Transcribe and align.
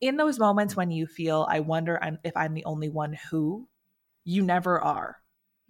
in 0.00 0.16
those 0.16 0.38
moments 0.38 0.76
when 0.76 0.90
you 0.90 1.06
feel, 1.06 1.46
I 1.48 1.60
wonder 1.60 2.00
if 2.24 2.36
I'm 2.36 2.54
the 2.54 2.64
only 2.64 2.88
one 2.88 3.16
who, 3.30 3.68
you 4.24 4.42
never 4.42 4.80
are. 4.80 5.16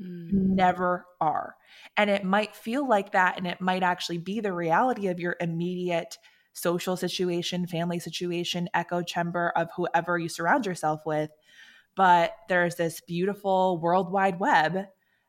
Mm. 0.01 0.31
Never 0.33 1.07
are. 1.21 1.57
And 1.97 2.11
it 2.11 2.25
might 2.25 2.55
feel 2.55 2.89
like 2.89 3.13
that, 3.13 3.37
and 3.37 3.47
it 3.47 3.61
might 3.61 3.83
actually 3.83 4.19
be 4.19 4.41
the 4.41 4.53
reality 4.53 5.09
of 5.09 5.21
your 5.21 5.37
immediate 5.41 6.17
social 6.53 6.97
situation, 6.97 7.67
family 7.67 7.99
situation, 7.99 8.69
echo 8.75 9.03
chamber 9.03 9.53
of 9.57 9.69
whoever 9.77 10.19
you 10.19 10.29
surround 10.29 10.67
yourself 10.67 11.01
with. 11.07 11.31
But 11.97 12.35
there's 12.49 12.77
this 12.77 13.01
beautiful 13.01 13.79
worldwide 13.81 14.41
web 14.41 14.87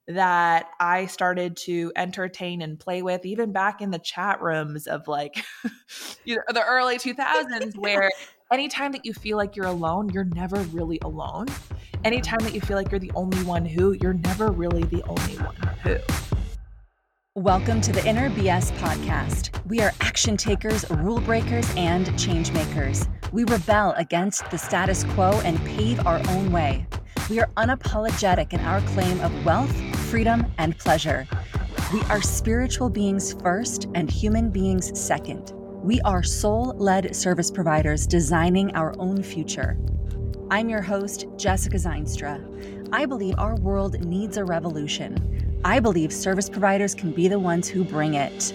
that 0.08 0.68
I 0.80 1.06
started 1.06 1.58
to 1.58 1.92
entertain 1.96 2.62
and 2.62 2.80
play 2.80 3.02
with, 3.02 3.26
even 3.26 3.52
back 3.52 3.82
in 3.82 3.92
the 3.92 4.00
chat 4.00 4.42
rooms 4.42 4.88
of 4.88 5.08
like 5.08 5.44
you 6.26 6.38
know, 6.38 6.42
the 6.50 6.64
early 6.64 6.98
2000s, 6.98 7.76
where 7.78 8.10
anytime 8.52 8.92
that 8.92 9.06
you 9.06 9.14
feel 9.14 9.38
like 9.38 9.56
you're 9.56 9.68
alone, 9.68 10.10
you're 10.10 10.26
never 10.26 10.58
really 10.74 11.00
alone. 11.04 11.48
Anytime 12.04 12.40
that 12.40 12.54
you 12.54 12.60
feel 12.60 12.76
like 12.76 12.92
you're 12.92 13.00
the 13.00 13.12
only 13.16 13.42
one 13.44 13.64
who, 13.64 13.96
you're 14.02 14.14
never 14.14 14.52
really 14.52 14.84
the 14.84 15.02
only 15.04 15.38
one 15.38 15.56
who. 15.84 15.98
Welcome 17.36 17.80
to 17.80 17.94
the 17.94 18.06
Inner 18.06 18.30
BS 18.30 18.74
podcast. 18.74 19.66
We 19.68 19.80
are 19.80 19.94
action 20.02 20.36
takers, 20.36 20.90
rule 20.90 21.22
breakers, 21.22 21.66
and 21.78 22.18
change 22.20 22.52
makers. 22.52 23.08
We 23.32 23.46
rebel 23.46 23.94
against 23.94 24.52
the 24.52 24.58
status 24.58 25.06
quo 25.06 25.40
and 25.46 25.58
pave 25.66 26.06
our 26.06 26.22
own 26.32 26.52
way. 26.52 26.86
We 27.30 27.40
are 27.40 27.48
unapologetic 27.56 28.52
in 28.52 28.60
our 28.62 28.82
claim 28.82 29.22
of 29.22 29.46
wealth, 29.46 29.74
freedom, 30.10 30.46
and 30.58 30.78
pleasure. 30.78 31.26
We 31.94 32.02
are 32.04 32.22
spiritual 32.22 32.90
beings 32.90 33.34
first 33.42 33.88
and 33.96 34.12
human 34.12 34.50
beings 34.50 35.00
second. 35.00 35.54
We 35.84 36.00
are 36.02 36.22
soul 36.22 36.76
led 36.78 37.16
service 37.16 37.50
providers 37.50 38.06
designing 38.06 38.76
our 38.76 38.94
own 39.00 39.24
future. 39.24 39.80
I'm 40.52 40.70
your 40.70 40.84
host, 40.84 41.26
Jessica 41.38 41.78
Zeinstra. 41.78 42.40
I 42.94 43.08
believe 43.08 43.34
our 43.40 43.56
world 43.56 44.00
needs 44.06 44.38
a 44.38 44.46
revolution. 44.46 45.60
I 45.66 45.80
believe 45.80 46.14
service 46.14 46.52
providers 46.52 46.94
can 46.94 47.12
be 47.12 47.28
the 47.28 47.40
ones 47.40 47.68
who 47.68 47.84
bring 47.84 48.14
it. 48.14 48.54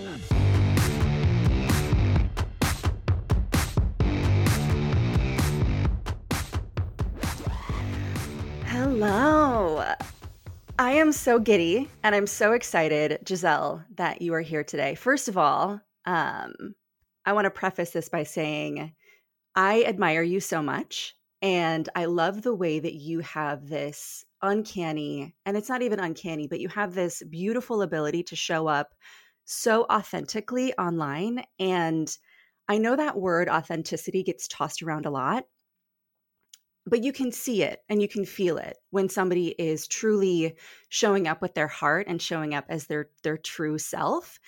Hello. 8.67 9.95
I 10.79 10.93
am 10.93 11.11
so 11.11 11.41
giddy 11.41 11.91
and 12.05 12.15
I'm 12.15 12.29
so 12.29 12.53
excited, 12.53 13.19
Giselle, 13.27 13.83
that 13.97 14.23
you 14.23 14.33
are 14.35 14.43
here 14.43 14.63
today. 14.63 14.95
First 14.95 15.27
of 15.27 15.37
all, 15.37 15.81
um, 16.05 16.77
I 17.27 17.33
want 17.33 17.45
to 17.45 17.51
preface 17.51 17.91
this 17.91 18.09
by 18.09 18.23
saying 18.23 18.95
I 19.55 19.83
admire 19.85 20.23
you 20.23 20.41
so 20.41 20.63
much. 20.63 21.15
And 21.43 21.89
I 21.95 22.07
love 22.07 22.43
the 22.43 22.55
way 22.55 22.79
that 22.79 22.95
you 22.95 23.21
have 23.21 23.69
this 23.69 24.25
uncanny, 24.43 25.35
and 25.45 25.57
it's 25.57 25.69
not 25.69 25.83
even 25.83 26.01
uncanny, 26.01 26.47
but 26.47 26.61
you 26.61 26.69
have 26.69 26.95
this 26.95 27.23
beautiful 27.29 27.83
ability 27.83 28.23
to 28.25 28.37
show 28.37 28.67
up 28.69 28.95
so 29.45 29.85
authentically 29.91 30.73
online. 30.79 31.45
And 31.59 32.17
I 32.69 32.79
know 32.79 32.97
that 32.97 33.19
word 33.19 33.49
authenticity 33.49 34.23
gets 34.23 34.49
tossed 34.49 34.83
around 34.83 35.07
a 35.07 35.11
lot 35.11 35.45
but 36.87 37.03
you 37.03 37.13
can 37.13 37.33
see 37.33 37.63
it 37.63 37.81
and 37.89 38.01
you 38.01 38.09
can 38.09 38.25
feel 38.25 38.57
it 38.59 38.77
when 38.91 39.09
somebody 39.09 39.49
is 39.59 39.89
truly 39.89 40.57
showing 40.89 41.27
up 41.27 41.43
with 41.43 41.55
their 41.55 41.67
heart 41.67 42.07
and 42.09 42.23
showing 42.23 42.55
up 42.55 42.65
as 42.69 42.87
their 42.87 43.11
their 43.23 43.37
true 43.37 43.77
self 43.77 44.39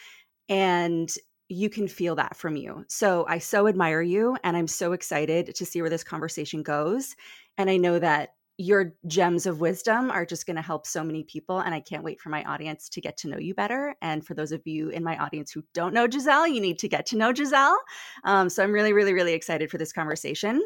and 0.48 1.10
you 1.48 1.70
can 1.70 1.88
feel 1.88 2.14
that 2.16 2.36
from 2.36 2.56
you. 2.56 2.84
So 2.88 3.24
I 3.28 3.38
so 3.38 3.66
admire 3.66 4.02
you 4.02 4.36
and 4.44 4.56
I'm 4.56 4.66
so 4.66 4.92
excited 4.92 5.54
to 5.54 5.64
see 5.64 5.80
where 5.80 5.90
this 5.90 6.04
conversation 6.04 6.62
goes 6.62 7.16
and 7.56 7.70
I 7.70 7.76
know 7.76 7.98
that 7.98 8.30
your 8.60 8.92
gems 9.06 9.46
of 9.46 9.60
wisdom 9.60 10.10
are 10.10 10.26
just 10.26 10.44
going 10.44 10.56
to 10.56 10.62
help 10.62 10.84
so 10.84 11.04
many 11.04 11.22
people 11.22 11.60
and 11.60 11.72
i 11.72 11.78
can't 11.78 12.02
wait 12.02 12.20
for 12.20 12.28
my 12.28 12.42
audience 12.42 12.88
to 12.88 13.00
get 13.00 13.16
to 13.16 13.28
know 13.28 13.38
you 13.38 13.54
better 13.54 13.94
and 14.02 14.26
for 14.26 14.34
those 14.34 14.50
of 14.50 14.66
you 14.66 14.88
in 14.88 15.04
my 15.04 15.16
audience 15.18 15.52
who 15.52 15.62
don't 15.74 15.94
know 15.94 16.10
giselle 16.10 16.44
you 16.44 16.60
need 16.60 16.76
to 16.76 16.88
get 16.88 17.06
to 17.06 17.16
know 17.16 17.32
giselle 17.32 17.78
um, 18.24 18.48
so 18.48 18.64
i'm 18.64 18.72
really 18.72 18.92
really 18.92 19.14
really 19.14 19.32
excited 19.32 19.70
for 19.70 19.78
this 19.78 19.92
conversation 19.92 20.60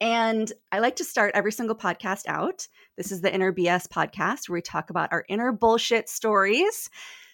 and 0.00 0.52
I 0.72 0.80
like 0.80 0.96
to 0.96 1.04
start 1.04 1.30
every 1.32 1.52
single 1.52 1.76
podcast 1.76 2.26
out. 2.26 2.66
This 2.96 3.12
is 3.12 3.20
the 3.20 3.32
Inner 3.32 3.52
BS 3.52 3.86
podcast 3.86 4.48
where 4.48 4.54
we 4.54 4.60
talk 4.60 4.90
about 4.90 5.12
our 5.12 5.24
inner 5.28 5.52
bullshit 5.52 6.08
stories. 6.08 6.90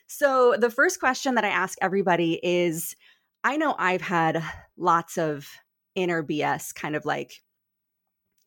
So, 0.09 0.57
the 0.59 0.71
first 0.71 1.01
question 1.01 1.35
that 1.35 1.45
I 1.45 1.51
ask 1.51 1.77
everybody 1.81 2.41
is 2.43 2.97
I 3.45 3.59
know 3.59 3.75
I've 3.79 4.01
had 4.01 4.43
lots 4.77 5.19
of 5.19 5.49
inner 5.95 6.23
BS 6.23 6.75
kind 6.75 6.97
of 6.97 7.05
like 7.05 7.43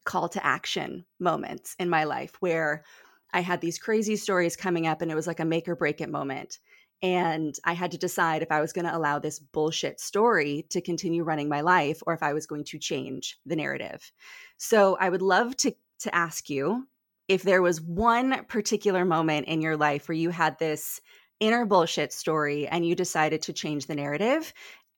call 0.03 0.27
to 0.29 0.45
action 0.45 1.05
moments 1.19 1.75
in 1.79 1.87
my 1.87 2.05
life 2.05 2.33
where 2.39 2.83
I 3.31 3.41
had 3.41 3.61
these 3.61 3.77
crazy 3.77 4.15
stories 4.15 4.55
coming 4.55 4.87
up 4.87 5.01
and 5.01 5.11
it 5.11 5.15
was 5.15 5.27
like 5.27 5.39
a 5.39 5.45
make 5.45 5.67
or 5.67 5.75
break 5.75 6.01
it 6.01 6.09
moment. 6.09 6.57
And 7.03 7.55
I 7.63 7.73
had 7.73 7.91
to 7.91 7.97
decide 7.97 8.41
if 8.41 8.51
I 8.51 8.61
was 8.61 8.73
going 8.73 8.85
to 8.85 8.95
allow 8.95 9.19
this 9.19 9.39
bullshit 9.39 9.99
story 9.99 10.65
to 10.69 10.81
continue 10.81 11.23
running 11.23 11.47
my 11.47 11.61
life 11.61 12.01
or 12.07 12.13
if 12.13 12.23
I 12.23 12.33
was 12.33 12.47
going 12.47 12.63
to 12.65 12.79
change 12.79 13.37
the 13.45 13.55
narrative. 13.55 14.11
So 14.57 14.97
I 14.99 15.09
would 15.09 15.21
love 15.21 15.55
to, 15.57 15.73
to 15.99 16.15
ask 16.15 16.49
you 16.49 16.87
if 17.27 17.43
there 17.43 17.61
was 17.61 17.81
one 17.81 18.45
particular 18.45 19.05
moment 19.05 19.47
in 19.47 19.61
your 19.61 19.77
life 19.77 20.07
where 20.07 20.17
you 20.17 20.31
had 20.31 20.59
this 20.59 20.99
inner 21.41 21.65
bullshit 21.65 22.13
story 22.13 22.67
and 22.67 22.85
you 22.85 22.95
decided 22.95 23.41
to 23.41 23.51
change 23.51 23.87
the 23.87 23.95
narrative 23.95 24.53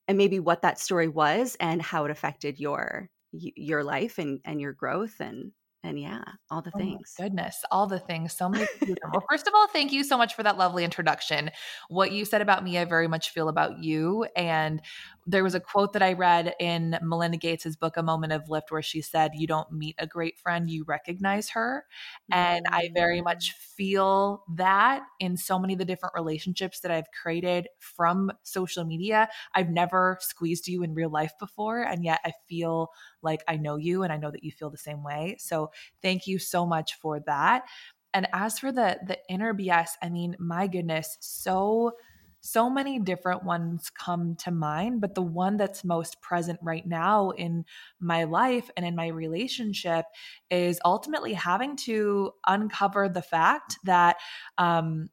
and 0.07 0.17
maybe 0.17 0.39
what 0.39 0.61
that 0.61 0.77
story 0.77 1.07
was 1.07 1.57
and 1.59 1.81
how 1.81 2.05
it 2.05 2.11
affected 2.11 2.59
your 2.59 3.09
your 3.31 3.83
life 3.83 4.19
and, 4.19 4.39
and 4.45 4.61
your 4.61 4.73
growth 4.73 5.15
and 5.19 5.51
and 5.83 5.99
yeah, 5.99 6.23
all 6.49 6.61
the 6.61 6.71
oh 6.73 6.77
things. 6.77 7.13
goodness, 7.17 7.63
all 7.69 7.87
the 7.87 7.99
things. 7.99 8.33
So 8.33 8.47
many. 8.47 8.65
well, 9.11 9.23
first 9.29 9.47
of 9.47 9.53
all, 9.53 9.67
thank 9.67 9.91
you 9.91 10.05
so 10.05 10.17
much 10.17 10.33
for 10.33 10.41
that 10.41 10.57
lovely 10.57 10.85
introduction. 10.85 11.51
What 11.89 12.13
you 12.13 12.23
said 12.23 12.41
about 12.41 12.63
me, 12.63 12.77
I 12.77 12.85
very 12.85 13.09
much 13.09 13.31
feel 13.31 13.49
about 13.49 13.83
you. 13.83 14.25
And 14.37 14.81
there 15.27 15.43
was 15.43 15.55
a 15.55 15.59
quote 15.59 15.93
that 15.93 16.01
I 16.01 16.13
read 16.13 16.53
in 16.59 16.97
Melinda 17.01 17.37
Gates's 17.37 17.75
book, 17.75 17.97
A 17.97 18.03
Moment 18.03 18.31
of 18.31 18.47
Lift, 18.47 18.71
where 18.71 18.81
she 18.81 19.01
said, 19.01 19.31
You 19.35 19.45
don't 19.45 19.71
meet 19.73 19.95
a 19.99 20.07
great 20.07 20.37
friend, 20.39 20.69
you 20.69 20.85
recognize 20.87 21.49
her. 21.49 21.85
And 22.31 22.65
I 22.69 22.89
very 22.93 23.21
much 23.21 23.51
mm. 23.51 23.75
feel 23.75 24.43
that 24.55 25.03
in 25.19 25.35
so 25.35 25.59
many 25.59 25.73
of 25.73 25.79
the 25.79 25.85
different 25.85 26.15
relationships 26.15 26.79
that 26.79 26.91
I've 26.91 27.11
created 27.21 27.67
from 27.79 28.31
social 28.43 28.85
media. 28.85 29.27
I've 29.53 29.69
never 29.69 30.17
squeezed 30.21 30.67
you 30.67 30.81
in 30.83 30.93
real 30.93 31.09
life 31.09 31.33
before. 31.39 31.81
And 31.81 32.05
yet 32.05 32.21
I 32.23 32.31
feel 32.47 32.89
like 33.23 33.43
I 33.47 33.57
know 33.57 33.77
you 33.77 34.03
and 34.03 34.11
I 34.11 34.17
know 34.17 34.31
that 34.31 34.43
you 34.43 34.51
feel 34.51 34.69
the 34.69 34.77
same 34.77 35.03
way. 35.03 35.37
So 35.39 35.71
thank 36.01 36.27
you 36.27 36.39
so 36.39 36.65
much 36.65 36.95
for 36.95 37.19
that. 37.21 37.63
And 38.13 38.27
as 38.33 38.59
for 38.59 38.71
the 38.71 38.99
the 39.05 39.17
inner 39.29 39.53
BS, 39.53 39.91
I 40.01 40.09
mean, 40.09 40.35
my 40.39 40.67
goodness, 40.67 41.17
so 41.19 41.93
so 42.45 42.69
many 42.69 42.99
different 42.99 43.45
ones 43.45 43.89
come 43.89 44.35
to 44.35 44.51
mind, 44.51 44.99
but 44.99 45.15
the 45.15 45.21
one 45.21 45.55
that's 45.55 45.85
most 45.85 46.19
present 46.19 46.59
right 46.61 46.85
now 46.85 47.29
in 47.29 47.63
my 48.01 48.25
life 48.25 48.69
and 48.75 48.85
in 48.85 48.97
my 48.97 49.07
relationship 49.07 50.05
is 50.51 50.77
ultimately 50.83 51.33
having 51.33 51.77
to 51.77 52.33
uncover 52.45 53.07
the 53.07 53.21
fact 53.21 53.77
that 53.85 54.17
um, 54.57 55.09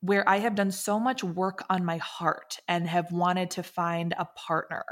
where 0.00 0.26
I 0.26 0.38
have 0.38 0.54
done 0.54 0.70
so 0.70 0.98
much 0.98 1.22
work 1.22 1.64
on 1.68 1.84
my 1.84 1.98
heart 1.98 2.58
and 2.66 2.88
have 2.88 3.12
wanted 3.12 3.50
to 3.52 3.62
find 3.62 4.14
a 4.18 4.24
partner 4.24 4.84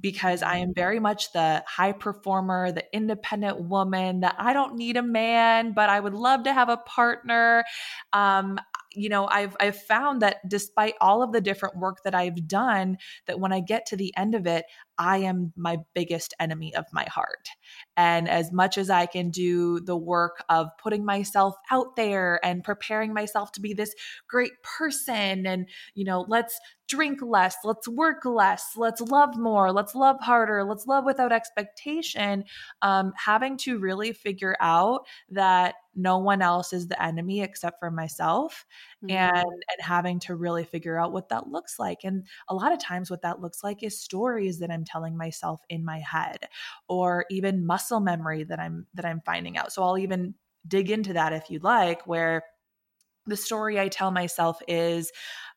because 0.00 0.42
I 0.42 0.58
am 0.58 0.74
very 0.74 1.00
much 1.00 1.32
the 1.32 1.64
high 1.66 1.92
performer, 1.92 2.72
the 2.72 2.84
independent 2.92 3.60
woman 3.60 4.20
that 4.20 4.36
I 4.38 4.52
don't 4.52 4.76
need 4.76 4.96
a 4.96 5.02
man, 5.02 5.72
but 5.72 5.88
I 5.88 6.00
would 6.00 6.14
love 6.14 6.44
to 6.44 6.52
have 6.52 6.68
a 6.68 6.76
partner. 6.76 7.64
Um, 8.12 8.58
you 8.96 9.08
know 9.08 9.26
i've 9.26 9.56
i've 9.60 9.80
found 9.82 10.22
that 10.22 10.36
despite 10.48 10.94
all 11.00 11.22
of 11.22 11.32
the 11.32 11.40
different 11.40 11.76
work 11.76 11.98
that 12.04 12.14
i've 12.14 12.46
done 12.46 12.96
that 13.26 13.40
when 13.40 13.52
i 13.52 13.60
get 13.60 13.86
to 13.86 13.96
the 13.96 14.14
end 14.16 14.34
of 14.34 14.46
it 14.46 14.64
i 14.98 15.18
am 15.18 15.52
my 15.56 15.78
biggest 15.94 16.34
enemy 16.40 16.74
of 16.74 16.84
my 16.92 17.04
heart 17.04 17.48
and 17.96 18.28
as 18.28 18.52
much 18.52 18.78
as 18.78 18.90
i 18.90 19.06
can 19.06 19.30
do 19.30 19.80
the 19.80 19.96
work 19.96 20.44
of 20.48 20.68
putting 20.82 21.04
myself 21.04 21.54
out 21.70 21.96
there 21.96 22.40
and 22.44 22.64
preparing 22.64 23.12
myself 23.12 23.52
to 23.52 23.60
be 23.60 23.72
this 23.72 23.94
great 24.28 24.52
person 24.62 25.46
and 25.46 25.68
you 25.94 26.04
know 26.04 26.24
let's 26.28 26.58
drink 26.86 27.20
less 27.22 27.56
let's 27.64 27.88
work 27.88 28.24
less 28.24 28.72
let's 28.76 29.00
love 29.00 29.36
more 29.38 29.72
let's 29.72 29.94
love 29.94 30.20
harder 30.20 30.62
let's 30.64 30.86
love 30.86 31.04
without 31.04 31.32
expectation 31.32 32.44
um, 32.82 33.12
having 33.16 33.56
to 33.56 33.78
really 33.78 34.12
figure 34.12 34.56
out 34.60 35.06
that 35.30 35.76
no 35.96 36.18
one 36.18 36.42
else 36.42 36.72
is 36.72 36.88
the 36.88 37.02
enemy 37.02 37.40
except 37.40 37.78
for 37.78 37.90
myself 37.90 38.66
mm-hmm. 39.02 39.16
and 39.16 39.44
and 39.44 39.80
having 39.80 40.18
to 40.18 40.34
really 40.34 40.64
figure 40.64 40.98
out 40.98 41.12
what 41.12 41.30
that 41.30 41.48
looks 41.48 41.78
like 41.78 42.00
and 42.04 42.26
a 42.48 42.54
lot 42.54 42.72
of 42.72 42.78
times 42.78 43.10
what 43.10 43.22
that 43.22 43.40
looks 43.40 43.64
like 43.64 43.82
is 43.82 43.98
stories 43.98 44.58
that 44.58 44.70
i'm 44.70 44.83
telling 44.84 45.16
myself 45.16 45.60
in 45.68 45.84
my 45.84 45.98
head 45.98 46.48
or 46.88 47.24
even 47.30 47.66
muscle 47.66 48.00
memory 48.00 48.44
that 48.44 48.58
i'm 48.58 48.86
that 48.94 49.04
i'm 49.04 49.20
finding 49.24 49.56
out 49.56 49.72
so 49.72 49.82
i'll 49.82 49.98
even 49.98 50.34
dig 50.66 50.90
into 50.90 51.12
that 51.12 51.32
if 51.32 51.50
you'd 51.50 51.64
like 51.64 52.06
where 52.06 52.42
the 53.26 53.36
story 53.36 53.80
I 53.80 53.88
tell 53.88 54.10
myself 54.10 54.60
is 54.68 55.12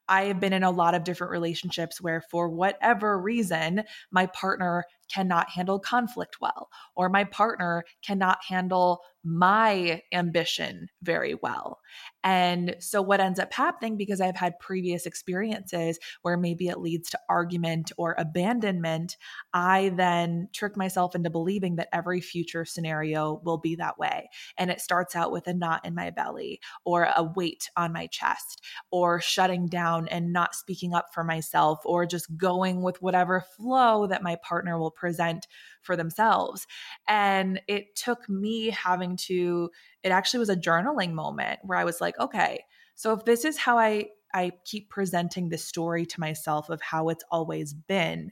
I 0.10 0.26
have 0.26 0.40
been 0.40 0.54
in 0.54 0.64
a 0.64 0.72
lot 0.72 0.96
of 0.96 1.04
different 1.04 1.32
relationships 1.32 2.00
where, 2.00 2.22
for 2.22 2.48
whatever 2.48 3.20
reason, 3.20 3.84
my 4.10 4.28
partner 4.28 4.86
cannot 5.12 5.50
handle 5.50 5.80
conflict 5.80 6.38
well, 6.40 6.70
or 6.96 7.10
my 7.10 7.26
partner 7.26 7.84
cannot 8.06 8.38
handle 8.48 9.02
my 9.26 10.02
ambition 10.14 10.88
very 11.02 11.36
well. 11.36 11.80
And 12.24 12.76
so, 12.80 13.02
what 13.02 13.20
ends 13.20 13.40
up 13.40 13.54
happening, 13.54 13.98
because 13.98 14.22
I've 14.22 14.36
had 14.36 14.60
previous 14.60 15.06
experiences 15.06 16.00
where 16.22 16.38
maybe 16.38 16.68
it 16.68 16.80
leads 16.80 17.10
to 17.12 17.20
argument 17.30 17.92
or 17.98 18.16
abandonment, 18.18 19.18
I 19.54 19.92
then 19.96 20.50
trick 20.54 20.76
myself 20.76 21.16
into 21.16 21.30
believing 21.30 21.78
that 21.78 21.90
every 21.94 22.22
future 22.22 22.66
scenario 22.66 23.42
will 23.44 23.58
be 23.58 23.76
that 23.76 23.98
way. 23.98 24.30
And 24.58 24.70
it 24.70 24.82
starts 24.82 25.16
out 25.16 25.32
with 25.32 25.48
a 25.48 25.54
knot 25.54 25.86
in 25.86 25.96
my 25.96 26.10
belly, 26.10 26.60
or 26.86 27.04
a 27.16 27.24
weight 27.24 27.70
on 27.76 27.94
my 27.94 28.08
chest, 28.08 28.62
or 28.92 29.22
shutting 29.22 29.68
down 29.68 30.08
and 30.08 30.34
not 30.34 30.56
speaking 30.56 30.94
up 30.94 31.08
for 31.14 31.24
myself, 31.24 31.80
or 31.86 32.06
just 32.06 32.36
going 32.38 32.82
with 32.82 33.02
whatever 33.02 33.44
flow 33.56 34.08
that 34.08 34.24
my 34.24 34.38
partner 34.44 34.78
will 34.78 34.92
present 34.92 35.48
for 35.88 35.96
themselves. 35.96 36.68
And 37.08 37.60
it 37.68 37.96
took 37.96 38.30
me 38.30 38.70
having 38.70 39.18
to, 39.26 39.72
it 40.04 40.10
actually 40.10 40.42
was 40.42 40.50
a 40.50 40.56
journaling 40.56 41.14
moment 41.14 41.62
where 41.64 41.80
I 41.80 41.86
was 41.86 42.00
like, 42.00 42.20
okay, 42.20 42.66
so 42.94 43.14
if 43.14 43.26
this 43.26 43.46
is 43.46 43.58
how 43.58 43.80
I, 43.80 44.10
I 44.34 44.52
keep 44.66 44.90
presenting 44.92 45.50
the 45.50 45.58
story 45.58 46.06
to 46.06 46.20
myself 46.20 46.70
of 46.70 46.82
how 46.82 47.10
it's 47.10 47.24
always 47.32 47.74
been, 47.74 48.32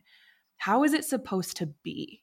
how 0.57 0.83
is 0.83 0.93
it 0.93 1.05
supposed 1.05 1.57
to 1.57 1.67
be? 1.83 2.21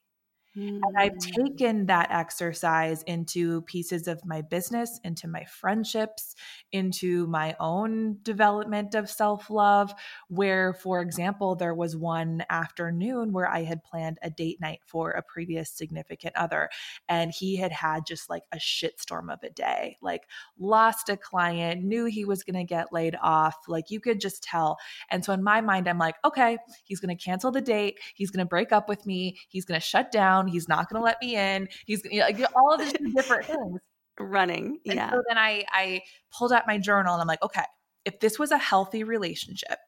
Mm. 0.57 0.81
And 0.83 0.97
I've 0.97 1.13
mm. 1.13 1.45
taken 1.45 1.85
that 1.87 2.11
exercise 2.11 3.01
into 3.03 3.61
pieces 3.63 4.07
of 4.07 4.23
my 4.25 4.41
business, 4.41 4.99
into 5.03 5.27
my 5.27 5.45
friendships, 5.45 6.35
into 6.71 7.25
my 7.27 7.55
own 7.59 8.17
development 8.21 8.93
of 8.93 9.09
self 9.09 9.49
love. 9.49 9.93
Where, 10.27 10.73
for 10.73 11.01
example, 11.01 11.55
there 11.55 11.73
was 11.73 11.95
one 11.95 12.43
afternoon 12.49 13.31
where 13.31 13.49
I 13.49 13.63
had 13.63 13.83
planned 13.83 14.19
a 14.21 14.29
date 14.29 14.61
night 14.61 14.81
for 14.85 15.11
a 15.11 15.23
previous 15.23 15.71
significant 15.71 16.35
other, 16.35 16.69
and 17.09 17.31
he 17.31 17.55
had 17.55 17.71
had 17.71 18.05
just 18.05 18.29
like 18.29 18.43
a 18.51 18.57
shitstorm 18.57 19.33
of 19.33 19.41
a 19.43 19.49
day, 19.49 19.97
like 20.01 20.23
lost 20.59 21.09
a 21.09 21.17
client, 21.17 21.83
knew 21.83 22.05
he 22.05 22.25
was 22.25 22.43
going 22.43 22.55
to 22.55 22.63
get 22.63 22.93
laid 22.93 23.15
off. 23.21 23.55
Like 23.67 23.89
you 23.89 23.99
could 23.99 24.21
just 24.21 24.43
tell. 24.43 24.77
And 25.09 25.25
so 25.25 25.33
in 25.33 25.43
my 25.43 25.61
mind, 25.61 25.87
I'm 25.87 25.97
like, 25.97 26.15
okay, 26.23 26.57
he's 26.83 26.99
going 26.99 27.15
to 27.15 27.23
cancel 27.23 27.51
the 27.51 27.61
date. 27.61 27.99
He's 28.13 28.29
going 28.29 28.45
to 28.45 28.49
break 28.49 28.71
up 28.71 28.87
with 28.87 29.05
me. 29.05 29.39
He's 29.47 29.65
going 29.65 29.79
to 29.79 29.85
shut 29.85 30.11
down 30.11 30.42
down. 30.43 30.51
He's 30.51 30.67
not 30.67 30.89
going 30.89 30.99
to 30.99 31.03
let 31.03 31.17
me 31.21 31.35
in. 31.35 31.67
He's 31.85 32.03
you 32.05 32.19
know, 32.19 32.25
like 32.25 32.43
all 32.55 32.73
of 32.73 32.79
these 32.79 32.93
different 33.15 33.45
things. 33.45 33.79
Running. 34.19 34.79
And 34.85 34.95
yeah. 34.95 35.09
So 35.09 35.23
then 35.27 35.37
I 35.37 35.65
I 35.71 36.01
pulled 36.37 36.53
out 36.53 36.67
my 36.67 36.77
journal 36.77 37.13
and 37.13 37.21
I'm 37.21 37.27
like, 37.27 37.41
okay, 37.41 37.63
if 38.05 38.19
this 38.19 38.37
was 38.37 38.51
a 38.51 38.57
healthy 38.57 39.03
relationship, 39.03 39.79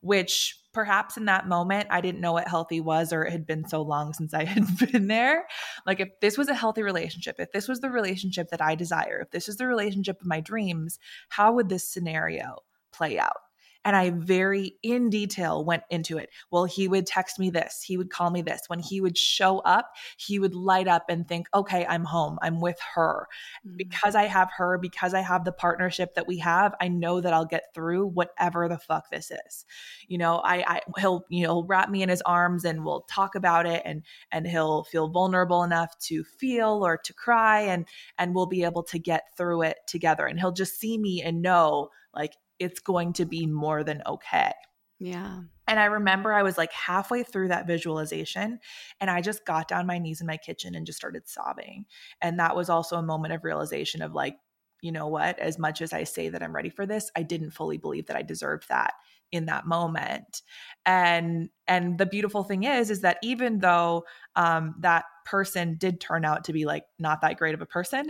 which 0.00 0.56
perhaps 0.72 1.16
in 1.16 1.24
that 1.26 1.48
moment 1.48 1.88
I 1.90 2.00
didn't 2.00 2.20
know 2.20 2.32
what 2.32 2.48
healthy 2.48 2.80
was 2.80 3.12
or 3.12 3.24
it 3.24 3.32
had 3.32 3.46
been 3.46 3.68
so 3.68 3.82
long 3.82 4.12
since 4.12 4.34
I 4.34 4.44
had 4.44 4.64
been 4.78 5.06
there. 5.06 5.46
Like 5.86 6.00
if 6.00 6.08
this 6.20 6.36
was 6.36 6.48
a 6.48 6.54
healthy 6.54 6.82
relationship, 6.82 7.36
if 7.38 7.52
this 7.52 7.68
was 7.68 7.80
the 7.80 7.90
relationship 7.90 8.50
that 8.50 8.62
I 8.62 8.74
desire, 8.74 9.20
if 9.20 9.30
this 9.30 9.48
is 9.48 9.56
the 9.56 9.66
relationship 9.66 10.20
of 10.20 10.26
my 10.26 10.40
dreams, 10.40 10.98
how 11.28 11.52
would 11.52 11.68
this 11.68 11.88
scenario 11.88 12.58
play 12.92 13.18
out? 13.18 13.36
And 13.84 13.96
I 13.96 14.10
very 14.10 14.74
in 14.82 15.10
detail 15.10 15.64
went 15.64 15.84
into 15.90 16.18
it. 16.18 16.30
Well, 16.50 16.64
he 16.64 16.88
would 16.88 17.06
text 17.06 17.38
me 17.38 17.50
this, 17.50 17.82
he 17.82 17.96
would 17.96 18.10
call 18.10 18.30
me 18.30 18.42
this. 18.42 18.62
When 18.66 18.80
he 18.80 19.00
would 19.00 19.16
show 19.16 19.58
up, 19.60 19.90
he 20.16 20.38
would 20.38 20.54
light 20.54 20.88
up 20.88 21.06
and 21.08 21.26
think, 21.26 21.48
okay, 21.54 21.86
I'm 21.86 22.04
home, 22.04 22.38
I'm 22.42 22.60
with 22.60 22.78
her. 22.94 23.28
Mm-hmm. 23.66 23.76
Because 23.76 24.14
I 24.14 24.24
have 24.24 24.50
her, 24.56 24.78
because 24.78 25.14
I 25.14 25.20
have 25.20 25.44
the 25.44 25.52
partnership 25.52 26.14
that 26.14 26.26
we 26.26 26.38
have, 26.38 26.74
I 26.80 26.88
know 26.88 27.20
that 27.20 27.32
I'll 27.32 27.44
get 27.44 27.74
through 27.74 28.06
whatever 28.08 28.68
the 28.68 28.78
fuck 28.78 29.10
this 29.10 29.30
is. 29.30 29.64
You 30.06 30.18
know, 30.18 30.36
I, 30.36 30.64
I 30.66 30.80
he'll, 30.98 31.24
you 31.28 31.46
know, 31.46 31.64
wrap 31.64 31.90
me 31.90 32.02
in 32.02 32.08
his 32.08 32.22
arms 32.22 32.64
and 32.64 32.84
we'll 32.84 33.02
talk 33.02 33.34
about 33.34 33.66
it 33.66 33.82
and 33.84 34.02
and 34.32 34.46
he'll 34.46 34.84
feel 34.84 35.08
vulnerable 35.08 35.62
enough 35.62 35.96
to 36.00 36.24
feel 36.24 36.84
or 36.84 36.98
to 36.98 37.12
cry 37.12 37.60
and 37.60 37.86
and 38.18 38.34
we'll 38.34 38.46
be 38.46 38.64
able 38.64 38.82
to 38.84 38.98
get 38.98 39.24
through 39.36 39.62
it 39.62 39.78
together. 39.86 40.26
And 40.26 40.38
he'll 40.38 40.52
just 40.52 40.78
see 40.78 40.98
me 40.98 41.22
and 41.22 41.42
know 41.42 41.90
like 42.14 42.34
it's 42.58 42.80
going 42.80 43.12
to 43.14 43.24
be 43.24 43.46
more 43.46 43.84
than 43.84 44.02
okay. 44.06 44.52
Yeah. 45.00 45.40
And 45.68 45.78
I 45.78 45.84
remember 45.84 46.32
I 46.32 46.42
was 46.42 46.58
like 46.58 46.72
halfway 46.72 47.22
through 47.22 47.48
that 47.48 47.66
visualization 47.66 48.58
and 49.00 49.10
I 49.10 49.20
just 49.20 49.44
got 49.44 49.68
down 49.68 49.86
my 49.86 49.98
knees 49.98 50.20
in 50.20 50.26
my 50.26 50.36
kitchen 50.36 50.74
and 50.74 50.86
just 50.86 50.98
started 50.98 51.28
sobbing. 51.28 51.84
And 52.20 52.40
that 52.40 52.56
was 52.56 52.68
also 52.68 52.96
a 52.96 53.02
moment 53.02 53.34
of 53.34 53.44
realization 53.44 54.02
of 54.02 54.14
like, 54.14 54.36
you 54.80 54.90
know 54.90 55.06
what, 55.06 55.38
as 55.38 55.58
much 55.58 55.82
as 55.82 55.92
I 55.92 56.04
say 56.04 56.28
that 56.30 56.42
I'm 56.42 56.54
ready 56.54 56.70
for 56.70 56.86
this, 56.86 57.10
I 57.14 57.22
didn't 57.22 57.50
fully 57.50 57.78
believe 57.78 58.06
that 58.06 58.16
I 58.16 58.22
deserved 58.22 58.68
that 58.68 58.94
in 59.32 59.46
that 59.46 59.66
moment 59.66 60.42
and 60.86 61.50
and 61.66 61.98
the 61.98 62.06
beautiful 62.06 62.42
thing 62.42 62.64
is 62.64 62.90
is 62.90 63.02
that 63.02 63.18
even 63.22 63.58
though 63.58 64.04
um, 64.36 64.74
that 64.80 65.04
person 65.26 65.76
did 65.76 66.00
turn 66.00 66.24
out 66.24 66.44
to 66.44 66.52
be 66.52 66.64
like 66.64 66.84
not 66.98 67.20
that 67.20 67.36
great 67.36 67.54
of 67.54 67.60
a 67.60 67.66
person 67.66 68.06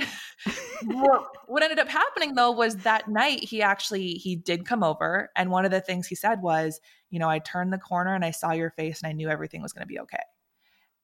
what, 0.85 1.63
ended 1.63 1.81
up 1.81 1.89
happening 1.89 2.35
though 2.35 2.53
was 2.53 2.77
that 2.77 3.09
night 3.09 3.43
he 3.43 3.61
actually 3.61 4.13
he 4.13 4.37
did 4.37 4.65
come 4.65 4.85
over 4.85 5.29
and 5.37 5.51
one 5.51 5.65
of 5.65 5.73
the 5.73 5.81
things 5.81 6.07
he 6.07 6.15
said 6.15 6.41
was 6.41 6.81
you 7.11 7.19
know 7.19 7.29
i 7.29 7.41
turned 7.41 7.73
the 7.73 7.79
corner 7.79 8.15
and 8.15 8.25
i 8.25 8.31
saw 8.31 8.53
your 8.53 8.71
face 8.71 9.03
and 9.03 9.11
i 9.11 9.13
knew 9.13 9.29
everything 9.29 9.61
was 9.61 9.73
going 9.73 9.83
to 9.83 9.93
be 9.93 9.99
okay 9.99 10.23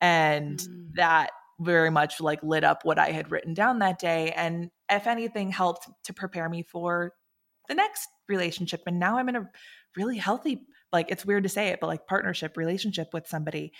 and 0.00 0.60
mm. 0.60 0.86
that 0.94 1.30
very 1.58 1.90
much 1.90 2.20
like 2.20 2.40
lit 2.44 2.62
up 2.62 2.84
what 2.84 2.98
i 2.98 3.10
had 3.10 3.32
written 3.32 3.52
down 3.52 3.80
that 3.80 3.98
day 3.98 4.30
and 4.36 4.70
if 4.90 5.08
anything 5.08 5.50
helped 5.50 5.88
to 6.04 6.12
prepare 6.12 6.48
me 6.48 6.62
for 6.62 7.12
the 7.66 7.74
next 7.74 8.08
relationship 8.28 8.82
and 8.86 9.00
now 9.00 9.18
i'm 9.18 9.28
in 9.28 9.36
a 9.36 9.50
really 9.96 10.18
healthy 10.18 10.66
like 10.92 11.10
it's 11.10 11.26
weird 11.26 11.42
to 11.42 11.48
say 11.48 11.68
it 11.68 11.80
but 11.80 11.88
like 11.88 12.06
partnership 12.06 12.56
relationship 12.56 13.08
with 13.12 13.26
somebody. 13.26 13.72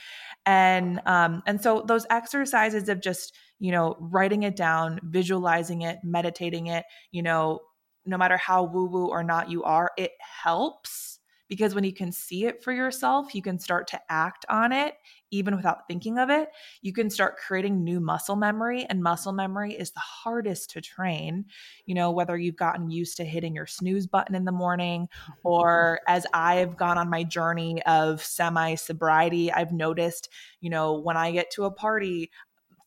And 0.44 1.00
um 1.06 1.42
and 1.46 1.62
so 1.62 1.84
those 1.86 2.06
exercises 2.10 2.88
of 2.88 3.00
just 3.00 3.34
you 3.58 3.72
know 3.72 3.96
writing 3.98 4.42
it 4.42 4.56
down 4.56 5.00
visualizing 5.02 5.82
it 5.82 5.98
meditating 6.02 6.66
it 6.66 6.84
you 7.12 7.22
know 7.22 7.60
no 8.04 8.18
matter 8.18 8.36
how 8.36 8.64
woo 8.64 8.86
woo 8.86 9.06
or 9.06 9.22
not 9.22 9.50
you 9.50 9.62
are 9.62 9.92
it 9.96 10.12
helps 10.42 11.20
because 11.54 11.72
when 11.72 11.84
you 11.84 11.92
can 11.92 12.10
see 12.10 12.46
it 12.46 12.64
for 12.64 12.72
yourself, 12.72 13.32
you 13.32 13.40
can 13.40 13.60
start 13.60 13.86
to 13.86 14.00
act 14.08 14.44
on 14.48 14.72
it 14.72 14.96
even 15.30 15.54
without 15.54 15.86
thinking 15.86 16.18
of 16.18 16.28
it. 16.28 16.48
You 16.82 16.92
can 16.92 17.08
start 17.08 17.36
creating 17.36 17.84
new 17.84 18.00
muscle 18.00 18.34
memory, 18.34 18.84
and 18.90 19.00
muscle 19.00 19.32
memory 19.32 19.72
is 19.72 19.92
the 19.92 20.00
hardest 20.00 20.70
to 20.70 20.80
train. 20.80 21.44
You 21.86 21.94
know, 21.94 22.10
whether 22.10 22.36
you've 22.36 22.56
gotten 22.56 22.90
used 22.90 23.18
to 23.18 23.24
hitting 23.24 23.54
your 23.54 23.68
snooze 23.68 24.08
button 24.08 24.34
in 24.34 24.44
the 24.44 24.50
morning, 24.50 25.08
or 25.44 26.00
as 26.08 26.26
I've 26.34 26.76
gone 26.76 26.98
on 26.98 27.08
my 27.08 27.22
journey 27.22 27.80
of 27.84 28.20
semi 28.20 28.74
sobriety, 28.74 29.52
I've 29.52 29.72
noticed, 29.72 30.30
you 30.60 30.70
know, 30.70 30.98
when 30.98 31.16
I 31.16 31.30
get 31.30 31.52
to 31.52 31.66
a 31.66 31.70
party, 31.70 32.32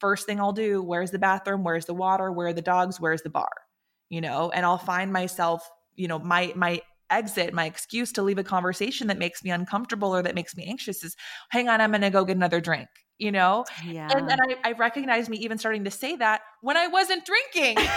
first 0.02 0.26
thing 0.26 0.42
I'll 0.42 0.52
do, 0.52 0.84
where's 0.84 1.12
the 1.12 1.20
bathroom? 1.20 1.64
Where's 1.64 1.86
the 1.86 1.94
water? 1.94 2.34
Where 2.34 2.48
are 2.48 2.54
the 2.54 2.62
dogs? 2.62 3.00
Where's 3.00 3.22
the 3.22 3.30
bar? 3.30 3.52
You 4.10 4.20
know, 4.20 4.52
and 4.52 4.66
I'll 4.66 4.78
find 4.78 5.14
myself 5.14 5.70
you 5.98 6.08
know 6.08 6.20
my 6.20 6.54
my 6.56 6.82
exit, 7.10 7.54
my 7.54 7.66
excuse 7.66 8.12
to 8.14 8.22
leave 8.22 8.38
a 8.38 8.44
conversation 8.44 9.08
that 9.08 9.18
makes 9.18 9.44
me 9.44 9.52
uncomfortable 9.52 10.14
or 10.16 10.22
that 10.22 10.36
makes 10.36 10.56
me 10.56 10.66
anxious 10.66 11.04
is, 11.04 11.16
hang 11.50 11.70
on, 11.70 11.82
I'm 11.82 11.92
going 11.92 12.02
to 12.02 12.10
go 12.10 12.26
get 12.26 12.36
another 12.36 12.62
drink, 12.62 12.88
you 13.18 13.32
know? 13.32 13.66
Yeah. 13.86 14.10
And 14.12 14.30
then 14.30 14.40
I, 14.42 14.70
I 14.70 14.72
recognize 14.74 15.30
me 15.30 15.38
even 15.38 15.58
starting 15.58 15.84
to 15.86 15.92
say 15.92 16.16
that 16.18 16.42
when 16.62 16.78
I 16.78 16.88
wasn't 16.88 17.26
drinking. 17.26 17.78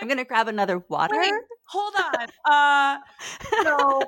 I'm 0.00 0.08
going 0.08 0.18
to 0.18 0.24
grab 0.24 0.48
another 0.48 0.82
water. 0.88 1.14
Wait, 1.16 1.32
hold 1.68 1.94
on. 1.96 2.26
Uh, 2.52 2.98
so, 3.62 4.02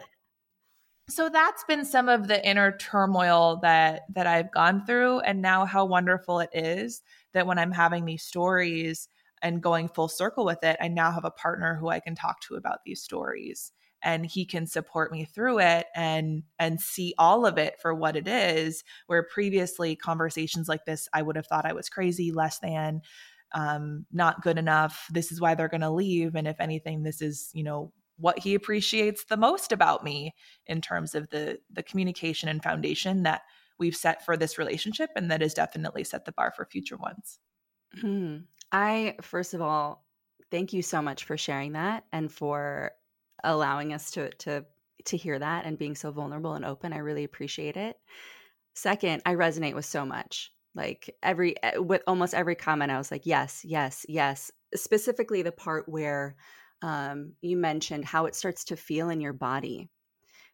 so 1.08 1.28
that's 1.28 1.62
been 1.64 1.84
some 1.84 2.08
of 2.08 2.26
the 2.26 2.44
inner 2.46 2.76
turmoil 2.76 3.60
that 3.62 4.02
that 4.14 4.26
I've 4.26 4.50
gone 4.52 4.84
through 4.86 5.20
and 5.20 5.40
now 5.40 5.64
how 5.64 5.84
wonderful 5.84 6.40
it 6.40 6.50
is 6.52 7.02
that 7.32 7.46
when 7.46 7.58
I'm 7.58 7.70
having 7.70 8.04
these 8.04 8.24
stories 8.24 9.08
and 9.40 9.62
going 9.62 9.88
full 9.88 10.08
circle 10.08 10.44
with 10.44 10.64
it, 10.64 10.76
I 10.80 10.88
now 10.88 11.12
have 11.12 11.24
a 11.24 11.30
partner 11.30 11.76
who 11.76 11.88
I 11.90 12.00
can 12.00 12.16
talk 12.16 12.40
to 12.48 12.56
about 12.56 12.78
these 12.84 13.02
stories 13.02 13.70
and 14.04 14.26
he 14.26 14.44
can 14.44 14.66
support 14.66 15.10
me 15.10 15.24
through 15.24 15.58
it 15.58 15.86
and 15.96 16.44
and 16.58 16.80
see 16.80 17.14
all 17.18 17.46
of 17.46 17.58
it 17.58 17.80
for 17.80 17.94
what 17.94 18.14
it 18.14 18.28
is 18.28 18.84
where 19.06 19.22
previously 19.22 19.96
conversations 19.96 20.68
like 20.68 20.84
this 20.84 21.08
i 21.12 21.22
would 21.22 21.34
have 21.34 21.46
thought 21.46 21.66
i 21.66 21.72
was 21.72 21.88
crazy 21.88 22.30
less 22.30 22.58
than 22.60 23.00
um, 23.52 24.04
not 24.12 24.42
good 24.42 24.58
enough 24.58 25.06
this 25.12 25.30
is 25.32 25.40
why 25.40 25.54
they're 25.54 25.68
going 25.68 25.80
to 25.80 25.90
leave 25.90 26.34
and 26.34 26.46
if 26.46 26.60
anything 26.60 27.02
this 27.02 27.22
is 27.22 27.50
you 27.54 27.64
know 27.64 27.92
what 28.16 28.38
he 28.38 28.54
appreciates 28.54 29.24
the 29.24 29.36
most 29.36 29.72
about 29.72 30.04
me 30.04 30.34
in 30.66 30.80
terms 30.80 31.14
of 31.14 31.30
the 31.30 31.58
the 31.72 31.82
communication 31.82 32.48
and 32.48 32.62
foundation 32.62 33.22
that 33.22 33.42
we've 33.78 33.96
set 33.96 34.24
for 34.24 34.36
this 34.36 34.58
relationship 34.58 35.10
and 35.16 35.30
that 35.30 35.40
has 35.40 35.54
definitely 35.54 36.04
set 36.04 36.24
the 36.24 36.32
bar 36.32 36.52
for 36.54 36.64
future 36.64 36.96
ones 36.96 37.38
hmm. 38.00 38.38
i 38.72 39.14
first 39.20 39.54
of 39.54 39.62
all 39.62 40.04
thank 40.50 40.72
you 40.72 40.82
so 40.82 41.00
much 41.00 41.24
for 41.24 41.36
sharing 41.36 41.72
that 41.72 42.04
and 42.12 42.32
for 42.32 42.92
allowing 43.44 43.92
us 43.92 44.10
to 44.12 44.30
to 44.30 44.64
to 45.06 45.16
hear 45.16 45.38
that 45.38 45.66
and 45.66 45.78
being 45.78 45.94
so 45.94 46.10
vulnerable 46.10 46.54
and 46.54 46.64
open. 46.64 46.92
I 46.92 46.98
really 46.98 47.24
appreciate 47.24 47.76
it. 47.76 47.96
Second, 48.74 49.22
I 49.26 49.34
resonate 49.34 49.74
with 49.74 49.84
so 49.84 50.04
much. 50.04 50.50
Like 50.74 51.14
every 51.22 51.62
eh, 51.62 51.78
with 51.78 52.02
almost 52.06 52.34
every 52.34 52.56
comment, 52.56 52.90
I 52.90 52.98
was 52.98 53.10
like, 53.10 53.26
yes, 53.26 53.64
yes, 53.64 54.04
yes. 54.08 54.50
Specifically, 54.74 55.42
the 55.42 55.52
part 55.52 55.88
where 55.88 56.36
um, 56.82 57.34
you 57.40 57.56
mentioned 57.56 58.04
how 58.04 58.26
it 58.26 58.34
starts 58.34 58.64
to 58.64 58.76
feel 58.76 59.08
in 59.10 59.20
your 59.20 59.32
body. 59.32 59.88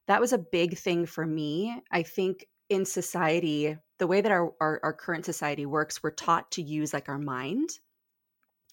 That 0.07 0.21
was 0.21 0.33
a 0.33 0.39
big 0.39 0.77
thing 0.77 1.07
for 1.07 1.27
me. 1.27 1.83
I 1.91 2.03
think 2.03 2.47
in 2.69 2.85
society, 2.85 3.77
the 3.99 4.07
way 4.07 4.21
that 4.21 4.33
our, 4.33 4.53
our, 4.61 4.81
our 4.83 4.93
current 4.93 5.25
society 5.25 5.67
works, 5.67 6.03
we're 6.03 6.11
taught 6.11 6.51
to 6.53 6.63
use 6.63 6.93
like 6.93 7.09
our 7.09 7.19
mind 7.19 7.71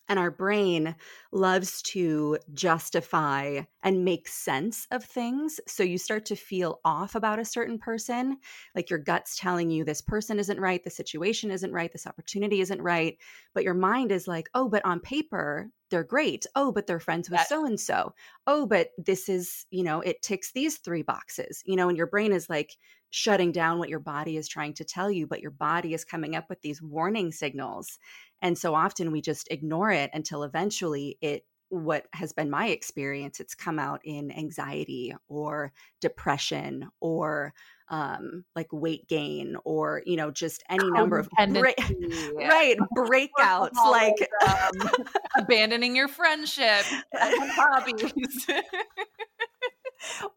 and 0.10 0.18
our 0.20 0.32
brain 0.32 0.96
loves 1.32 1.82
to 1.84 2.38
justify 2.54 3.62
and 3.84 4.06
make 4.06 4.28
sense 4.28 4.88
of 4.92 5.04
things. 5.04 5.60
So 5.68 5.84
you 5.84 5.98
start 5.98 6.26
to 6.28 6.36
feel 6.36 6.80
off 6.86 7.16
about 7.16 7.40
a 7.40 7.46
certain 7.46 7.78
person, 7.78 8.38
like 8.76 8.90
your 8.90 9.00
gut's 9.00 9.38
telling 9.38 9.70
you 9.70 9.84
this 9.84 10.02
person 10.02 10.40
isn't 10.40 10.60
right, 10.60 10.84
the 10.84 10.90
situation 10.90 11.52
isn't 11.52 11.72
right, 11.72 11.92
this 11.92 12.08
opportunity 12.08 12.62
isn't 12.62 12.82
right. 12.82 13.18
But 13.54 13.64
your 13.64 13.74
mind 13.74 14.12
is 14.12 14.28
like, 14.28 14.50
oh, 14.54 14.70
but 14.70 14.86
on 14.86 15.00
paper, 15.00 15.70
they're 15.90 16.04
great. 16.04 16.46
Oh, 16.56 16.72
but 16.72 16.86
they're 16.86 17.00
friends 17.00 17.30
with 17.30 17.42
so 17.42 17.66
and 17.66 17.80
so. 17.80 18.14
Oh, 18.46 18.66
but 18.66 18.90
this 18.98 19.30
is, 19.30 19.66
you 19.72 19.84
know, 19.84 20.02
it 20.02 20.22
ticks 20.22 20.52
these 20.52 20.78
three 20.78 21.02
boxes, 21.02 21.64
you 21.66 21.76
know, 21.76 21.88
and 21.88 21.98
your 21.98 22.08
brain 22.08 22.34
is 22.34 22.50
like, 22.50 22.78
shutting 23.10 23.52
down 23.52 23.80
what 23.80 23.90
your 23.90 24.00
body 24.00 24.38
is 24.38 24.48
trying 24.48 24.74
to 24.74 24.84
tell 24.84 25.10
you, 25.10 25.26
but 25.26 25.42
your 25.42 25.52
body 25.52 25.94
is 25.94 26.04
coming 26.04 26.36
up 26.36 26.50
with 26.50 26.62
these 26.62 26.82
warning 26.82 27.32
signals. 27.32 28.00
And 28.42 28.58
so 28.58 28.76
often 28.76 29.12
we 29.12 29.22
just 29.22 29.48
ignore 29.52 29.92
it 29.92 30.10
until 30.14 30.44
eventually 30.44 31.18
it 31.22 31.44
what 31.70 32.06
has 32.14 32.32
been 32.32 32.50
my 32.50 32.68
experience 32.68 33.42
it's 33.42 33.54
come 33.54 33.78
out 33.78 34.00
in 34.06 34.32
anxiety 34.32 35.14
or 35.28 35.74
depression 36.00 36.88
or 37.02 37.54
um 37.90 38.46
like 38.56 38.72
weight 38.72 39.06
gain 39.10 39.58
or 39.66 40.02
you 40.06 40.16
know 40.16 40.32
just 40.32 40.64
any 40.70 40.90
number 40.92 41.20
of 41.20 41.28
break, 41.50 41.78
right 42.36 42.78
breakouts 42.98 43.76
like 43.92 44.16
um, 44.48 45.04
abandoning 45.38 45.96
your 45.96 46.08
friendship 46.08 46.86
hobbies. 47.14 48.14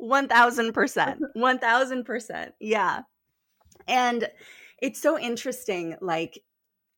1000% 0.00 1.18
1000% 1.36 2.52
yeah. 2.60 3.00
And 3.86 4.28
it's 4.80 5.00
so 5.00 5.18
interesting 5.18 5.96
like 6.00 6.42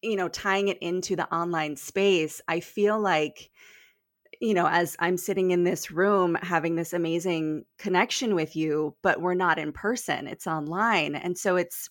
you 0.02 0.16
know, 0.16 0.28
tying 0.28 0.68
it 0.68 0.78
into 0.78 1.16
the 1.16 1.32
online 1.32 1.76
space, 1.76 2.40
I 2.48 2.60
feel 2.60 2.98
like, 2.98 3.50
you 4.40 4.54
know, 4.54 4.66
as 4.66 4.96
I'm 4.98 5.16
sitting 5.16 5.52
in 5.52 5.64
this 5.64 5.90
room 5.90 6.36
having 6.42 6.74
this 6.74 6.92
amazing 6.92 7.64
connection 7.78 8.34
with 8.34 8.56
you, 8.56 8.96
but 9.02 9.20
we're 9.20 9.34
not 9.34 9.58
in 9.58 9.72
person, 9.72 10.26
it's 10.26 10.46
online. 10.46 11.14
And 11.14 11.38
so 11.38 11.56
it's, 11.56 11.88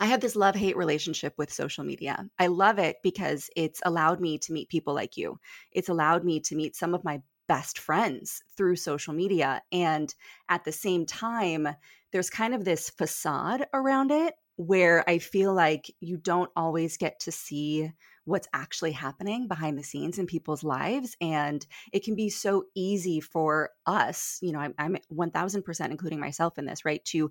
I 0.00 0.06
have 0.06 0.20
this 0.20 0.34
love 0.34 0.54
hate 0.54 0.78
relationship 0.78 1.34
with 1.36 1.52
social 1.52 1.84
media. 1.84 2.26
I 2.38 2.46
love 2.46 2.78
it 2.78 2.96
because 3.02 3.50
it's 3.54 3.82
allowed 3.84 4.18
me 4.18 4.38
to 4.38 4.52
meet 4.54 4.70
people 4.70 4.94
like 4.94 5.18
you. 5.18 5.38
It's 5.72 5.90
allowed 5.90 6.24
me 6.24 6.40
to 6.40 6.56
meet 6.56 6.74
some 6.74 6.94
of 6.94 7.04
my 7.04 7.20
best 7.48 7.78
friends 7.78 8.42
through 8.56 8.76
social 8.76 9.12
media. 9.12 9.60
And 9.72 10.14
at 10.48 10.64
the 10.64 10.72
same 10.72 11.04
time, 11.04 11.68
there's 12.12 12.30
kind 12.30 12.54
of 12.54 12.64
this 12.64 12.88
facade 12.88 13.66
around 13.74 14.10
it 14.10 14.34
where 14.60 15.08
I 15.08 15.16
feel 15.16 15.54
like 15.54 15.90
you 16.00 16.18
don't 16.18 16.50
always 16.54 16.98
get 16.98 17.20
to 17.20 17.32
see 17.32 17.90
what's 18.26 18.48
actually 18.52 18.92
happening 18.92 19.48
behind 19.48 19.78
the 19.78 19.82
scenes 19.82 20.18
in 20.18 20.26
people's 20.26 20.62
lives. 20.62 21.16
And 21.18 21.66
it 21.94 22.04
can 22.04 22.14
be 22.14 22.28
so 22.28 22.64
easy 22.74 23.20
for 23.20 23.70
us, 23.86 24.38
you 24.42 24.52
know, 24.52 24.58
I'm, 24.58 24.74
I'm 24.76 24.98
1000% 25.10 25.90
including 25.90 26.20
myself 26.20 26.58
in 26.58 26.66
this, 26.66 26.84
right? 26.84 27.02
To 27.06 27.30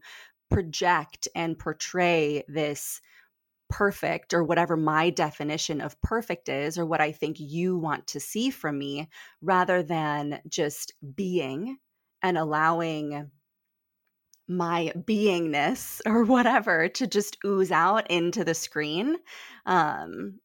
project 0.49 1.27
and 1.35 1.59
portray 1.59 2.43
this 2.47 2.99
perfect 3.69 4.33
or 4.33 4.43
whatever 4.43 4.75
my 4.75 5.11
definition 5.11 5.81
of 5.81 6.01
perfect 6.01 6.49
is 6.49 6.79
or 6.79 6.85
what 6.87 6.99
I 6.99 7.11
think 7.11 7.39
you 7.39 7.77
want 7.77 8.07
to 8.07 8.19
see 8.19 8.49
from 8.49 8.79
me 8.79 9.07
rather 9.39 9.83
than 9.83 10.41
just 10.49 10.93
being 11.15 11.77
and 12.23 12.39
allowing 12.39 13.29
my 14.49 14.91
beingness 14.97 16.01
or 16.07 16.23
whatever 16.25 16.89
to 16.89 17.07
just 17.07 17.37
ooze 17.45 17.71
out 17.71 18.09
into 18.11 18.43
the 18.43 18.53
screen. 18.53 19.17
Um, 19.65 20.39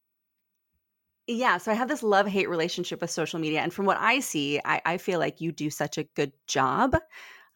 yeah, 1.26 1.56
so 1.56 1.70
I 1.72 1.74
have 1.74 1.88
this 1.88 2.02
love 2.02 2.26
hate 2.26 2.50
relationship 2.50 3.00
with 3.00 3.10
social 3.10 3.40
media. 3.40 3.60
And 3.60 3.72
from 3.72 3.86
what 3.86 3.96
I 3.98 4.20
see, 4.20 4.60
I, 4.64 4.82
I 4.84 4.98
feel 4.98 5.18
like 5.18 5.40
you 5.40 5.52
do 5.52 5.70
such 5.70 5.96
a 5.96 6.04
good 6.04 6.32
job. 6.46 6.96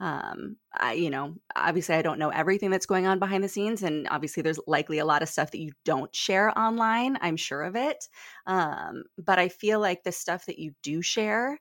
Um, 0.00 0.56
I, 0.78 0.92
you 0.94 1.10
know, 1.10 1.34
obviously, 1.54 1.96
I 1.96 2.02
don't 2.02 2.18
know 2.18 2.30
everything 2.30 2.70
that's 2.70 2.86
going 2.86 3.06
on 3.06 3.18
behind 3.18 3.44
the 3.44 3.48
scenes. 3.48 3.82
And 3.82 4.08
obviously, 4.10 4.42
there's 4.42 4.60
likely 4.66 4.98
a 5.00 5.04
lot 5.04 5.22
of 5.22 5.28
stuff 5.28 5.50
that 5.50 5.60
you 5.60 5.72
don't 5.84 6.14
share 6.14 6.56
online. 6.58 7.18
I'm 7.20 7.36
sure 7.36 7.62
of 7.62 7.76
it. 7.76 8.08
Um, 8.46 9.02
but 9.18 9.38
I 9.38 9.48
feel 9.48 9.80
like 9.80 10.02
the 10.02 10.12
stuff 10.12 10.46
that 10.46 10.58
you 10.58 10.72
do 10.82 11.02
share 11.02 11.58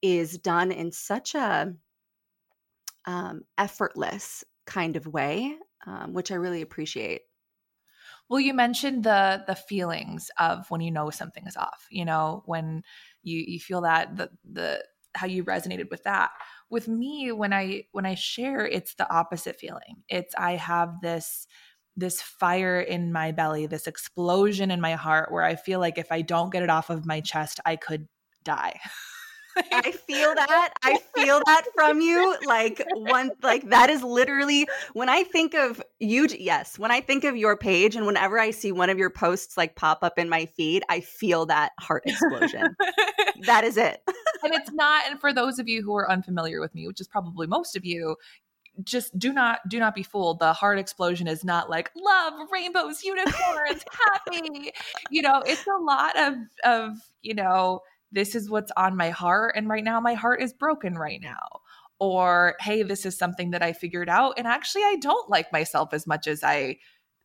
is 0.00 0.38
done 0.38 0.70
in 0.70 0.92
such 0.92 1.34
a 1.34 1.74
um, 3.08 3.40
effortless 3.56 4.44
kind 4.66 4.94
of 4.94 5.06
way, 5.06 5.56
um, 5.86 6.12
which 6.12 6.30
I 6.30 6.34
really 6.34 6.60
appreciate. 6.60 7.22
Well, 8.28 8.38
you 8.38 8.52
mentioned 8.52 9.04
the 9.04 9.42
the 9.46 9.54
feelings 9.54 10.30
of 10.38 10.70
when 10.70 10.82
you 10.82 10.90
know 10.90 11.08
something 11.08 11.46
is 11.46 11.56
off. 11.56 11.86
You 11.90 12.04
know, 12.04 12.42
when 12.44 12.82
you 13.22 13.42
you 13.46 13.58
feel 13.58 13.80
that 13.80 14.14
the 14.16 14.30
the 14.44 14.84
how 15.14 15.26
you 15.26 15.42
resonated 15.42 15.90
with 15.90 16.02
that. 16.04 16.30
With 16.68 16.86
me, 16.86 17.32
when 17.32 17.54
I 17.54 17.84
when 17.92 18.04
I 18.04 18.14
share, 18.14 18.66
it's 18.66 18.94
the 18.94 19.10
opposite 19.10 19.58
feeling. 19.58 20.02
It's 20.10 20.34
I 20.36 20.56
have 20.56 21.00
this 21.00 21.46
this 21.96 22.20
fire 22.20 22.78
in 22.78 23.10
my 23.10 23.32
belly, 23.32 23.66
this 23.66 23.86
explosion 23.86 24.70
in 24.70 24.82
my 24.82 24.96
heart 24.96 25.32
where 25.32 25.44
I 25.44 25.56
feel 25.56 25.80
like 25.80 25.96
if 25.96 26.12
I 26.12 26.20
don't 26.20 26.52
get 26.52 26.62
it 26.62 26.70
off 26.70 26.90
of 26.90 27.06
my 27.06 27.22
chest, 27.22 27.58
I 27.64 27.76
could 27.76 28.06
die. 28.44 28.78
I 29.72 29.92
feel 30.06 30.34
that. 30.34 30.72
I 30.82 30.98
feel 31.14 31.40
that 31.46 31.64
from 31.74 32.00
you. 32.00 32.36
Like 32.46 32.84
one 32.94 33.30
like 33.42 33.68
that 33.70 33.90
is 33.90 34.02
literally 34.02 34.66
when 34.92 35.08
I 35.08 35.24
think 35.24 35.54
of 35.54 35.82
you 35.98 36.26
yes, 36.38 36.78
when 36.78 36.90
I 36.90 37.00
think 37.00 37.24
of 37.24 37.36
your 37.36 37.56
page 37.56 37.96
and 37.96 38.06
whenever 38.06 38.38
I 38.38 38.50
see 38.50 38.72
one 38.72 38.90
of 38.90 38.98
your 38.98 39.10
posts 39.10 39.56
like 39.56 39.76
pop 39.76 40.02
up 40.02 40.18
in 40.18 40.28
my 40.28 40.46
feed, 40.46 40.82
I 40.88 41.00
feel 41.00 41.46
that 41.46 41.72
heart 41.80 42.02
explosion. 42.06 42.76
that 43.46 43.64
is 43.64 43.76
it. 43.76 44.02
and 44.42 44.54
it's 44.54 44.72
not 44.72 45.04
and 45.08 45.20
for 45.20 45.32
those 45.32 45.58
of 45.58 45.68
you 45.68 45.82
who 45.82 45.94
are 45.96 46.10
unfamiliar 46.10 46.60
with 46.60 46.74
me, 46.74 46.86
which 46.86 47.00
is 47.00 47.08
probably 47.08 47.46
most 47.46 47.76
of 47.76 47.84
you, 47.84 48.16
just 48.84 49.18
do 49.18 49.32
not 49.32 49.60
do 49.68 49.78
not 49.78 49.94
be 49.94 50.02
fooled 50.02 50.38
the 50.38 50.52
heart 50.52 50.78
explosion 50.78 51.26
is 51.26 51.44
not 51.44 51.68
like 51.68 51.90
love 51.96 52.34
rainbows 52.52 53.02
unicorns 53.02 53.84
happy 53.90 54.72
you 55.10 55.20
know 55.20 55.42
it's 55.46 55.66
a 55.66 55.82
lot 55.82 56.16
of 56.16 56.34
of 56.64 56.92
you 57.22 57.34
know 57.34 57.80
this 58.12 58.34
is 58.34 58.50
what's 58.50 58.72
on 58.76 58.96
my 58.96 59.10
heart. 59.10 59.54
And 59.56 59.68
right 59.68 59.84
now, 59.84 60.00
my 60.00 60.14
heart 60.14 60.42
is 60.42 60.52
broken 60.52 60.94
right 60.94 61.20
now. 61.20 61.60
Or, 62.00 62.54
hey, 62.60 62.82
this 62.84 63.04
is 63.04 63.18
something 63.18 63.50
that 63.50 63.62
I 63.62 63.72
figured 63.72 64.08
out. 64.08 64.34
And 64.38 64.46
actually, 64.46 64.82
I 64.82 64.96
don't 65.00 65.28
like 65.28 65.52
myself 65.52 65.92
as 65.92 66.06
much 66.06 66.26
as 66.26 66.44
I 66.44 66.78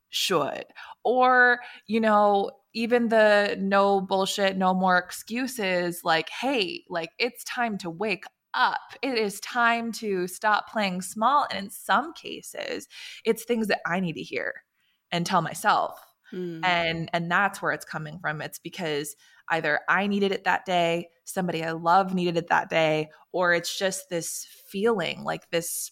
should. 0.09 0.65
Or, 1.03 1.59
you 1.87 1.99
know, 1.99 2.51
even 2.73 3.09
the 3.09 3.55
no 3.59 4.01
bullshit, 4.01 4.57
no 4.57 4.73
more 4.73 4.97
excuses, 4.97 6.01
like, 6.03 6.29
hey, 6.29 6.83
like 6.89 7.09
it's 7.19 7.43
time 7.43 7.77
to 7.79 7.89
wake 7.89 8.25
up. 8.53 8.79
It 9.01 9.17
is 9.17 9.39
time 9.39 9.91
to 9.93 10.27
stop 10.27 10.69
playing 10.69 11.01
small. 11.01 11.45
And 11.49 11.65
in 11.65 11.69
some 11.71 12.13
cases, 12.13 12.87
it's 13.25 13.43
things 13.43 13.67
that 13.67 13.81
I 13.85 13.99
need 13.99 14.13
to 14.13 14.23
hear 14.23 14.63
and 15.11 15.25
tell 15.25 15.41
myself. 15.41 15.99
Mm. 16.31 16.65
And 16.65 17.09
and 17.13 17.29
that's 17.29 17.61
where 17.61 17.71
it's 17.71 17.85
coming 17.85 18.19
from. 18.19 18.41
It's 18.41 18.59
because 18.59 19.15
either 19.49 19.79
I 19.87 20.07
needed 20.07 20.31
it 20.31 20.45
that 20.45 20.65
day, 20.65 21.09
somebody 21.23 21.63
I 21.63 21.71
love 21.71 22.13
needed 22.13 22.37
it 22.37 22.49
that 22.49 22.69
day, 22.69 23.09
or 23.31 23.53
it's 23.53 23.77
just 23.77 24.09
this 24.09 24.45
feeling 24.67 25.23
like 25.23 25.49
this, 25.49 25.91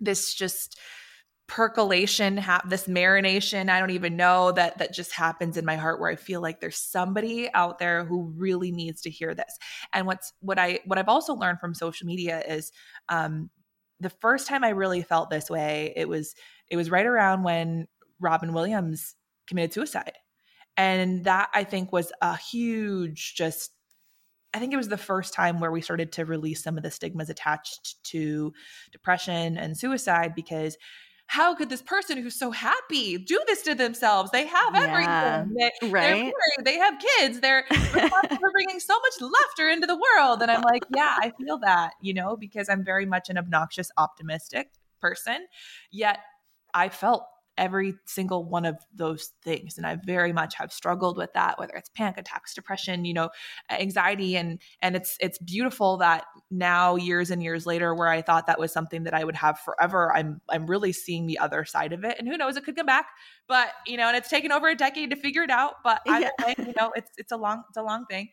this 0.00 0.34
just 0.34 0.78
percolation 1.48 2.36
ha- 2.36 2.62
this 2.66 2.88
marination 2.88 3.70
i 3.70 3.78
don't 3.78 3.90
even 3.90 4.16
know 4.16 4.50
that 4.50 4.78
that 4.78 4.92
just 4.92 5.12
happens 5.12 5.56
in 5.56 5.64
my 5.64 5.76
heart 5.76 6.00
where 6.00 6.10
i 6.10 6.16
feel 6.16 6.40
like 6.40 6.60
there's 6.60 6.76
somebody 6.78 7.48
out 7.54 7.78
there 7.78 8.04
who 8.04 8.32
really 8.36 8.72
needs 8.72 9.00
to 9.02 9.10
hear 9.10 9.32
this. 9.32 9.56
And 9.92 10.06
what's 10.06 10.32
what 10.40 10.58
i 10.58 10.80
what 10.86 10.98
i've 10.98 11.08
also 11.08 11.34
learned 11.34 11.60
from 11.60 11.72
social 11.72 12.06
media 12.06 12.42
is 12.48 12.72
um 13.08 13.48
the 14.00 14.10
first 14.10 14.48
time 14.48 14.64
i 14.64 14.70
really 14.70 15.02
felt 15.02 15.30
this 15.30 15.48
way 15.48 15.92
it 15.94 16.08
was 16.08 16.34
it 16.68 16.76
was 16.76 16.90
right 16.90 17.06
around 17.06 17.44
when 17.44 17.86
robin 18.18 18.52
williams 18.52 19.14
committed 19.46 19.72
suicide 19.72 20.14
and 20.76 21.24
that 21.24 21.50
I 21.54 21.64
think 21.64 21.92
was 21.92 22.12
a 22.20 22.36
huge 22.36 23.34
just 23.34 23.72
I 24.54 24.58
think 24.58 24.72
it 24.72 24.78
was 24.78 24.88
the 24.88 24.96
first 24.96 25.34
time 25.34 25.60
where 25.60 25.70
we 25.70 25.82
started 25.82 26.12
to 26.12 26.24
release 26.24 26.62
some 26.62 26.78
of 26.78 26.82
the 26.82 26.90
stigmas 26.90 27.28
attached 27.28 28.02
to 28.04 28.54
depression 28.90 29.58
and 29.58 29.76
suicide 29.76 30.34
because 30.34 30.78
how 31.26 31.54
could 31.54 31.68
this 31.68 31.82
person 31.82 32.16
who's 32.18 32.38
so 32.38 32.50
happy 32.52 33.18
do 33.18 33.38
this 33.46 33.62
to 33.62 33.74
themselves? 33.74 34.30
They 34.30 34.46
have 34.46 34.74
yeah, 34.74 35.42
everything. 35.44 35.56
They, 35.82 35.88
right? 35.90 36.32
They 36.64 36.76
have 36.76 36.94
kids. 37.18 37.40
They're 37.40 37.64
for 37.70 38.50
bringing 38.52 38.78
so 38.78 38.94
much 38.94 39.32
laughter 39.32 39.68
into 39.68 39.86
the 39.86 39.96
world. 39.96 40.40
And 40.40 40.50
I'm 40.50 40.62
like, 40.62 40.84
yeah, 40.94 41.16
I 41.20 41.32
feel 41.38 41.58
that, 41.58 41.94
you 42.00 42.14
know, 42.14 42.36
because 42.36 42.68
I'm 42.68 42.84
very 42.84 43.06
much 43.06 43.28
an 43.28 43.38
obnoxious, 43.38 43.90
optimistic 43.98 44.70
person. 45.00 45.46
Yet 45.90 46.20
I 46.72 46.88
felt 46.88 47.24
every 47.58 47.94
single 48.04 48.44
one 48.44 48.64
of 48.64 48.76
those 48.94 49.32
things. 49.42 49.76
And 49.76 49.86
I 49.86 49.96
very 49.96 50.32
much 50.32 50.54
have 50.56 50.72
struggled 50.72 51.16
with 51.16 51.32
that, 51.34 51.58
whether 51.58 51.74
it's 51.74 51.88
panic 51.90 52.18
attacks, 52.18 52.54
depression, 52.54 53.04
you 53.04 53.14
know, 53.14 53.30
anxiety. 53.70 54.36
And 54.36 54.60
and 54.82 54.96
it's 54.96 55.16
it's 55.20 55.38
beautiful 55.38 55.96
that 55.98 56.24
now 56.50 56.96
years 56.96 57.30
and 57.30 57.42
years 57.42 57.66
later, 57.66 57.94
where 57.94 58.08
I 58.08 58.22
thought 58.22 58.46
that 58.46 58.58
was 58.58 58.72
something 58.72 59.04
that 59.04 59.14
I 59.14 59.24
would 59.24 59.36
have 59.36 59.58
forever, 59.60 60.14
I'm 60.14 60.40
I'm 60.48 60.66
really 60.66 60.92
seeing 60.92 61.26
the 61.26 61.38
other 61.38 61.64
side 61.64 61.92
of 61.92 62.04
it. 62.04 62.16
And 62.18 62.28
who 62.28 62.36
knows, 62.36 62.56
it 62.56 62.64
could 62.64 62.76
come 62.76 62.86
back. 62.86 63.06
But 63.48 63.68
you 63.86 63.96
know, 63.96 64.08
and 64.08 64.16
it's 64.16 64.28
taken 64.28 64.52
over 64.52 64.68
a 64.68 64.74
decade 64.74 65.10
to 65.10 65.16
figure 65.16 65.42
it 65.42 65.50
out. 65.50 65.74
But 65.84 66.02
yeah. 66.06 66.30
you 66.58 66.74
know, 66.78 66.92
it's 66.94 67.10
it's 67.16 67.32
a 67.32 67.36
long, 67.36 67.64
it's 67.68 67.76
a 67.76 67.82
long 67.82 68.06
thing. 68.06 68.28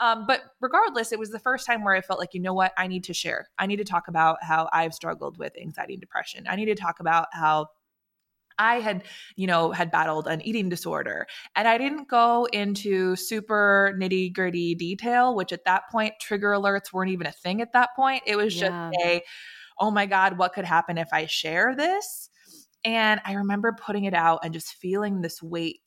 Um, 0.00 0.26
but 0.26 0.42
regardless, 0.60 1.12
it 1.12 1.18
was 1.18 1.30
the 1.30 1.38
first 1.40 1.66
time 1.66 1.82
where 1.82 1.94
I 1.94 2.00
felt 2.00 2.20
like, 2.20 2.32
you 2.32 2.40
know 2.40 2.54
what, 2.54 2.72
I 2.76 2.86
need 2.86 3.04
to 3.04 3.14
share. 3.14 3.48
I 3.58 3.66
need 3.66 3.76
to 3.76 3.84
talk 3.84 4.08
about 4.08 4.38
how 4.42 4.68
I've 4.72 4.94
struggled 4.94 5.38
with 5.38 5.52
anxiety 5.60 5.94
and 5.94 6.00
depression. 6.00 6.46
I 6.48 6.56
need 6.56 6.66
to 6.66 6.76
talk 6.76 7.00
about 7.00 7.26
how 7.32 7.66
I 8.58 8.80
had, 8.80 9.04
you 9.36 9.46
know, 9.46 9.70
had 9.70 9.90
battled 9.90 10.26
an 10.26 10.40
eating 10.42 10.68
disorder. 10.68 11.26
And 11.54 11.68
I 11.68 11.78
didn't 11.78 12.08
go 12.08 12.46
into 12.52 13.16
super 13.16 13.96
nitty 13.98 14.34
gritty 14.34 14.74
detail, 14.74 15.34
which 15.34 15.52
at 15.52 15.64
that 15.64 15.88
point, 15.90 16.14
trigger 16.20 16.50
alerts 16.50 16.92
weren't 16.92 17.10
even 17.10 17.26
a 17.26 17.32
thing 17.32 17.62
at 17.62 17.72
that 17.72 17.90
point. 17.94 18.22
It 18.26 18.36
was 18.36 18.56
yeah. 18.56 18.90
just 18.90 19.06
a, 19.06 19.22
oh 19.80 19.90
my 19.90 20.06
God, 20.06 20.38
what 20.38 20.52
could 20.52 20.64
happen 20.64 20.98
if 20.98 21.08
I 21.12 21.26
share 21.26 21.74
this? 21.76 22.28
And 22.84 23.20
I 23.24 23.34
remember 23.34 23.72
putting 23.72 24.04
it 24.04 24.14
out 24.14 24.40
and 24.44 24.52
just 24.52 24.74
feeling 24.74 25.20
this 25.20 25.42
weight 25.42 25.80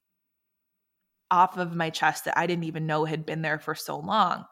off 1.29 1.57
of 1.57 1.75
my 1.75 1.89
chest 1.89 2.25
that 2.25 2.37
I 2.37 2.45
didn't 2.47 2.65
even 2.65 2.85
know 2.85 3.05
had 3.05 3.25
been 3.25 3.41
there 3.41 3.59
for 3.59 3.75
so 3.75 3.97
long. 3.97 4.45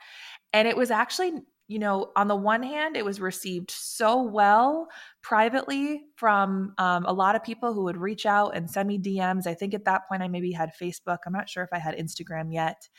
And 0.53 0.67
it 0.67 0.77
was 0.77 0.91
actually, 0.91 1.33
you 1.69 1.77
know, 1.77 2.11
on 2.15 2.27
the 2.27 2.35
one 2.35 2.63
hand, 2.63 2.97
it 2.97 3.05
was 3.05 3.21
received 3.21 3.69
so 3.69 4.23
well 4.23 4.87
privately 5.21 6.01
from 6.15 6.73
um, 6.79 7.05
a 7.05 7.13
lot 7.13 7.35
of 7.35 7.43
people 7.43 7.75
who 7.75 7.83
would 7.83 7.95
reach 7.95 8.25
out 8.25 8.55
and 8.55 8.69
send 8.69 8.87
me 8.87 8.97
DMs. 8.97 9.45
I 9.45 9.53
think 9.53 9.75
at 9.75 9.85
that 9.85 10.01
point, 10.09 10.23
I 10.23 10.27
maybe 10.29 10.51
had 10.51 10.71
Facebook. 10.81 11.19
I'm 11.27 11.33
not 11.33 11.47
sure 11.47 11.63
if 11.63 11.69
I 11.71 11.77
had 11.77 11.95
Instagram 11.95 12.51
yet. 12.51 12.89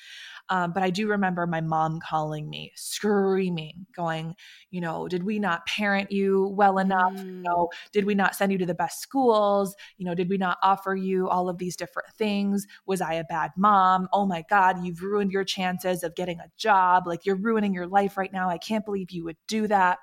Um, 0.51 0.73
but 0.73 0.83
I 0.83 0.91
do 0.91 1.09
remember 1.09 1.47
my 1.47 1.61
mom 1.61 2.01
calling 2.01 2.51
me, 2.51 2.73
screaming, 2.75 3.87
going, 3.95 4.35
you 4.71 4.81
know, 4.81 5.07
did 5.07 5.23
we 5.23 5.39
not 5.39 5.65
parent 5.65 6.11
you 6.11 6.49
well 6.49 6.79
enough? 6.79 7.13
Mm. 7.13 7.37
You 7.37 7.43
know, 7.43 7.69
did 7.93 8.05
we 8.05 8.17
not 8.17 8.35
send 8.35 8.51
you 8.51 8.59
to 8.59 8.67
the 8.67 8.75
best 8.75 9.01
schools? 9.01 9.77
You 9.97 10.07
know, 10.07 10.15
did 10.15 10.29
we 10.29 10.39
not 10.39 10.59
offer 10.65 10.97
you 10.97 11.29
all 11.29 11.49
of 11.49 11.59
these 11.59 11.77
different 11.77 12.13
things? 12.19 12.67
Was 12.85 13.01
I 13.01 13.15
a 13.15 13.25
bad 13.25 13.53
mom? 13.57 14.09
Oh 14.13 14.27
my 14.27 14.45
God, 14.51 14.85
you've 14.85 15.03
ruined 15.03 15.31
your 15.31 15.45
chances 15.45 16.03
of 16.03 16.17
getting 16.17 16.41
a 16.41 16.51
job. 16.59 17.07
Like 17.07 17.25
you're 17.25 17.37
ruining 17.37 17.73
your 17.73 17.87
life 17.87 18.17
right 18.17 18.33
now. 18.33 18.51
I 18.51 18.59
can't 18.59 18.85
believe 18.85 19.13
you 19.13 19.23
would 19.25 19.39
do 19.47 19.69
that. 19.69 19.99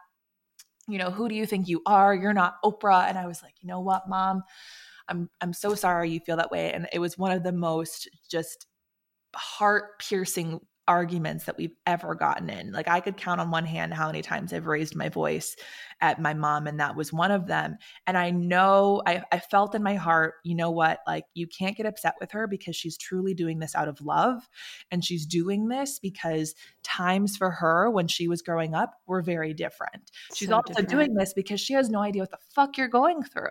You 0.87 0.97
know, 0.97 1.11
who 1.11 1.27
do 1.27 1.35
you 1.35 1.45
think 1.45 1.67
you 1.67 1.81
are? 1.85 2.15
You're 2.15 2.31
not 2.31 2.55
Oprah. 2.63 3.09
And 3.09 3.17
I 3.17 3.25
was 3.25 3.43
like, 3.43 3.55
you 3.59 3.67
know 3.67 3.81
what, 3.81 4.07
mom? 4.07 4.43
I'm 5.09 5.29
I'm 5.41 5.51
so 5.51 5.75
sorry 5.75 6.09
you 6.09 6.21
feel 6.21 6.37
that 6.37 6.51
way. 6.51 6.71
And 6.71 6.87
it 6.93 6.99
was 6.99 7.17
one 7.17 7.31
of 7.31 7.43
the 7.43 7.51
most 7.51 8.09
just 8.29 8.65
heart 9.37 9.99
piercing 9.99 10.59
arguments 10.87 11.45
that 11.45 11.57
we've 11.57 11.75
ever 11.85 12.15
gotten 12.15 12.49
in. 12.49 12.71
Like 12.71 12.87
I 12.87 13.01
could 13.01 13.17
count 13.17 13.41
on 13.41 13.51
one 13.51 13.65
hand 13.65 13.93
how 13.93 14.07
many 14.07 14.21
times 14.21 14.53
I've 14.53 14.67
raised 14.67 14.95
my 14.95 15.09
voice 15.09 15.55
at 16.01 16.21
my 16.21 16.33
mom, 16.33 16.67
and 16.67 16.79
that 16.79 16.95
was 16.95 17.11
one 17.11 17.31
of 17.31 17.47
them. 17.47 17.77
And 18.05 18.17
I 18.17 18.29
know 18.31 19.01
I, 19.05 19.23
I, 19.31 19.39
felt 19.39 19.73
in 19.73 19.81
my 19.81 19.95
heart, 19.95 20.35
you 20.43 20.55
know 20.55 20.69
what, 20.69 20.99
like 21.07 21.25
you 21.33 21.47
can't 21.47 21.75
get 21.75 21.85
upset 21.85 22.15
with 22.19 22.31
her 22.31 22.47
because 22.47 22.75
she's 22.75 22.97
truly 22.97 23.33
doing 23.33 23.59
this 23.59 23.75
out 23.75 23.87
of 23.87 24.01
love. 24.01 24.47
And 24.91 25.03
she's 25.03 25.25
doing 25.25 25.67
this 25.67 25.99
because 25.99 26.53
times 26.83 27.35
for 27.35 27.51
her 27.51 27.89
when 27.89 28.07
she 28.07 28.27
was 28.27 28.41
growing 28.41 28.75
up 28.75 28.93
were 29.07 29.21
very 29.21 29.53
different. 29.53 30.11
She's 30.33 30.49
so 30.49 30.55
also 30.55 30.67
different. 30.67 30.89
doing 30.89 31.13
this 31.15 31.33
because 31.33 31.59
she 31.59 31.73
has 31.73 31.89
no 31.89 32.01
idea 32.01 32.21
what 32.21 32.31
the 32.31 32.37
fuck 32.53 32.77
you're 32.77 32.87
going 32.87 33.23
through. 33.23 33.49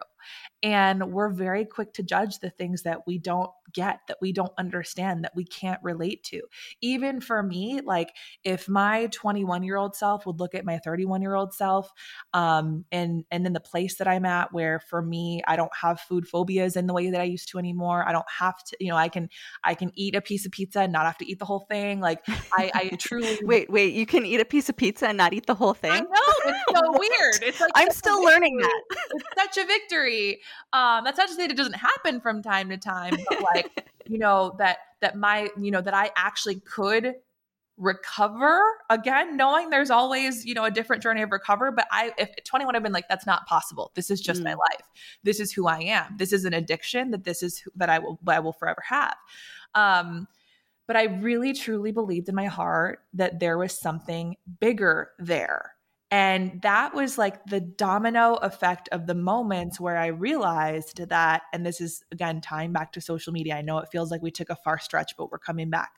And 0.63 1.13
we're 1.13 1.31
very 1.31 1.65
quick 1.65 1.93
to 1.95 2.03
judge 2.03 2.39
the 2.39 2.51
things 2.51 2.83
that 2.83 3.07
we 3.07 3.19
don't 3.19 3.51
get, 3.73 4.01
that 4.09 4.19
we 4.21 4.33
don't 4.33 4.53
understand, 4.59 5.25
that 5.25 5.37
we 5.37 5.45
can't 5.45 5.83
relate 5.83 6.25
to. 6.25 6.43
Even 6.81 7.21
for 7.21 7.43
me, 7.43 7.81
like 7.85 8.11
if 8.43 8.69
my 8.69 9.07
21 9.13 9.63
year 9.63 9.77
old 9.77 9.95
self 9.95 10.27
would 10.27 10.41
look 10.41 10.55
at 10.55 10.65
my 10.65 10.79
31 10.79 11.23
year 11.23 11.35
old 11.35 11.53
self, 11.53 11.93
um, 12.37 12.85
and 12.93 13.25
and 13.31 13.47
in 13.47 13.55
the 13.55 13.61
place 13.61 13.97
that 13.97 14.07
I'm 14.07 14.27
at, 14.27 14.53
where 14.53 14.79
for 14.79 15.01
me, 15.01 15.43
I 15.49 15.57
don't 15.57 15.75
have 15.81 16.01
food 16.01 16.29
phobias 16.29 16.77
in 16.77 16.87
the 16.87 16.93
way 16.93 17.09
that 17.09 17.19
I 17.19 17.25
used 17.25 17.49
to 17.53 17.59
anymore. 17.59 18.07
I 18.07 18.13
don't 18.13 18.31
have 18.39 18.63
to, 18.65 18.77
you 18.79 18.91
know, 18.91 18.97
I 18.97 19.09
can 19.09 19.31
I 19.65 19.75
can 19.75 19.91
eat 19.95 20.15
a 20.15 20.21
piece 20.21 20.45
of 20.45 20.53
pizza 20.53 20.81
and 20.81 20.93
not 20.93 21.07
have 21.07 21.17
to 21.17 21.27
eat 21.27 21.39
the 21.39 21.47
whole 21.47 21.61
thing. 21.61 21.99
Like 21.99 22.23
I, 22.53 22.71
I 22.75 22.89
truly 22.99 23.39
wait, 23.43 23.71
wait, 23.71 23.95
you 23.95 24.05
can 24.05 24.27
eat 24.27 24.39
a 24.39 24.45
piece 24.45 24.69
of 24.69 24.77
pizza 24.77 25.09
and 25.09 25.17
not 25.17 25.33
eat 25.33 25.47
the 25.47 25.55
whole 25.55 25.73
thing. 25.73 25.93
I 25.93 26.01
know 26.01 26.07
it's 26.45 26.79
so 26.79 26.91
weird. 26.99 27.43
It's 27.43 27.59
like 27.59 27.71
I'm 27.75 27.91
still 27.91 28.23
learning 28.23 28.59
that. 28.59 28.83
It's 29.15 29.55
such 29.55 29.65
a 29.65 29.67
victory. 29.67 30.43
Um, 30.75 31.05
that's 31.05 31.17
not 31.17 31.29
to 31.29 31.35
say 31.35 31.45
that 31.45 31.53
it 31.53 31.57
doesn't 31.57 31.73
happen 31.73 32.21
from 32.21 32.43
time 32.43 32.69
to 32.69 32.77
time, 32.77 33.17
but 33.31 33.41
like, 33.41 33.89
you 34.07 34.19
know, 34.19 34.55
that 34.59 34.77
that 35.01 35.17
my, 35.17 35.49
you 35.59 35.71
know, 35.71 35.81
that 35.81 35.95
I 35.95 36.11
actually 36.17 36.57
could 36.61 37.15
recover 37.79 38.61
again 38.89 39.37
knowing 39.37 39.69
there's 39.69 39.91
always 39.91 40.47
you 40.47 40.55
know 40.55 40.65
a 40.65 40.71
different 40.71 41.03
journey 41.03 41.21
of 41.21 41.31
recover 41.31 41.71
but 41.71 41.87
i 41.91 42.11
if 42.17 42.31
21 42.45 42.75
i've 42.75 42.83
been 42.83 42.93
like 42.93 43.07
that's 43.09 43.27
not 43.27 43.47
possible 43.47 43.93
this 43.95 44.11
is 44.11 44.21
just 44.21 44.41
mm. 44.41 44.45
my 44.45 44.55
life 44.55 44.87
this 45.25 45.41
is 45.41 45.53
who 45.53 45.67
i 45.67 45.79
am 45.79 46.17
this 46.17 46.33
is 46.33 46.47
an 46.47 46.55
addiction 46.55 47.11
that 47.11 47.25
this 47.25 47.43
is 47.43 47.63
that 47.75 47.91
i 47.91 47.99
will 47.99 48.19
i 48.29 48.41
will 48.41 48.55
forever 48.55 48.83
have 48.89 49.17
um 49.75 50.27
but 50.87 50.97
i 50.97 51.05
really 51.05 51.53
truly 51.53 51.93
believed 51.93 52.31
in 52.31 52.35
my 52.35 52.47
heart 52.47 53.01
that 53.13 53.41
there 53.41 53.59
was 53.59 53.79
something 53.79 54.37
bigger 54.59 55.11
there 55.19 55.77
and 56.11 56.63
that 56.63 56.95
was 56.95 57.19
like 57.19 57.45
the 57.47 57.61
domino 57.61 58.35
effect 58.35 58.89
of 58.93 59.07
the 59.07 59.15
moments 59.15 59.81
where 59.81 59.97
I 59.97 60.07
realized 60.07 61.09
that, 61.09 61.43
and 61.53 61.67
this 61.67 61.81
is 61.81 62.05
again 62.13 62.41
tying 62.41 62.73
back 62.73 62.93
to 62.93 63.01
social 63.01 63.33
media. 63.33 63.57
I 63.57 63.63
know 63.63 63.79
it 63.79 63.89
feels 63.91 64.13
like 64.13 64.23
we 64.23 64.31
took 64.31 64.49
a 64.49 64.57
far 64.57 64.79
stretch, 64.79 65.17
but 65.19 65.33
we're 65.33 65.39
coming 65.39 65.69
back. 65.69 65.91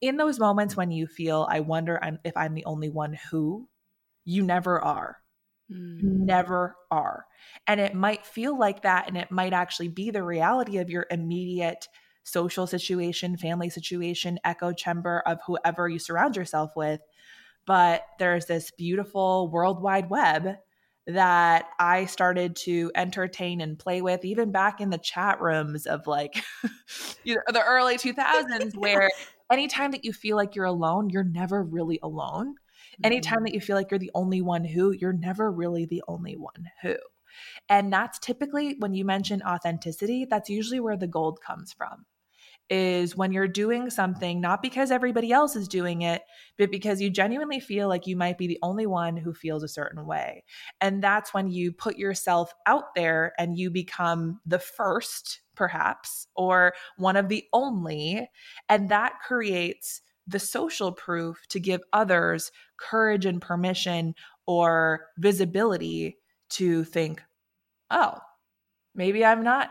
In 0.00 0.16
those 0.16 0.38
moments 0.38 0.76
when 0.76 0.90
you 0.90 1.06
feel, 1.06 1.46
I 1.50 1.60
wonder 1.60 2.00
if 2.24 2.36
I'm 2.36 2.54
the 2.54 2.64
only 2.64 2.88
one 2.88 3.18
who, 3.30 3.68
you 4.24 4.42
never 4.42 4.82
are. 4.82 5.18
Mm. 5.70 6.02
You 6.02 6.10
never 6.12 6.76
are. 6.90 7.26
And 7.66 7.80
it 7.80 7.94
might 7.94 8.26
feel 8.26 8.58
like 8.58 8.82
that, 8.82 9.08
and 9.08 9.16
it 9.16 9.30
might 9.30 9.52
actually 9.52 9.88
be 9.88 10.10
the 10.10 10.22
reality 10.22 10.78
of 10.78 10.90
your 10.90 11.06
immediate 11.10 11.88
social 12.24 12.66
situation, 12.66 13.36
family 13.36 13.70
situation, 13.70 14.38
echo 14.44 14.72
chamber 14.72 15.22
of 15.26 15.38
whoever 15.46 15.88
you 15.88 15.98
surround 15.98 16.36
yourself 16.36 16.72
with 16.76 17.00
but 17.66 18.06
there's 18.18 18.46
this 18.46 18.70
beautiful 18.70 19.48
world 19.50 19.82
wide 19.82 20.08
web 20.08 20.56
that 21.08 21.66
I 21.78 22.06
started 22.06 22.56
to 22.56 22.90
entertain 22.94 23.60
and 23.60 23.78
play 23.78 24.02
with, 24.02 24.24
even 24.24 24.50
back 24.50 24.80
in 24.80 24.90
the 24.90 24.98
chat 24.98 25.40
rooms 25.40 25.86
of 25.86 26.06
like 26.06 26.42
you 27.24 27.34
know, 27.34 27.42
the 27.48 27.62
early 27.62 27.96
2000s, 27.96 28.74
where 28.76 29.10
anytime 29.50 29.92
that 29.92 30.04
you 30.04 30.12
feel 30.12 30.36
like 30.36 30.54
you're 30.54 30.64
alone, 30.64 31.10
you're 31.10 31.24
never 31.24 31.62
really 31.62 31.98
alone. 32.02 32.56
Anytime 33.04 33.42
that 33.42 33.50
mm-hmm. 33.50 33.54
you 33.54 33.60
feel 33.60 33.76
like 33.76 33.90
you're 33.90 33.98
the 33.98 34.10
only 34.14 34.40
one 34.40 34.64
who, 34.64 34.92
you're 34.92 35.12
never 35.12 35.50
really 35.50 35.84
the 35.84 36.02
only 36.08 36.36
one 36.36 36.70
who. 36.82 36.96
And 37.68 37.92
that's 37.92 38.18
typically 38.18 38.76
when 38.78 38.94
you 38.94 39.04
mention 39.04 39.42
authenticity, 39.42 40.26
that's 40.28 40.48
usually 40.48 40.80
where 40.80 40.96
the 40.96 41.06
gold 41.06 41.40
comes 41.40 41.72
from 41.72 42.06
is 42.68 43.16
when 43.16 43.32
you're 43.32 43.48
doing 43.48 43.90
something, 43.90 44.40
not 44.40 44.60
because 44.60 44.90
everybody 44.90 45.30
else 45.30 45.54
is 45.54 45.68
doing 45.68 46.02
it, 46.02 46.22
but 46.58 46.70
because 46.70 47.00
you 47.00 47.10
genuinely 47.10 47.60
feel 47.60 47.88
like 47.88 48.06
you 48.06 48.16
might 48.16 48.38
be 48.38 48.48
the 48.48 48.58
only 48.62 48.86
one 48.86 49.16
who 49.16 49.32
feels 49.32 49.62
a 49.62 49.68
certain 49.68 50.04
way. 50.04 50.42
And 50.80 51.02
that's 51.02 51.32
when 51.32 51.48
you 51.48 51.72
put 51.72 51.96
yourself 51.96 52.52
out 52.66 52.94
there 52.94 53.32
and 53.38 53.56
you 53.56 53.70
become 53.70 54.40
the 54.44 54.58
first, 54.58 55.40
perhaps, 55.56 56.28
or 56.36 56.74
one 56.96 57.16
of 57.16 57.28
the 57.28 57.44
only. 57.52 58.28
And 58.68 58.88
that 58.90 59.14
creates 59.26 60.02
the 60.26 60.38
social 60.38 60.92
proof 60.92 61.46
to 61.48 61.60
give 61.60 61.80
others 61.92 62.50
courage 62.78 63.26
and 63.26 63.40
permission 63.40 64.14
or 64.46 65.06
visibility 65.18 66.18
to 66.50 66.84
think, 66.84 67.22
oh, 67.90 68.18
maybe 68.94 69.24
I'm 69.24 69.42
not 69.42 69.70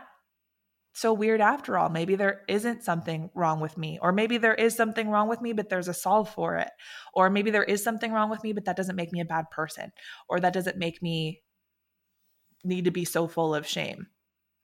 so 0.94 1.12
weird 1.12 1.42
after 1.42 1.76
all. 1.76 1.90
Maybe 1.90 2.16
there 2.16 2.40
isn't 2.48 2.82
something 2.82 3.28
wrong 3.34 3.60
with 3.60 3.76
me, 3.76 3.98
or 4.00 4.12
maybe 4.12 4.38
there 4.38 4.54
is 4.54 4.74
something 4.74 5.10
wrong 5.10 5.28
with 5.28 5.42
me, 5.42 5.52
but 5.52 5.68
there's 5.68 5.88
a 5.88 5.94
solve 5.94 6.30
for 6.30 6.56
it. 6.56 6.70
Or 7.12 7.28
maybe 7.28 7.50
there 7.50 7.64
is 7.64 7.84
something 7.84 8.12
wrong 8.12 8.30
with 8.30 8.42
me, 8.42 8.54
but 8.54 8.64
that 8.64 8.76
doesn't 8.76 8.96
make 8.96 9.12
me 9.12 9.20
a 9.20 9.26
bad 9.26 9.50
person, 9.50 9.92
or 10.28 10.40
that 10.40 10.54
doesn't 10.54 10.78
make 10.78 11.02
me 11.02 11.42
need 12.64 12.86
to 12.86 12.90
be 12.90 13.04
so 13.04 13.28
full 13.28 13.54
of 13.54 13.66
shame. 13.66 14.06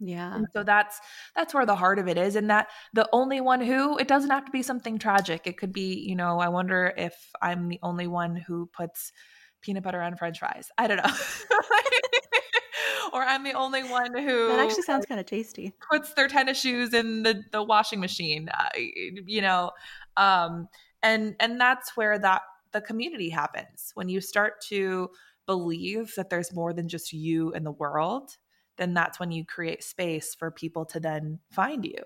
Yeah. 0.05 0.35
And 0.35 0.47
so 0.53 0.65
that's 0.65 1.01
that's 1.37 1.55
where 1.55 1.65
the 1.65 1.77
heart 1.77 2.01
of 2.01 2.09
it 2.09 2.19
is 2.19 2.35
and 2.35 2.51
that 2.51 2.69
the 2.93 3.09
only 3.13 3.41
one 3.41 3.61
who 3.61 3.97
it 3.99 4.09
doesn't 4.09 4.31
have 4.31 4.45
to 4.45 4.51
be 4.51 4.63
something 4.63 4.99
tragic. 4.99 5.47
It 5.47 5.57
could 5.57 5.73
be, 5.73 5.95
you 5.95 6.17
know, 6.17 6.41
I 6.41 6.49
wonder 6.49 6.93
if 6.97 7.15
I'm 7.41 7.69
the 7.69 7.79
only 7.83 8.09
one 8.09 8.35
who 8.35 8.67
puts 8.67 9.13
peanut 9.61 9.85
butter 9.85 10.03
on 10.03 10.17
french 10.17 10.41
fries. 10.41 10.71
I 10.77 10.89
don't 10.89 10.97
know. 10.97 11.05
or 13.13 13.23
I'm 13.23 13.45
the 13.45 13.53
only 13.53 13.85
one 13.85 14.17
who 14.17 14.49
that 14.49 14.59
actually 14.59 14.83
sounds 14.83 15.07
kind 15.07 15.21
of 15.21 15.27
tasty. 15.27 15.73
Puts 15.91 16.15
their 16.15 16.27
tennis 16.27 16.61
shoes 16.61 16.93
in 16.93 17.23
the 17.23 17.43
the 17.53 17.63
washing 17.63 18.01
machine, 18.01 18.49
uh, 18.49 18.71
you 18.77 19.41
know, 19.41 19.71
um, 20.17 20.69
and 21.03 21.37
and 21.39 21.61
that's 21.61 21.97
where 21.97 22.19
that 22.19 22.43
the 22.73 22.81
community 22.81 23.31
happens 23.31 23.93
when 23.95 24.09
you 24.09 24.21
start 24.21 24.55
to 24.69 25.11
believe 25.47 26.13
that 26.17 26.31
there's 26.31 26.53
more 26.53 26.73
than 26.73 26.89
just 26.89 27.13
you 27.13 27.53
in 27.53 27.63
the 27.63 27.73
world 27.73 28.37
then 28.77 28.95
that's 28.95 29.21
when 29.21 29.31
you 29.33 29.45
create 29.45 29.83
space 29.85 30.35
for 30.35 30.51
people 30.51 30.85
to 30.87 31.01
then 31.01 31.39
find 31.51 31.85
you. 31.85 32.03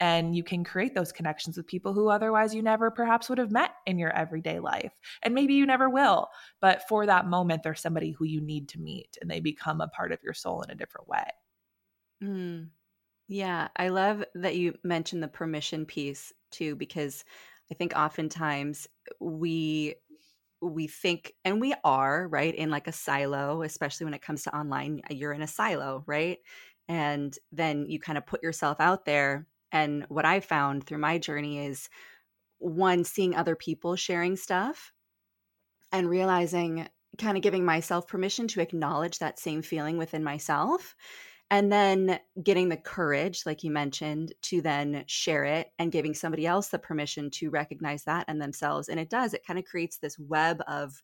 And 0.00 0.34
you 0.34 0.44
can 0.44 0.62
create 0.62 0.94
those 0.94 1.10
connections 1.10 1.56
with 1.56 1.66
people 1.66 1.92
who 1.92 2.08
otherwise 2.08 2.54
you 2.54 2.62
never 2.62 2.88
perhaps 2.90 3.28
would 3.28 3.38
have 3.38 3.50
met 3.50 3.72
in 3.84 3.98
your 3.98 4.12
everyday 4.12 4.60
life. 4.60 4.92
And 5.24 5.34
maybe 5.34 5.54
you 5.54 5.66
never 5.66 5.88
will 5.88 6.28
but 6.60 6.86
for 6.88 7.06
that 7.06 7.26
moment 7.26 7.62
there's 7.62 7.80
somebody 7.80 8.12
who 8.12 8.24
you 8.24 8.40
need 8.40 8.68
to 8.68 8.80
meet 8.80 9.18
and 9.20 9.30
they 9.30 9.40
become 9.40 9.80
a 9.80 9.88
part 9.88 10.12
of 10.12 10.22
your 10.22 10.34
soul 10.34 10.62
in 10.62 10.70
a 10.70 10.74
different 10.74 11.08
way. 11.08 11.24
Mm. 12.22 12.70
yeah 13.28 13.68
i 13.76 13.88
love 13.88 14.24
that 14.34 14.56
you 14.56 14.76
mentioned 14.82 15.22
the 15.22 15.28
permission 15.28 15.86
piece 15.86 16.32
too 16.50 16.74
because 16.74 17.24
i 17.70 17.74
think 17.74 17.92
oftentimes 17.94 18.88
we 19.20 19.94
we 20.60 20.86
think 20.86 21.34
and 21.44 21.60
we 21.60 21.74
are 21.84 22.26
right 22.28 22.54
in 22.54 22.70
like 22.70 22.88
a 22.88 22.92
silo 22.92 23.62
especially 23.62 24.04
when 24.04 24.14
it 24.14 24.22
comes 24.22 24.42
to 24.42 24.56
online 24.56 25.00
uh, 25.10 25.14
you're 25.14 25.32
in 25.32 25.42
a 25.42 25.46
silo 25.46 26.02
right 26.06 26.38
and 26.88 27.38
then 27.52 27.86
you 27.86 28.00
kind 28.00 28.18
of 28.18 28.26
put 28.26 28.42
yourself 28.42 28.80
out 28.80 29.04
there 29.04 29.46
and 29.72 30.04
what 30.08 30.24
I 30.24 30.40
found 30.40 30.84
through 30.84 30.98
my 30.98 31.18
journey 31.18 31.66
is 31.66 31.88
one, 32.58 33.04
seeing 33.04 33.34
other 33.34 33.54
people 33.54 33.96
sharing 33.96 34.36
stuff 34.36 34.92
and 35.92 36.08
realizing, 36.08 36.88
kind 37.18 37.36
of 37.36 37.42
giving 37.42 37.64
myself 37.64 38.08
permission 38.08 38.48
to 38.48 38.60
acknowledge 38.60 39.18
that 39.18 39.38
same 39.38 39.62
feeling 39.62 39.98
within 39.98 40.24
myself. 40.24 40.96
And 41.50 41.72
then 41.72 42.20
getting 42.42 42.68
the 42.68 42.76
courage, 42.76 43.44
like 43.46 43.64
you 43.64 43.70
mentioned, 43.70 44.34
to 44.42 44.60
then 44.60 45.04
share 45.06 45.44
it 45.44 45.72
and 45.78 45.90
giving 45.90 46.12
somebody 46.12 46.46
else 46.46 46.68
the 46.68 46.78
permission 46.78 47.30
to 47.32 47.48
recognize 47.48 48.04
that 48.04 48.26
and 48.28 48.40
themselves. 48.40 48.88
And 48.88 49.00
it 49.00 49.08
does, 49.08 49.32
it 49.32 49.46
kind 49.46 49.58
of 49.58 49.64
creates 49.64 49.98
this 49.98 50.18
web 50.18 50.62
of 50.68 51.02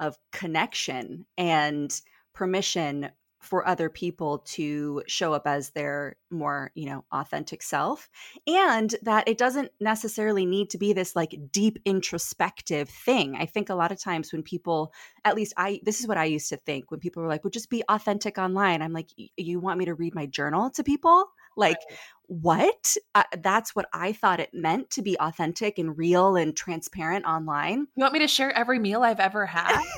of 0.00 0.16
connection 0.32 1.24
and 1.38 2.00
permission 2.34 3.10
for 3.44 3.66
other 3.66 3.88
people 3.88 4.38
to 4.38 5.02
show 5.06 5.32
up 5.32 5.46
as 5.46 5.70
their 5.70 6.16
more 6.30 6.72
you 6.74 6.86
know 6.86 7.04
authentic 7.12 7.62
self 7.62 8.08
and 8.46 8.94
that 9.02 9.28
it 9.28 9.38
doesn't 9.38 9.70
necessarily 9.80 10.44
need 10.46 10.70
to 10.70 10.78
be 10.78 10.92
this 10.92 11.14
like 11.14 11.34
deep 11.52 11.78
introspective 11.84 12.88
thing. 12.88 13.36
I 13.36 13.46
think 13.46 13.68
a 13.68 13.74
lot 13.74 13.92
of 13.92 14.00
times 14.00 14.32
when 14.32 14.42
people 14.42 14.92
at 15.24 15.36
least 15.36 15.54
i 15.56 15.80
this 15.82 16.00
is 16.00 16.06
what 16.06 16.18
i 16.18 16.24
used 16.24 16.48
to 16.48 16.56
think 16.56 16.90
when 16.90 17.00
people 17.00 17.22
were 17.22 17.28
like 17.28 17.42
well 17.44 17.50
just 17.50 17.70
be 17.70 17.82
authentic 17.88 18.36
online 18.36 18.82
i'm 18.82 18.92
like 18.92 19.08
you 19.36 19.60
want 19.60 19.78
me 19.78 19.84
to 19.84 19.94
read 19.94 20.14
my 20.14 20.26
journal 20.26 20.70
to 20.70 20.84
people? 20.84 21.26
Like 21.56 21.78
right. 21.88 21.98
what? 22.26 22.96
Uh, 23.14 23.22
that's 23.42 23.76
what 23.76 23.86
i 23.92 24.12
thought 24.12 24.40
it 24.40 24.50
meant 24.52 24.90
to 24.90 25.02
be 25.02 25.16
authentic 25.18 25.78
and 25.78 25.96
real 25.96 26.36
and 26.36 26.56
transparent 26.56 27.24
online. 27.24 27.86
You 27.94 28.02
want 28.02 28.12
me 28.12 28.18
to 28.20 28.28
share 28.28 28.50
every 28.56 28.78
meal 28.78 29.02
i've 29.02 29.20
ever 29.20 29.46
had? 29.46 29.80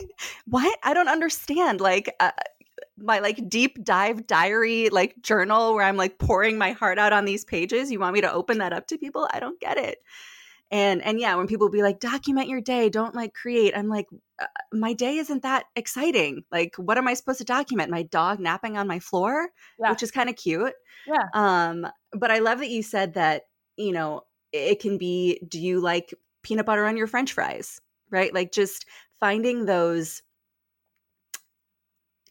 What? 0.47 0.79
I 0.83 0.95
don't 0.95 1.09
understand. 1.09 1.81
Like 1.81 2.15
uh, 2.21 2.31
my 2.99 3.19
like 3.19 3.49
deep 3.49 3.85
dive 3.85 4.27
diary 4.27 4.89
like 4.89 5.21
journal 5.21 5.75
where 5.75 5.85
I'm 5.85 5.97
like 5.97 6.19
pouring 6.19 6.59
my 6.59 6.73
heart 6.73 6.99
out 6.99 7.13
on 7.13 7.25
these 7.25 7.45
pages. 7.45 7.91
You 7.91 8.01
want 8.01 8.15
me 8.15 8.23
to 8.23 8.33
open 8.33 8.59
that 8.59 8.73
up 8.73 8.87
to 8.89 8.99
people? 8.99 9.29
I 9.33 9.41
don't 9.41 9.61
get 9.61 9.77
it. 9.77 9.99
And 10.71 11.03
and 11.03 11.21
yeah, 11.21 11.35
when 11.37 11.47
people 11.47 11.69
be 11.69 11.83
like 11.83 12.01
document 12.01 12.49
your 12.49 12.61
day, 12.61 12.89
don't 12.89 13.15
like 13.15 13.35
create. 13.35 13.77
I'm 13.77 13.89
like 13.89 14.07
uh, 14.41 14.47
my 14.73 14.95
day 14.95 15.19
isn't 15.19 15.43
that 15.43 15.67
exciting. 15.77 16.45
Like 16.51 16.75
what 16.77 16.99
am 16.99 17.07
I 17.07 17.15
supposed 17.15 17.39
to 17.39 17.45
document? 17.45 17.91
My 17.91 18.03
dog 18.03 18.41
napping 18.41 18.77
on 18.77 18.89
my 18.89 18.99
floor, 18.99 19.49
yeah. 19.79 19.91
which 19.91 20.03
is 20.03 20.11
kind 20.11 20.29
of 20.29 20.37
cute. 20.37 20.75
Yeah. 21.07 21.25
Um 21.35 21.87
but 22.13 22.31
I 22.31 22.39
love 22.39 22.59
that 22.59 22.71
you 22.71 22.83
said 22.83 23.15
that, 23.15 23.43
you 23.77 23.93
know, 23.93 24.23
it 24.53 24.81
can 24.81 24.97
be 24.99 25.41
do 25.47 25.61
you 25.61 25.81
like 25.81 26.15
peanut 26.43 26.67
butter 26.67 26.87
on 26.87 26.97
your 26.97 27.07
french 27.07 27.33
fries? 27.33 27.81
Right? 28.11 28.33
Like 28.33 28.53
just 28.53 28.87
finding 29.21 29.67
those 29.67 30.23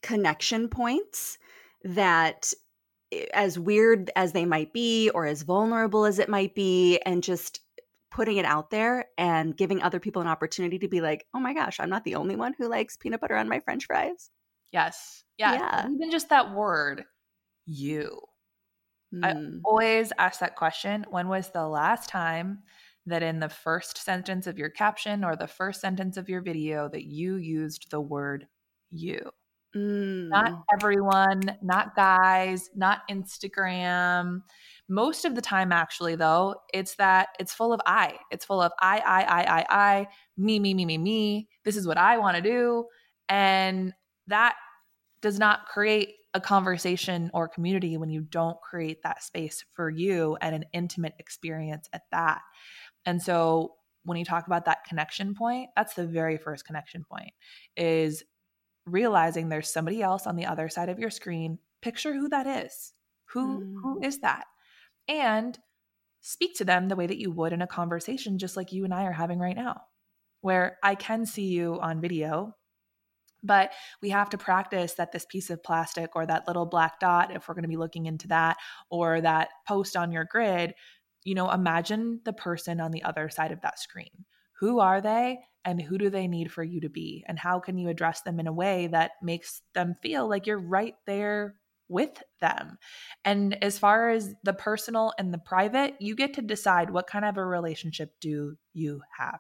connection 0.06 0.70
points 0.70 1.40
that 1.84 2.54
eh, 3.12 3.26
as 3.34 3.58
weird 3.58 4.12
as 4.16 4.34
they 4.34 4.46
might 4.46 4.72
be 4.72 5.10
or 5.10 5.26
as 5.26 5.42
vulnerable 5.42 6.06
as 6.06 6.20
it 6.20 6.30
might 6.30 6.54
be 6.54 7.00
and 7.00 7.24
just 7.24 7.62
putting 8.12 8.38
it 8.38 8.46
out 8.46 8.70
there 8.70 9.06
and 9.18 9.58
giving 9.58 9.82
other 9.82 10.00
people 10.00 10.22
an 10.22 10.28
opportunity 10.28 10.78
to 10.78 10.88
be 10.88 11.02
like 11.02 11.26
oh 11.34 11.40
my 11.40 11.54
gosh 11.54 11.80
i'm 11.80 11.90
not 11.90 12.04
the 12.04 12.16
only 12.16 12.36
one 12.36 12.54
who 12.58 12.70
likes 12.70 12.96
peanut 12.96 13.20
butter 13.20 13.36
on 13.36 13.50
my 13.50 13.60
french 13.60 13.88
fries 13.88 14.30
yes 14.72 15.24
yeah, 15.40 15.54
yeah. 15.54 15.90
even 15.92 16.12
just 16.12 16.30
that 16.30 16.54
word 16.54 17.04
you 17.66 18.22
mm. 19.14 19.26
i 19.26 19.60
always 19.66 20.14
ask 20.20 20.40
that 20.40 20.56
question 20.56 21.04
when 21.10 21.28
was 21.28 21.50
the 21.50 21.68
last 21.68 22.08
time 22.08 22.60
that 23.08 23.24
in 23.24 23.40
the 23.40 23.50
first 23.50 23.98
sentence 23.98 24.46
of 24.46 24.58
your 24.60 24.70
caption 24.70 25.24
or 25.24 25.36
the 25.36 25.48
first 25.48 25.82
sentence 25.82 26.16
of 26.16 26.30
your 26.30 26.42
video 26.42 26.88
that 26.88 27.06
you 27.06 27.38
used 27.38 27.90
the 27.90 28.00
word 28.00 28.48
you 28.92 29.32
Mm. 29.76 30.30
Not 30.30 30.64
everyone, 30.74 31.58
not 31.62 31.96
guys, 31.96 32.70
not 32.76 33.02
Instagram. 33.10 34.42
Most 34.88 35.26
of 35.26 35.36
the 35.36 35.42
time, 35.42 35.72
actually, 35.72 36.16
though, 36.16 36.56
it's 36.74 36.96
that 36.96 37.30
it's 37.40 37.54
full 37.54 37.74
of 37.74 37.82
I. 37.86 38.18
It's 38.32 38.46
full 38.46 38.62
of 38.62 38.72
I, 38.80 39.00
I, 39.00 39.24
I, 39.24 39.42
I, 39.42 39.66
I, 39.70 40.08
me, 40.38 40.60
me, 40.60 40.74
me, 40.74 40.86
me, 40.86 40.98
me. 40.98 41.50
This 41.66 41.76
is 41.76 41.88
what 41.88 41.98
I 41.98 42.18
want 42.18 42.38
to 42.38 42.42
do. 42.42 42.86
And 43.28 43.94
that 44.28 44.56
does 45.22 45.40
not 45.40 45.66
create 45.66 46.16
a 46.34 46.40
conversation 46.40 47.32
or 47.34 47.48
community 47.48 47.98
when 47.98 48.10
you 48.10 48.22
don't 48.22 48.60
create 48.62 49.02
that 49.04 49.24
space 49.24 49.64
for 49.74 49.90
you 49.90 50.38
and 50.42 50.56
an 50.56 50.66
intimate 50.74 51.14
experience 51.18 51.90
at 51.94 52.04
that. 52.12 52.42
And 53.06 53.22
so 53.22 53.74
when 54.04 54.18
you 54.18 54.26
talk 54.26 54.46
about 54.46 54.66
that 54.66 54.84
connection 54.86 55.34
point, 55.34 55.70
that's 55.76 55.96
the 55.96 56.06
very 56.06 56.38
first 56.38 56.66
connection 56.66 57.04
point 57.10 57.32
is 57.76 58.24
realizing 58.86 59.50
there's 59.50 59.72
somebody 59.72 60.02
else 60.02 60.28
on 60.28 60.36
the 60.36 60.46
other 60.46 60.70
side 60.70 60.90
of 60.90 61.00
your 61.00 61.10
screen, 61.10 61.60
picture 61.82 62.14
who 62.14 62.30
that 62.30 62.48
is. 62.48 62.94
Who 63.34 63.60
mm. 63.60 63.74
who 63.82 64.02
is 64.04 64.20
that? 64.20 64.46
And 65.08 65.58
speak 66.22 66.56
to 66.56 66.66
them 66.66 66.88
the 66.88 66.96
way 66.96 67.08
that 67.08 67.20
you 67.20 67.32
would 67.32 67.54
in 67.54 67.62
a 67.62 67.68
conversation 67.68 68.38
just 68.38 68.58
like 68.58 68.72
you 68.72 68.84
and 68.84 68.94
I 68.94 69.04
are 69.06 69.12
having 69.12 69.40
right 69.40 69.56
now. 69.56 69.82
Where 70.42 70.78
I 70.84 70.96
can 70.96 71.26
see 71.26 71.48
you 71.48 71.80
on 71.82 72.02
video, 72.02 72.56
but 73.44 73.72
we 74.02 74.10
have 74.10 74.30
to 74.32 74.38
practice 74.38 74.94
that 74.94 75.12
this 75.12 75.26
piece 75.26 75.50
of 75.50 75.64
plastic 75.64 76.16
or 76.16 76.26
that 76.26 76.48
little 76.48 76.66
black 76.66 77.00
dot 77.00 77.36
if 77.36 77.48
we're 77.48 77.56
going 77.56 77.64
to 77.64 77.70
be 77.70 77.78
looking 77.78 78.06
into 78.06 78.28
that 78.28 78.58
or 78.90 79.22
that 79.22 79.50
post 79.68 79.96
on 79.96 80.12
your 80.12 80.26
grid, 80.26 80.74
you 81.24 81.36
know, 81.36 81.50
imagine 81.52 82.22
the 82.26 82.34
person 82.34 82.80
on 82.80 82.92
the 82.92 83.04
other 83.04 83.30
side 83.30 83.52
of 83.52 83.62
that 83.62 83.80
screen. 83.80 84.26
Who 84.60 84.80
are 84.80 85.02
they? 85.02 85.40
and 85.68 85.82
who 85.82 85.98
do 85.98 86.12
they 86.12 86.28
need 86.28 86.52
for 86.52 86.64
you 86.64 86.80
to 86.80 86.90
be 86.90 87.26
and 87.28 87.40
how 87.40 87.60
can 87.60 87.76
you 87.76 87.90
address 87.90 88.22
them 88.22 88.40
in 88.40 88.46
a 88.46 88.54
way 88.54 88.86
that 88.86 89.14
makes 89.24 89.64
them 89.74 89.96
feel 90.00 90.30
like 90.30 90.46
you're 90.46 90.60
right 90.60 90.94
there 91.08 91.56
with 91.88 92.24
them. 92.42 92.78
And 93.24 93.62
as 93.64 93.78
far 93.78 94.10
as 94.10 94.34
the 94.44 94.54
personal 94.54 95.14
and 95.20 95.34
the 95.34 95.38
private, 95.38 95.96
you 96.00 96.16
get 96.16 96.34
to 96.36 96.42
decide 96.42 96.90
what 96.90 97.08
kind 97.08 97.26
of 97.26 97.38
a 97.38 97.46
relationship 97.46 98.14
do 98.20 98.58
you 98.74 99.02
have. 99.18 99.40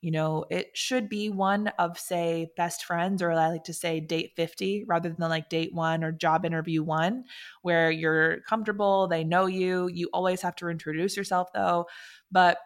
You 0.00 0.12
know, 0.12 0.44
it 0.50 0.68
should 0.74 1.08
be 1.08 1.28
one 1.28 1.68
of, 1.78 1.98
say, 1.98 2.52
best 2.56 2.84
friends, 2.84 3.20
or 3.20 3.32
I 3.32 3.48
like 3.48 3.64
to 3.64 3.74
say 3.74 4.00
date 4.00 4.32
50 4.36 4.84
rather 4.86 5.08
than 5.08 5.28
like 5.28 5.48
date 5.48 5.74
one 5.74 6.04
or 6.04 6.12
job 6.12 6.44
interview 6.44 6.82
one, 6.82 7.24
where 7.62 7.90
you're 7.90 8.40
comfortable, 8.42 9.08
they 9.08 9.24
know 9.24 9.46
you. 9.46 9.88
You 9.88 10.08
always 10.12 10.42
have 10.42 10.54
to 10.56 10.68
introduce 10.68 11.16
yourself 11.16 11.48
though. 11.52 11.86
But 12.30 12.58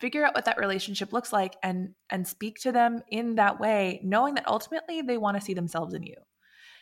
figure 0.00 0.24
out 0.24 0.34
what 0.34 0.44
that 0.44 0.58
relationship 0.58 1.12
looks 1.12 1.32
like 1.32 1.56
and 1.62 1.94
and 2.10 2.26
speak 2.26 2.58
to 2.60 2.72
them 2.72 3.00
in 3.08 3.36
that 3.36 3.60
way 3.60 4.00
knowing 4.02 4.34
that 4.34 4.48
ultimately 4.48 5.02
they 5.02 5.18
want 5.18 5.36
to 5.36 5.44
see 5.44 5.54
themselves 5.54 5.94
in 5.94 6.02
you 6.02 6.16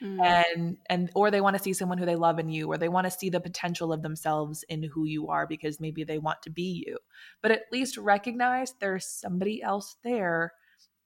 mm. 0.03 0.21
and 0.25 0.79
and 0.89 1.11
or 1.15 1.31
they 1.31 1.41
want 1.41 1.57
to 1.57 1.63
see 1.63 1.73
someone 1.73 1.99
who 1.99 2.07
they 2.07 2.17
love 2.17 2.39
in 2.39 2.49
you 2.49 2.67
or 2.67 2.79
they 2.79 2.89
want 2.89 3.05
to 3.05 3.11
see 3.11 3.31
the 3.31 3.41
potential 3.41 3.93
of 3.93 4.03
themselves 4.03 4.65
in 4.69 4.83
who 4.83 5.05
you 5.05 5.29
are 5.29 5.47
because 5.47 5.81
maybe 5.81 6.05
they 6.05 6.19
want 6.19 6.41
to 6.43 6.51
be 6.51 6.83
you 6.87 6.99
but 7.43 7.51
at 7.51 7.65
least 7.71 7.97
recognize 7.97 8.75
there's 8.81 9.07
somebody 9.07 9.63
else 9.63 9.97
there 10.03 10.53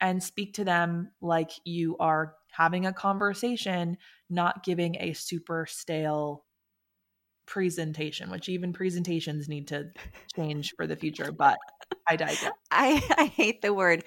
and 0.00 0.22
speak 0.22 0.54
to 0.54 0.64
them 0.64 1.10
like 1.20 1.50
you 1.64 1.96
are 1.98 2.34
having 2.50 2.86
a 2.86 2.92
conversation 2.92 3.96
not 4.30 4.64
giving 4.64 4.96
a 5.00 5.12
super 5.12 5.66
stale 5.68 6.45
presentation, 7.46 8.30
which 8.30 8.48
even 8.48 8.72
presentations 8.72 9.48
need 9.48 9.68
to 9.68 9.90
change 10.34 10.74
for 10.76 10.86
the 10.86 10.96
future. 10.96 11.32
But 11.32 11.58
I 12.08 12.16
digress. 12.16 12.50
I, 12.70 13.02
I 13.18 13.24
hate 13.26 13.62
the 13.62 13.74
word 13.74 14.04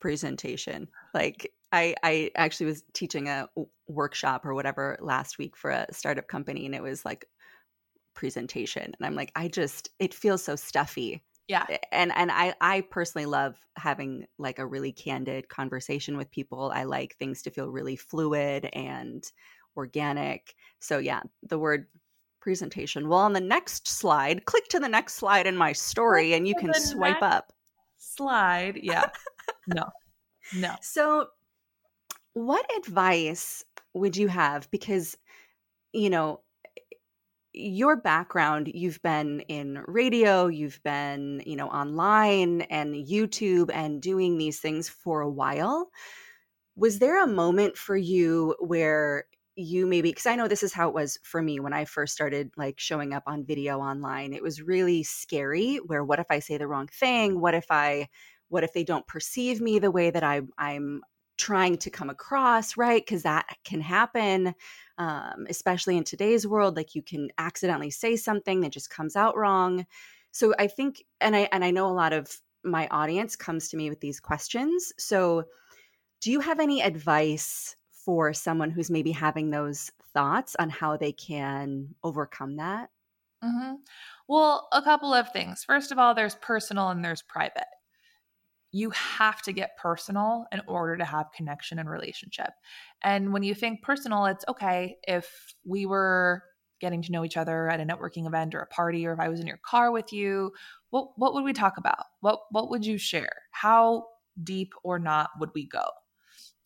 presentation. 0.00 0.88
Like 1.14 1.52
I, 1.72 1.94
I 2.02 2.30
actually 2.36 2.66
was 2.66 2.84
teaching 2.92 3.28
a 3.28 3.48
workshop 3.88 4.44
or 4.44 4.54
whatever 4.54 4.98
last 5.00 5.38
week 5.38 5.56
for 5.56 5.70
a 5.70 5.86
startup 5.92 6.28
company, 6.28 6.66
and 6.66 6.74
it 6.74 6.82
was 6.82 7.04
like 7.04 7.26
presentation, 8.14 8.84
and 8.84 9.06
I'm 9.06 9.14
like, 9.14 9.32
I 9.34 9.48
just 9.48 9.90
it 9.98 10.14
feels 10.14 10.42
so 10.44 10.56
stuffy. 10.56 11.24
Yeah. 11.48 11.66
And 11.90 12.12
and 12.14 12.30
I 12.30 12.54
I 12.60 12.82
personally 12.82 13.26
love 13.26 13.56
having 13.76 14.26
like 14.38 14.58
a 14.58 14.66
really 14.66 14.92
candid 14.92 15.48
conversation 15.48 16.16
with 16.16 16.30
people. 16.30 16.70
I 16.74 16.84
like 16.84 17.16
things 17.16 17.42
to 17.42 17.50
feel 17.50 17.68
really 17.68 17.96
fluid 17.96 18.68
and 18.72 19.24
organic. 19.76 20.54
So 20.78 20.98
yeah, 20.98 21.20
the 21.42 21.58
word 21.58 21.86
presentation. 22.42 23.08
Well, 23.08 23.20
on 23.20 23.32
the 23.32 23.40
next 23.40 23.88
slide, 23.88 24.44
click 24.44 24.68
to 24.68 24.80
the 24.80 24.88
next 24.88 25.14
slide 25.14 25.46
in 25.46 25.56
my 25.56 25.72
story 25.72 26.32
click 26.32 26.34
and 26.34 26.46
you 26.46 26.54
can 26.54 26.74
swipe 26.74 27.22
up. 27.22 27.52
Slide. 27.98 28.78
Yeah. 28.82 29.06
no. 29.66 29.84
No. 30.54 30.74
So, 30.82 31.28
what 32.34 32.64
advice 32.76 33.64
would 33.94 34.16
you 34.16 34.28
have? 34.28 34.70
Because 34.70 35.16
you 35.92 36.10
know, 36.10 36.40
your 37.52 37.96
background, 37.96 38.70
you've 38.74 39.02
been 39.02 39.40
in 39.40 39.82
radio, 39.86 40.46
you've 40.46 40.82
been, 40.82 41.42
you 41.44 41.56
know, 41.56 41.68
online 41.68 42.62
and 42.62 42.94
YouTube 42.94 43.70
and 43.72 44.00
doing 44.00 44.38
these 44.38 44.58
things 44.58 44.88
for 44.88 45.20
a 45.20 45.30
while. 45.30 45.90
Was 46.76 46.98
there 46.98 47.22
a 47.22 47.26
moment 47.26 47.76
for 47.76 47.96
you 47.96 48.56
where 48.58 49.26
you 49.54 49.86
maybe 49.86 50.10
because 50.10 50.26
I 50.26 50.36
know 50.36 50.48
this 50.48 50.62
is 50.62 50.72
how 50.72 50.88
it 50.88 50.94
was 50.94 51.18
for 51.22 51.42
me 51.42 51.60
when 51.60 51.72
I 51.72 51.84
first 51.84 52.14
started 52.14 52.52
like 52.56 52.80
showing 52.80 53.12
up 53.12 53.24
on 53.26 53.44
video 53.44 53.80
online. 53.80 54.32
It 54.32 54.42
was 54.42 54.62
really 54.62 55.02
scary 55.02 55.76
where 55.76 56.04
what 56.04 56.18
if 56.18 56.26
I 56.30 56.38
say 56.38 56.56
the 56.58 56.66
wrong 56.66 56.88
thing? 56.88 57.40
What 57.40 57.54
if 57.54 57.66
I 57.70 58.08
what 58.48 58.64
if 58.64 58.72
they 58.72 58.84
don't 58.84 59.06
perceive 59.06 59.60
me 59.60 59.78
the 59.78 59.90
way 59.90 60.10
that 60.10 60.22
I 60.22 60.42
I'm 60.58 61.02
trying 61.38 61.76
to 61.76 61.90
come 61.90 62.10
across, 62.10 62.76
right? 62.76 63.04
Because 63.04 63.24
that 63.24 63.46
can 63.64 63.80
happen, 63.80 64.54
um, 64.98 65.46
especially 65.48 65.96
in 65.96 66.04
today's 66.04 66.46
world. 66.46 66.76
Like 66.76 66.94
you 66.94 67.02
can 67.02 67.30
accidentally 67.38 67.90
say 67.90 68.16
something 68.16 68.60
that 68.60 68.72
just 68.72 68.90
comes 68.90 69.16
out 69.16 69.36
wrong. 69.36 69.86
So 70.30 70.54
I 70.58 70.66
think, 70.66 71.04
and 71.20 71.36
I 71.36 71.48
and 71.52 71.64
I 71.64 71.70
know 71.70 71.88
a 71.88 71.92
lot 71.92 72.12
of 72.12 72.34
my 72.64 72.86
audience 72.88 73.36
comes 73.36 73.68
to 73.68 73.76
me 73.76 73.90
with 73.90 74.00
these 74.00 74.20
questions. 74.20 74.92
So, 74.98 75.44
do 76.20 76.30
you 76.30 76.40
have 76.40 76.60
any 76.60 76.80
advice 76.80 77.76
for 78.04 78.32
someone 78.32 78.70
who's 78.70 78.90
maybe 78.90 79.12
having 79.12 79.50
those 79.50 79.90
thoughts 80.12 80.56
on 80.58 80.70
how 80.70 80.96
they 80.96 81.12
can 81.12 81.94
overcome 82.02 82.56
that? 82.56 82.90
Mm-hmm. 83.44 83.74
Well, 84.28 84.68
a 84.72 84.82
couple 84.82 85.12
of 85.12 85.32
things. 85.32 85.64
First 85.64 85.92
of 85.92 85.98
all, 85.98 86.14
there's 86.14 86.36
personal 86.36 86.90
and 86.90 87.04
there's 87.04 87.22
private. 87.22 87.66
You 88.70 88.90
have 88.90 89.42
to 89.42 89.52
get 89.52 89.76
personal 89.76 90.46
in 90.52 90.62
order 90.66 90.96
to 90.96 91.04
have 91.04 91.32
connection 91.32 91.78
and 91.78 91.90
relationship. 91.90 92.50
And 93.02 93.32
when 93.32 93.42
you 93.42 93.54
think 93.54 93.82
personal, 93.82 94.26
it's 94.26 94.44
okay 94.48 94.96
if 95.06 95.54
we 95.64 95.86
were 95.86 96.42
getting 96.80 97.02
to 97.02 97.12
know 97.12 97.24
each 97.24 97.36
other 97.36 97.68
at 97.68 97.80
a 97.80 97.84
networking 97.84 98.26
event 98.26 98.54
or 98.54 98.60
a 98.60 98.66
party, 98.66 99.06
or 99.06 99.12
if 99.12 99.20
I 99.20 99.28
was 99.28 99.40
in 99.40 99.46
your 99.46 99.58
car 99.58 99.92
with 99.92 100.12
you, 100.12 100.52
what 100.90 101.10
what 101.16 101.34
would 101.34 101.44
we 101.44 101.52
talk 101.52 101.76
about? 101.76 102.06
What 102.20 102.40
what 102.50 102.70
would 102.70 102.84
you 102.84 102.98
share? 102.98 103.42
How 103.50 104.06
deep 104.42 104.72
or 104.82 104.98
not 104.98 105.30
would 105.38 105.50
we 105.54 105.66
go? 105.66 105.84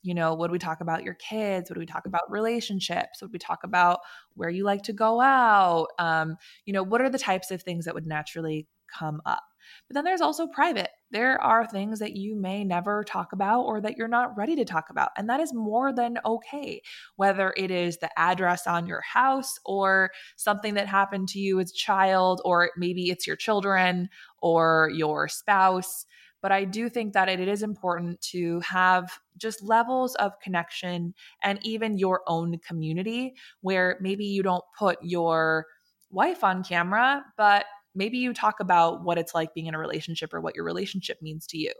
You 0.06 0.14
know, 0.14 0.30
what 0.30 0.38
would 0.38 0.52
we 0.52 0.58
talk 0.58 0.80
about 0.80 1.02
your 1.02 1.14
kids? 1.14 1.68
What 1.68 1.76
would 1.76 1.82
we 1.82 1.92
talk 1.92 2.06
about 2.06 2.30
relationships? 2.30 3.20
What 3.20 3.28
would 3.28 3.32
we 3.32 3.38
talk 3.40 3.64
about 3.64 3.98
where 4.34 4.48
you 4.48 4.62
like 4.62 4.82
to 4.84 4.92
go 4.92 5.20
out? 5.20 5.88
Um, 5.98 6.36
you 6.64 6.72
know, 6.72 6.84
what 6.84 7.00
are 7.00 7.10
the 7.10 7.18
types 7.18 7.50
of 7.50 7.62
things 7.62 7.86
that 7.86 7.94
would 7.94 8.06
naturally 8.06 8.68
come 8.96 9.20
up? 9.26 9.42
But 9.88 9.94
then 9.94 10.04
there's 10.04 10.20
also 10.20 10.46
private. 10.46 10.90
There 11.10 11.42
are 11.42 11.66
things 11.66 11.98
that 11.98 12.14
you 12.14 12.40
may 12.40 12.62
never 12.62 13.02
talk 13.02 13.32
about 13.32 13.62
or 13.62 13.80
that 13.80 13.96
you're 13.96 14.06
not 14.06 14.36
ready 14.36 14.54
to 14.54 14.64
talk 14.64 14.90
about. 14.90 15.10
And 15.16 15.28
that 15.28 15.40
is 15.40 15.52
more 15.52 15.92
than 15.92 16.18
okay. 16.24 16.82
Whether 17.16 17.52
it 17.56 17.72
is 17.72 17.98
the 17.98 18.10
address 18.16 18.68
on 18.68 18.86
your 18.86 19.00
house 19.00 19.58
or 19.64 20.12
something 20.36 20.74
that 20.74 20.86
happened 20.86 21.26
to 21.30 21.40
you 21.40 21.58
as 21.58 21.72
a 21.72 21.74
child, 21.74 22.40
or 22.44 22.70
maybe 22.76 23.10
it's 23.10 23.26
your 23.26 23.34
children 23.34 24.08
or 24.40 24.88
your 24.94 25.26
spouse. 25.26 26.06
But 26.46 26.52
I 26.52 26.62
do 26.62 26.88
think 26.88 27.12
that 27.14 27.28
it 27.28 27.48
is 27.48 27.64
important 27.64 28.20
to 28.30 28.60
have 28.60 29.18
just 29.36 29.64
levels 29.64 30.14
of 30.14 30.38
connection 30.38 31.12
and 31.42 31.58
even 31.66 31.98
your 31.98 32.20
own 32.28 32.60
community 32.60 33.34
where 33.62 33.98
maybe 34.00 34.26
you 34.26 34.44
don't 34.44 34.62
put 34.78 34.96
your 35.02 35.66
wife 36.08 36.44
on 36.44 36.62
camera, 36.62 37.24
but 37.36 37.64
maybe 37.96 38.18
you 38.18 38.32
talk 38.32 38.60
about 38.60 39.02
what 39.02 39.18
it's 39.18 39.34
like 39.34 39.54
being 39.54 39.66
in 39.66 39.74
a 39.74 39.78
relationship 39.80 40.32
or 40.32 40.40
what 40.40 40.54
your 40.54 40.64
relationship 40.64 41.20
means 41.20 41.48
to 41.48 41.58
you. 41.58 41.72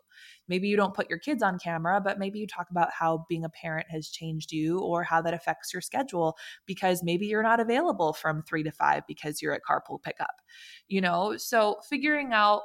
Maybe 0.49 0.67
you 0.67 0.77
don't 0.77 0.95
put 0.95 1.09
your 1.09 1.21
kids 1.21 1.45
on 1.45 1.61
camera, 1.61 2.01
but 2.01 2.19
maybe 2.19 2.41
you 2.41 2.47
talk 2.49 2.67
about 2.69 2.89
how 2.91 3.25
being 3.29 3.45
a 3.45 3.49
parent 3.49 3.87
has 3.91 4.09
changed 4.09 4.51
you 4.51 4.81
or 4.81 5.05
how 5.05 5.23
that 5.23 5.33
affects 5.33 5.73
your 5.73 5.81
schedule 5.81 6.37
because 6.67 7.05
maybe 7.05 7.29
you're 7.29 7.41
not 7.41 7.61
available 7.61 8.15
from 8.15 8.43
3 8.43 8.65
to 8.65 8.73
5 8.73 9.05
because 9.07 9.41
you're 9.41 9.55
at 9.55 9.61
carpool 9.63 10.03
pickup. 10.03 10.35
You 10.89 11.03
know, 11.03 11.37
so 11.37 11.77
figuring 11.89 12.33
out 12.33 12.63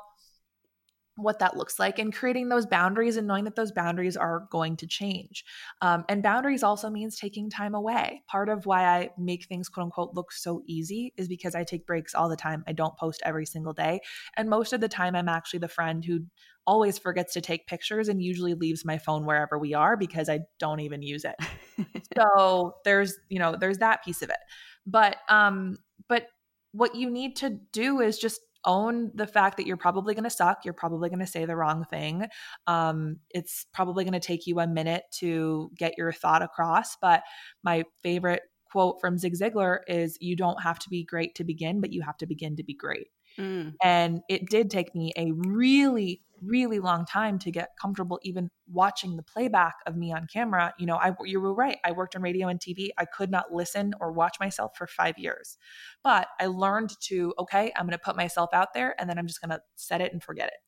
what 1.17 1.39
that 1.39 1.58
looks 1.58 1.78
like 1.78 2.00
and 2.00 2.13
creating 2.13 2.50
those 2.50 2.65
boundaries 2.65 3.17
and 3.17 3.28
knowing 3.28 3.43
that 3.43 3.56
those 3.56 3.71
boundaries 3.71 4.15
are 4.15 4.47
going 4.50 4.78
to 4.78 4.88
change. 4.88 5.43
Um, 5.82 6.06
and 6.08 6.24
boundaries 6.24 6.63
also 6.63 6.89
means 6.89 7.17
taking 7.17 7.50
time 7.50 7.76
away. 7.76 8.24
Part 8.28 8.50
of 8.50 8.65
why 8.65 8.86
I 8.86 9.10
make 9.17 9.45
things 9.45 9.69
quote 9.69 9.86
unquote 9.86 10.13
look 10.13 10.32
so 10.32 10.62
easy 10.65 11.13
is 11.17 11.28
because 11.28 11.54
I 11.54 11.63
take 11.63 11.86
breaks 11.86 12.15
all 12.15 12.30
the 12.30 12.38
time. 12.38 12.63
I 12.67 12.71
don't 12.71 12.97
post 12.97 13.21
every 13.26 13.45
single 13.45 13.74
day. 13.74 14.00
And 14.38 14.50
most 14.50 14.74
of 14.74 14.82
the 14.82 14.89
time, 14.89 15.15
I'm 15.15 15.30
actually 15.30 15.60
the 15.60 15.67
friend 15.67 16.04
who 16.04 16.21
always 16.65 16.97
forgets 16.97 17.34
to 17.34 17.41
take 17.41 17.67
pictures 17.67 18.08
and 18.08 18.21
usually 18.21 18.54
leaves 18.54 18.86
my 18.86 18.97
phone 18.97 19.26
wherever 19.26 19.58
we 19.58 19.74
are 19.74 19.97
because 19.97 20.30
I 20.30 20.41
don't 20.60 20.80
even 20.80 21.02
use 21.02 21.26
it. 21.26 21.36
so 22.17 22.76
there's, 22.86 23.15
you 23.30 23.39
know, 23.39 23.56
there's 23.60 23.80
that 23.80 24.04
piece 24.04 24.21
of 24.21 24.30
it. 24.30 24.38
But, 24.86 25.17
um, 25.28 25.78
but 26.08 26.28
what 26.71 26.95
you 26.95 27.10
need 27.10 27.36
to 27.38 27.50
do 27.50 28.00
is 28.00 28.17
just 28.17 28.39
own 28.65 29.12
the 29.13 29.28
fact 29.28 29.58
that 29.58 29.67
you're 29.67 29.78
probably 29.78 30.13
going 30.13 30.24
to 30.24 30.30
suck. 30.30 30.65
You're 30.65 30.74
probably 30.74 31.10
going 31.10 31.19
to 31.19 31.28
say 31.28 31.45
the 31.45 31.56
wrong 31.56 31.86
thing. 31.86 32.28
Um, 32.67 33.17
it's 33.30 33.65
probably 33.74 34.04
going 34.04 34.13
to 34.13 34.19
take 34.19 34.47
you 34.47 34.60
a 34.60 34.67
minute 34.67 35.04
to 35.19 35.71
get 35.78 35.97
your 35.97 36.12
thought 36.12 36.41
across. 36.41 36.95
But 36.95 37.24
my 37.63 37.84
favorite 38.04 38.41
quote 38.71 39.02
from 39.02 39.17
Zig 39.17 39.34
Ziglar 39.38 39.80
is 39.88 40.17
You 40.21 40.36
don't 40.36 40.62
have 40.62 40.80
to 40.80 40.89
be 40.89 41.04
great 41.04 41.36
to 41.36 41.43
begin, 41.43 41.82
but 41.82 41.91
you 41.91 42.02
have 42.02 42.17
to 42.17 42.28
begin 42.28 42.56
to 42.58 42.63
be 42.63 42.74
great. 42.74 43.08
Mm. 43.38 43.74
And 43.84 44.21
it 44.30 44.50
did 44.50 44.69
take 44.69 44.93
me 44.95 45.13
a 45.17 45.32
really, 45.32 46.21
really 46.41 46.80
long 46.80 47.06
time 47.06 47.38
to 47.39 47.51
get 47.51 47.69
comfortable 47.80 48.19
even 48.23 48.49
watching 48.67 49.15
the 49.15 49.23
playback 49.23 49.75
of 49.86 49.95
me 49.95 50.12
on 50.12 50.27
camera. 50.32 50.73
You 50.80 50.88
know, 50.88 50.95
I 50.95 51.13
you 51.23 51.39
were 51.39 51.54
right. 51.54 51.77
I 51.86 51.91
worked 51.91 52.15
on 52.15 52.21
radio 52.21 52.47
and 52.47 52.60
TV. 52.60 52.89
I 52.97 53.06
could 53.06 53.30
not 53.30 53.54
listen 53.54 53.93
or 53.99 54.12
watch 54.12 54.38
myself 54.39 54.71
for 54.77 54.88
5 54.88 55.17
years. 55.17 55.58
But 56.04 56.27
I 56.39 56.47
learned 56.47 56.91
to 57.01 57.34
okay, 57.39 57.71
I'm 57.75 57.86
going 57.86 57.97
to 57.97 58.04
put 58.04 58.15
myself 58.15 58.49
out 58.54 58.73
there 58.73 58.95
and 58.99 59.10
then 59.10 59.17
I'm 59.17 59.27
just 59.27 59.41
going 59.41 59.51
to 59.51 59.62
set 59.75 60.01
it 60.01 60.13
and 60.13 60.23
forget 60.23 60.47
it. 60.47 60.60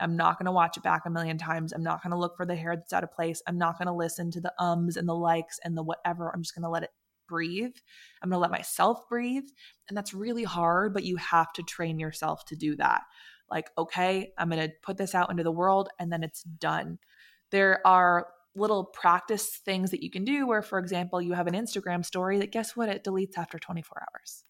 I'm 0.00 0.16
not 0.16 0.38
going 0.38 0.46
to 0.46 0.52
watch 0.52 0.76
it 0.76 0.82
back 0.82 1.02
a 1.06 1.10
million 1.10 1.38
times. 1.38 1.72
I'm 1.72 1.84
not 1.84 2.02
going 2.02 2.10
to 2.10 2.18
look 2.18 2.36
for 2.36 2.44
the 2.44 2.56
hair 2.56 2.74
that's 2.74 2.92
out 2.92 3.04
of 3.04 3.12
place. 3.12 3.40
I'm 3.46 3.58
not 3.58 3.78
going 3.78 3.86
to 3.86 3.94
listen 3.94 4.30
to 4.32 4.40
the 4.40 4.52
ums 4.58 4.96
and 4.96 5.08
the 5.08 5.14
likes 5.14 5.60
and 5.64 5.76
the 5.76 5.84
whatever. 5.84 6.32
I'm 6.34 6.42
just 6.42 6.54
going 6.54 6.64
to 6.64 6.68
let 6.68 6.82
it 6.82 6.90
breathe. 7.28 7.76
I'm 8.20 8.28
going 8.30 8.36
to 8.36 8.42
let 8.42 8.50
myself 8.50 9.08
breathe. 9.08 9.46
And 9.88 9.96
that's 9.96 10.12
really 10.12 10.42
hard, 10.42 10.92
but 10.92 11.04
you 11.04 11.16
have 11.16 11.52
to 11.54 11.62
train 11.62 12.00
yourself 12.00 12.44
to 12.46 12.56
do 12.56 12.74
that 12.76 13.02
like, 13.54 13.70
okay, 13.78 14.32
I'm 14.36 14.50
going 14.50 14.68
to 14.68 14.74
put 14.82 14.98
this 14.98 15.14
out 15.14 15.30
into 15.30 15.44
the 15.44 15.52
world 15.52 15.88
and 15.98 16.12
then 16.12 16.24
it's 16.24 16.42
done. 16.42 16.98
There 17.52 17.80
are 17.86 18.26
little 18.56 18.84
practice 18.84 19.60
things 19.64 19.92
that 19.92 20.02
you 20.02 20.10
can 20.10 20.24
do 20.24 20.46
where, 20.46 20.62
for 20.62 20.78
example, 20.78 21.22
you 21.22 21.32
have 21.32 21.46
an 21.46 21.54
Instagram 21.54 22.04
story 22.04 22.38
that 22.40 22.52
guess 22.52 22.76
what? 22.76 22.88
It 22.88 23.04
deletes 23.04 23.38
after 23.38 23.58
24 23.58 24.02
hours, 24.02 24.44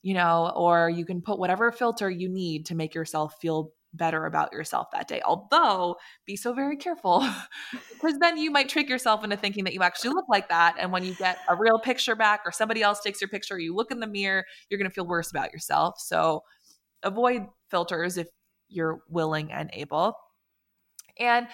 you 0.00 0.14
know, 0.14 0.52
or 0.54 0.88
you 0.88 1.04
can 1.04 1.22
put 1.22 1.40
whatever 1.40 1.72
filter 1.72 2.08
you 2.08 2.28
need 2.28 2.66
to 2.66 2.76
make 2.76 2.94
yourself 2.94 3.34
feel 3.40 3.72
better 3.92 4.26
about 4.26 4.52
yourself 4.52 4.88
that 4.92 5.08
day. 5.08 5.20
Although, 5.24 5.96
be 6.24 6.36
so 6.36 6.52
very 6.52 6.76
careful 6.76 7.28
because 7.92 8.18
then 8.18 8.36
you 8.36 8.50
might 8.50 8.68
trick 8.68 8.88
yourself 8.88 9.24
into 9.24 9.36
thinking 9.36 9.64
that 9.64 9.74
you 9.74 9.82
actually 9.82 10.10
look 10.10 10.26
like 10.28 10.48
that. 10.50 10.76
And 10.78 10.92
when 10.92 11.04
you 11.04 11.14
get 11.14 11.38
a 11.48 11.56
real 11.56 11.78
picture 11.78 12.14
back 12.14 12.42
or 12.44 12.52
somebody 12.52 12.82
else 12.82 13.00
takes 13.00 13.20
your 13.20 13.28
picture, 13.28 13.58
you 13.58 13.74
look 13.74 13.90
in 13.90 14.00
the 14.00 14.06
mirror, 14.06 14.44
you're 14.68 14.78
going 14.78 14.90
to 14.90 14.94
feel 14.94 15.06
worse 15.06 15.30
about 15.30 15.52
yourself. 15.52 15.98
So, 15.98 16.42
avoid 17.06 17.46
filters 17.70 18.16
if 18.16 18.28
you're 18.68 19.00
willing 19.08 19.52
and 19.52 19.70
able. 19.72 20.14
And 21.18 21.46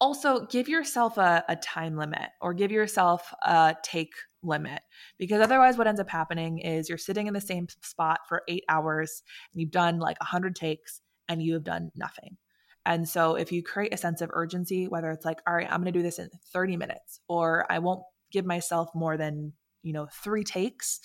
also 0.00 0.46
give 0.46 0.68
yourself 0.68 1.16
a, 1.16 1.44
a 1.48 1.56
time 1.56 1.96
limit 1.96 2.28
or 2.40 2.52
give 2.52 2.70
yourself 2.70 3.32
a 3.44 3.74
take 3.82 4.12
limit 4.42 4.82
because 5.18 5.40
otherwise 5.40 5.78
what 5.78 5.86
ends 5.86 6.00
up 6.00 6.10
happening 6.10 6.58
is 6.58 6.88
you're 6.88 6.98
sitting 6.98 7.26
in 7.26 7.34
the 7.34 7.40
same 7.40 7.66
spot 7.82 8.20
for 8.28 8.42
eight 8.48 8.64
hours 8.68 9.22
and 9.52 9.60
you've 9.60 9.70
done 9.70 9.98
like 9.98 10.16
a 10.20 10.24
100 10.24 10.54
takes 10.54 11.00
and 11.28 11.42
you 11.42 11.54
have 11.54 11.64
done 11.64 11.90
nothing 11.96 12.36
and 12.84 13.08
so 13.08 13.34
if 13.34 13.50
you 13.50 13.62
create 13.62 13.92
a 13.92 13.96
sense 13.96 14.20
of 14.20 14.30
urgency 14.34 14.86
whether 14.86 15.10
it's 15.10 15.24
like 15.24 15.40
all 15.46 15.54
right 15.54 15.66
i'm 15.70 15.80
going 15.80 15.92
to 15.92 15.98
do 15.98 16.02
this 16.02 16.18
in 16.18 16.28
30 16.52 16.76
minutes 16.76 17.20
or 17.28 17.66
i 17.70 17.78
won't 17.78 18.02
give 18.30 18.44
myself 18.44 18.90
more 18.94 19.16
than 19.16 19.52
you 19.82 19.92
know 19.92 20.06
three 20.22 20.44
takes 20.44 21.00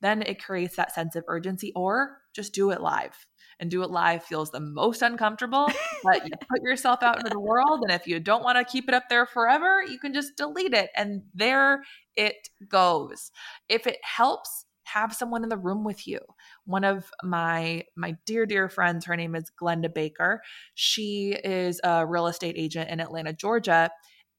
then 0.00 0.20
it 0.22 0.42
creates 0.42 0.76
that 0.76 0.92
sense 0.92 1.14
of 1.14 1.24
urgency 1.28 1.72
or 1.76 2.18
just 2.34 2.52
do 2.52 2.70
it 2.70 2.80
live 2.80 3.26
and 3.62 3.70
do 3.70 3.84
it 3.84 3.90
live 3.90 4.24
feels 4.24 4.50
the 4.50 4.60
most 4.60 5.02
uncomfortable. 5.02 5.68
but 6.02 6.26
you 6.26 6.32
put 6.50 6.62
yourself 6.62 7.00
out 7.02 7.18
into 7.18 7.30
the 7.30 7.40
world. 7.40 7.80
And 7.82 7.92
if 7.92 8.08
you 8.08 8.18
don't 8.18 8.42
want 8.42 8.58
to 8.58 8.64
keep 8.64 8.88
it 8.88 8.94
up 8.94 9.04
there 9.08 9.24
forever, 9.24 9.82
you 9.88 10.00
can 10.00 10.12
just 10.12 10.36
delete 10.36 10.74
it. 10.74 10.90
And 10.96 11.22
there 11.32 11.84
it 12.16 12.48
goes. 12.68 13.30
If 13.68 13.86
it 13.86 13.98
helps, 14.02 14.66
have 14.84 15.14
someone 15.14 15.44
in 15.44 15.48
the 15.48 15.56
room 15.56 15.84
with 15.84 16.08
you. 16.08 16.18
One 16.64 16.82
of 16.82 17.08
my 17.22 17.84
my 17.96 18.16
dear 18.26 18.46
dear 18.46 18.68
friends, 18.68 19.06
her 19.06 19.16
name 19.16 19.36
is 19.36 19.50
Glennda 19.58 19.94
Baker. 19.94 20.42
She 20.74 21.38
is 21.44 21.80
a 21.84 22.04
real 22.04 22.26
estate 22.26 22.56
agent 22.58 22.90
in 22.90 22.98
Atlanta, 22.98 23.32
Georgia, 23.32 23.90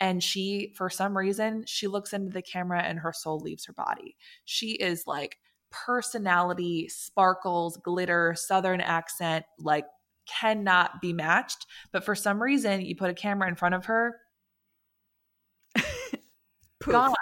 and 0.02 0.22
she 0.22 0.74
for 0.76 0.90
some 0.90 1.18
reason 1.18 1.64
she 1.66 1.88
looks 1.88 2.12
into 2.12 2.30
the 2.30 2.42
camera 2.42 2.82
and 2.82 3.00
her 3.00 3.14
soul 3.14 3.40
leaves 3.40 3.66
her 3.68 3.74
body. 3.74 4.18
She 4.44 4.72
is 4.72 5.08
like 5.08 5.38
personality, 5.86 6.88
sparkles, 6.90 7.78
glitter, 7.78 8.36
southern 8.38 8.80
accent, 8.82 9.46
like 9.60 9.86
cannot 10.28 11.02
be 11.02 11.14
matched. 11.14 11.66
But 11.92 12.06
for 12.06 12.16
some 12.16 12.42
reason, 12.42 12.82
you 12.82 12.96
put 12.96 13.10
a 13.10 13.14
camera 13.14 13.48
in 13.48 13.56
front 13.56 13.76
of 13.76 13.86
her. 13.86 14.18
Poof. 16.84 16.94
gone. 16.94 17.14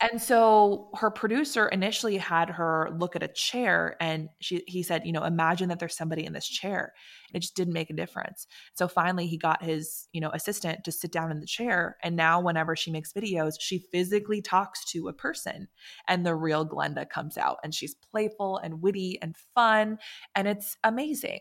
And 0.00 0.20
so 0.20 0.88
her 0.94 1.10
producer 1.10 1.68
initially 1.68 2.16
had 2.16 2.48
her 2.50 2.90
look 2.96 3.14
at 3.14 3.22
a 3.22 3.28
chair 3.28 3.96
and 4.00 4.28
she 4.40 4.64
he 4.66 4.82
said, 4.82 5.06
you 5.06 5.12
know, 5.12 5.24
imagine 5.24 5.68
that 5.68 5.78
there's 5.78 5.96
somebody 5.96 6.24
in 6.24 6.32
this 6.32 6.48
chair. 6.48 6.94
It 7.34 7.40
just 7.40 7.56
didn't 7.56 7.74
make 7.74 7.90
a 7.90 7.94
difference. 7.94 8.46
So 8.74 8.88
finally 8.88 9.26
he 9.26 9.36
got 9.36 9.62
his, 9.62 10.08
you 10.12 10.20
know, 10.20 10.30
assistant 10.30 10.84
to 10.84 10.92
sit 10.92 11.12
down 11.12 11.30
in 11.30 11.40
the 11.40 11.46
chair 11.46 11.96
and 12.02 12.16
now 12.16 12.40
whenever 12.40 12.74
she 12.74 12.90
makes 12.90 13.12
videos, 13.12 13.54
she 13.60 13.78
physically 13.78 14.40
talks 14.40 14.84
to 14.92 15.08
a 15.08 15.12
person 15.12 15.68
and 16.08 16.24
the 16.24 16.34
real 16.34 16.66
Glennda 16.66 17.08
comes 17.08 17.36
out 17.36 17.58
and 17.62 17.74
she's 17.74 17.94
playful 17.94 18.58
and 18.58 18.80
witty 18.82 19.18
and 19.20 19.36
fun 19.54 19.98
and 20.34 20.48
it's 20.48 20.76
amazing. 20.84 21.40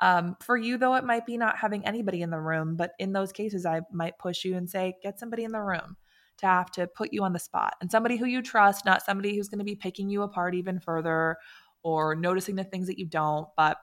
Um, 0.00 0.36
for 0.40 0.56
you, 0.56 0.76
though, 0.76 0.96
it 0.96 1.04
might 1.04 1.24
be 1.24 1.36
not 1.36 1.56
having 1.56 1.86
anybody 1.86 2.20
in 2.20 2.30
the 2.30 2.40
room, 2.40 2.74
but 2.74 2.94
in 2.98 3.12
those 3.12 3.30
cases, 3.30 3.64
I 3.64 3.82
might 3.92 4.18
push 4.18 4.44
you 4.44 4.56
and 4.56 4.68
say, 4.68 4.94
get 5.04 5.20
somebody 5.20 5.44
in 5.44 5.52
the 5.52 5.60
room 5.60 5.96
to 6.38 6.46
have 6.46 6.70
to 6.72 6.86
put 6.86 7.12
you 7.12 7.22
on 7.22 7.32
the 7.32 7.38
spot. 7.38 7.74
And 7.80 7.90
somebody 7.90 8.16
who 8.16 8.26
you 8.26 8.42
trust, 8.42 8.84
not 8.84 9.04
somebody 9.04 9.36
who's 9.36 9.48
going 9.48 9.58
to 9.58 9.64
be 9.64 9.76
picking 9.76 10.08
you 10.08 10.22
apart 10.22 10.54
even 10.54 10.80
further 10.80 11.36
or 11.82 12.14
noticing 12.14 12.56
the 12.56 12.64
things 12.64 12.86
that 12.86 12.98
you 12.98 13.06
don't. 13.06 13.48
But 13.56 13.76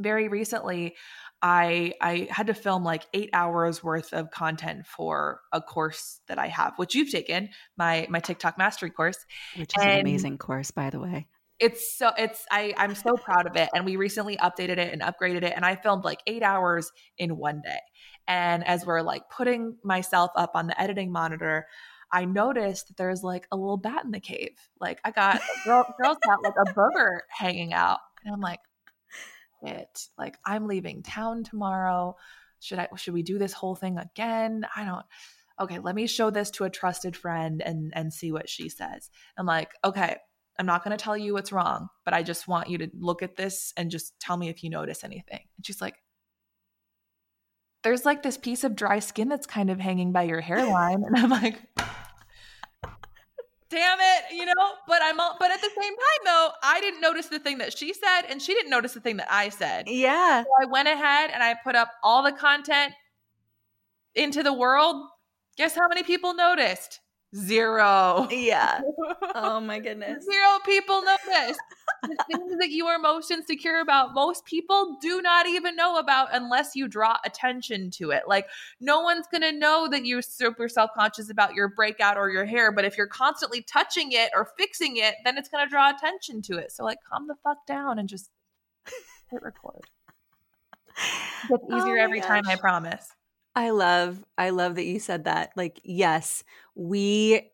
very 0.00 0.28
recently, 0.28 0.96
I 1.40 1.92
I 2.00 2.28
had 2.30 2.48
to 2.48 2.54
film 2.54 2.82
like 2.82 3.06
eight 3.14 3.30
hours 3.32 3.84
worth 3.84 4.12
of 4.12 4.30
content 4.30 4.86
for 4.86 5.40
a 5.52 5.60
course 5.60 6.20
that 6.26 6.38
I 6.38 6.48
have, 6.48 6.74
which 6.76 6.94
you've 6.94 7.10
taken 7.10 7.50
my 7.76 8.06
my 8.10 8.20
TikTok 8.20 8.58
mastery 8.58 8.90
course, 8.90 9.18
which 9.56 9.70
is 9.76 9.82
and 9.82 9.92
an 9.92 10.00
amazing 10.00 10.38
course, 10.38 10.70
by 10.70 10.90
the 10.90 10.98
way 10.98 11.28
it's 11.60 11.96
so 11.96 12.10
it's 12.18 12.44
I 12.50 12.74
I'm 12.76 12.94
so 12.94 13.14
proud 13.14 13.46
of 13.46 13.56
it 13.56 13.70
and 13.74 13.84
we 13.84 13.96
recently 13.96 14.36
updated 14.38 14.78
it 14.78 14.92
and 14.92 15.02
upgraded 15.02 15.44
it 15.44 15.52
and 15.54 15.64
I 15.64 15.76
filmed 15.76 16.04
like 16.04 16.20
8 16.26 16.42
hours 16.42 16.90
in 17.16 17.36
one 17.36 17.62
day. 17.62 17.78
And 18.26 18.66
as 18.66 18.84
we're 18.86 19.02
like 19.02 19.28
putting 19.30 19.76
myself 19.84 20.30
up 20.36 20.52
on 20.54 20.66
the 20.66 20.80
editing 20.80 21.12
monitor, 21.12 21.66
I 22.10 22.24
noticed 22.24 22.88
that 22.88 22.96
there's 22.96 23.22
like 23.22 23.46
a 23.52 23.56
little 23.56 23.76
bat 23.76 24.04
in 24.04 24.10
the 24.10 24.20
cave. 24.20 24.56
Like 24.80 25.00
I 25.04 25.10
got 25.10 25.40
girl, 25.64 25.84
girls 26.00 26.16
got 26.24 26.42
like 26.42 26.54
a 26.56 26.72
booger 26.72 27.20
hanging 27.28 27.72
out. 27.72 27.98
And 28.24 28.34
I'm 28.34 28.40
like, 28.40 28.60
it 29.62 30.06
like 30.18 30.38
I'm 30.44 30.66
leaving 30.66 31.02
town 31.02 31.44
tomorrow. 31.44 32.16
Should 32.60 32.78
I 32.78 32.88
should 32.96 33.14
we 33.14 33.22
do 33.22 33.38
this 33.38 33.52
whole 33.52 33.76
thing 33.76 33.98
again? 33.98 34.66
I 34.74 34.84
don't 34.84 35.04
okay, 35.60 35.78
let 35.78 35.94
me 35.94 36.06
show 36.06 36.30
this 36.30 36.50
to 36.52 36.64
a 36.64 36.70
trusted 36.70 37.16
friend 37.16 37.62
and 37.64 37.92
and 37.94 38.12
see 38.12 38.32
what 38.32 38.48
she 38.48 38.68
says. 38.68 39.10
I'm 39.38 39.46
like, 39.46 39.72
okay, 39.84 40.16
I'm 40.58 40.66
not 40.66 40.84
going 40.84 40.96
to 40.96 41.02
tell 41.02 41.16
you 41.16 41.32
what's 41.34 41.52
wrong, 41.52 41.88
but 42.04 42.14
I 42.14 42.22
just 42.22 42.46
want 42.46 42.68
you 42.68 42.78
to 42.78 42.90
look 42.98 43.22
at 43.22 43.36
this 43.36 43.72
and 43.76 43.90
just 43.90 44.18
tell 44.20 44.36
me 44.36 44.48
if 44.48 44.62
you 44.62 44.70
notice 44.70 45.02
anything. 45.02 45.40
And 45.56 45.66
she's 45.66 45.80
like, 45.80 45.96
There's 47.82 48.04
like 48.04 48.22
this 48.22 48.38
piece 48.38 48.62
of 48.64 48.76
dry 48.76 49.00
skin 49.00 49.28
that's 49.28 49.46
kind 49.46 49.70
of 49.70 49.80
hanging 49.80 50.12
by 50.12 50.22
your 50.22 50.40
hairline. 50.40 51.02
And 51.04 51.16
I'm 51.16 51.30
like, 51.30 51.60
Damn 53.70 53.98
it, 53.98 54.36
you 54.36 54.46
know, 54.46 54.72
but 54.86 55.00
I'm 55.02 55.18
all, 55.18 55.36
but 55.40 55.50
at 55.50 55.60
the 55.60 55.70
same 55.70 55.92
time 55.92 56.24
though, 56.24 56.50
I 56.62 56.80
didn't 56.80 57.00
notice 57.00 57.26
the 57.26 57.40
thing 57.40 57.58
that 57.58 57.76
she 57.76 57.92
said 57.92 58.22
and 58.28 58.40
she 58.40 58.54
didn't 58.54 58.70
notice 58.70 58.92
the 58.92 59.00
thing 59.00 59.16
that 59.16 59.26
I 59.28 59.48
said. 59.48 59.88
Yeah. 59.88 60.44
So 60.44 60.48
I 60.62 60.66
went 60.66 60.86
ahead 60.86 61.30
and 61.34 61.42
I 61.42 61.56
put 61.64 61.74
up 61.74 61.90
all 62.04 62.22
the 62.22 62.30
content 62.30 62.92
into 64.14 64.44
the 64.44 64.52
world. 64.52 65.08
Guess 65.56 65.74
how 65.74 65.88
many 65.88 66.04
people 66.04 66.34
noticed? 66.34 67.00
Zero. 67.34 68.28
Yeah. 68.30 68.80
Oh 69.36 69.58
my 69.58 69.80
goodness. 69.80 70.24
Zero 70.24 70.58
people 70.64 71.02
notice. 71.02 71.58
the 72.04 72.24
things 72.30 72.56
that 72.60 72.70
you 72.70 72.86
are 72.86 73.00
most 73.00 73.32
insecure 73.32 73.80
about, 73.80 74.14
most 74.14 74.44
people 74.44 74.96
do 75.02 75.20
not 75.20 75.46
even 75.48 75.74
know 75.74 75.98
about 75.98 76.28
unless 76.32 76.76
you 76.76 76.86
draw 76.86 77.16
attention 77.24 77.90
to 77.90 78.10
it. 78.10 78.24
Like, 78.28 78.46
no 78.80 79.00
one's 79.00 79.26
going 79.26 79.42
to 79.42 79.50
know 79.50 79.88
that 79.90 80.06
you're 80.06 80.22
super 80.22 80.68
self 80.68 80.90
conscious 80.96 81.30
about 81.30 81.54
your 81.54 81.68
breakout 81.68 82.16
or 82.16 82.30
your 82.30 82.44
hair. 82.44 82.70
But 82.70 82.84
if 82.84 82.96
you're 82.96 83.08
constantly 83.08 83.62
touching 83.62 84.12
it 84.12 84.30
or 84.36 84.50
fixing 84.56 84.98
it, 84.98 85.16
then 85.24 85.36
it's 85.36 85.48
going 85.48 85.66
to 85.66 85.70
draw 85.70 85.90
attention 85.90 86.40
to 86.42 86.58
it. 86.58 86.70
So, 86.70 86.84
like, 86.84 86.98
calm 87.10 87.26
the 87.26 87.36
fuck 87.42 87.66
down 87.66 87.98
and 87.98 88.08
just 88.08 88.30
hit 89.30 89.42
record. 89.42 89.82
It's 91.50 91.64
oh 91.70 91.76
easier 91.76 91.98
oh 91.98 92.04
every 92.04 92.20
gosh. 92.20 92.28
time, 92.28 92.46
I 92.46 92.54
promise. 92.54 93.08
I 93.56 93.70
love 93.70 94.24
I 94.36 94.50
love 94.50 94.74
that 94.76 94.84
you 94.84 94.98
said 94.98 95.24
that. 95.24 95.52
Like 95.56 95.80
yes, 95.84 96.42
we 96.74 97.50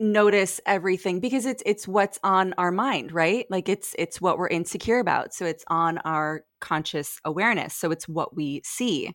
notice 0.00 0.60
everything 0.64 1.18
because 1.20 1.44
it's 1.44 1.62
it's 1.66 1.88
what's 1.88 2.18
on 2.22 2.54
our 2.56 2.70
mind, 2.70 3.12
right? 3.12 3.46
Like 3.50 3.68
it's 3.68 3.94
it's 3.98 4.20
what 4.20 4.38
we're 4.38 4.46
insecure 4.48 4.98
about. 5.00 5.34
So 5.34 5.44
it's 5.44 5.64
on 5.68 5.98
our 5.98 6.44
conscious 6.60 7.18
awareness. 7.24 7.74
So 7.74 7.90
it's 7.90 8.08
what 8.08 8.36
we 8.36 8.62
see. 8.64 9.12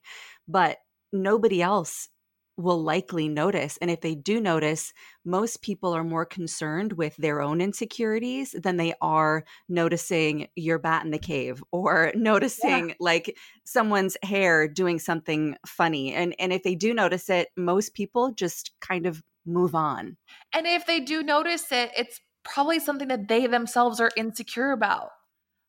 But 0.47 0.77
nobody 1.13 1.61
else 1.61 2.09
will 2.57 2.81
likely 2.81 3.27
notice. 3.27 3.77
And 3.77 3.89
if 3.89 4.01
they 4.01 4.15
do 4.15 4.39
notice, 4.39 4.93
most 5.25 5.61
people 5.61 5.93
are 5.93 6.03
more 6.03 6.25
concerned 6.25 6.93
with 6.93 7.15
their 7.17 7.41
own 7.41 7.61
insecurities 7.61 8.51
than 8.51 8.77
they 8.77 8.93
are 9.01 9.43
noticing 9.67 10.47
your 10.55 10.79
bat 10.79 11.03
in 11.03 11.11
the 11.11 11.17
cave 11.17 11.63
or 11.71 12.11
noticing 12.15 12.89
yeah. 12.89 12.95
like 12.99 13.37
someone's 13.63 14.17
hair 14.23 14.67
doing 14.67 14.99
something 14.99 15.55
funny. 15.65 16.13
And 16.13 16.35
and 16.39 16.53
if 16.53 16.63
they 16.63 16.75
do 16.75 16.93
notice 16.93 17.29
it, 17.29 17.49
most 17.57 17.93
people 17.93 18.31
just 18.31 18.71
kind 18.81 19.05
of 19.05 19.23
move 19.45 19.75
on. 19.75 20.17
And 20.53 20.67
if 20.67 20.85
they 20.85 20.99
do 20.99 21.23
notice 21.23 21.71
it, 21.71 21.91
it's 21.97 22.19
probably 22.43 22.79
something 22.79 23.07
that 23.07 23.27
they 23.27 23.47
themselves 23.47 23.99
are 23.99 24.11
insecure 24.15 24.71
about. 24.71 25.09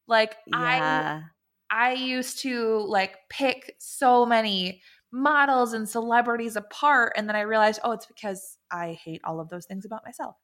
Like 0.06 0.36
yeah. 0.46 1.22
I 1.70 1.90
I 1.90 1.92
used 1.94 2.42
to 2.42 2.78
like 2.86 3.16
pick 3.30 3.74
so 3.78 4.26
many 4.26 4.82
models 5.14 5.72
and 5.72 5.88
celebrities 5.88 6.57
apart. 6.57 7.12
And 7.16 7.29
then 7.29 7.37
I 7.37 7.42
realized, 7.42 7.79
oh, 7.85 7.92
it's 7.92 8.07
because 8.07 8.59
I 8.70 8.98
hate 9.05 9.20
all 9.24 9.38
of 9.38 9.48
those 9.48 9.64
things 9.64 9.85
about 9.85 10.05
myself. 10.05 10.35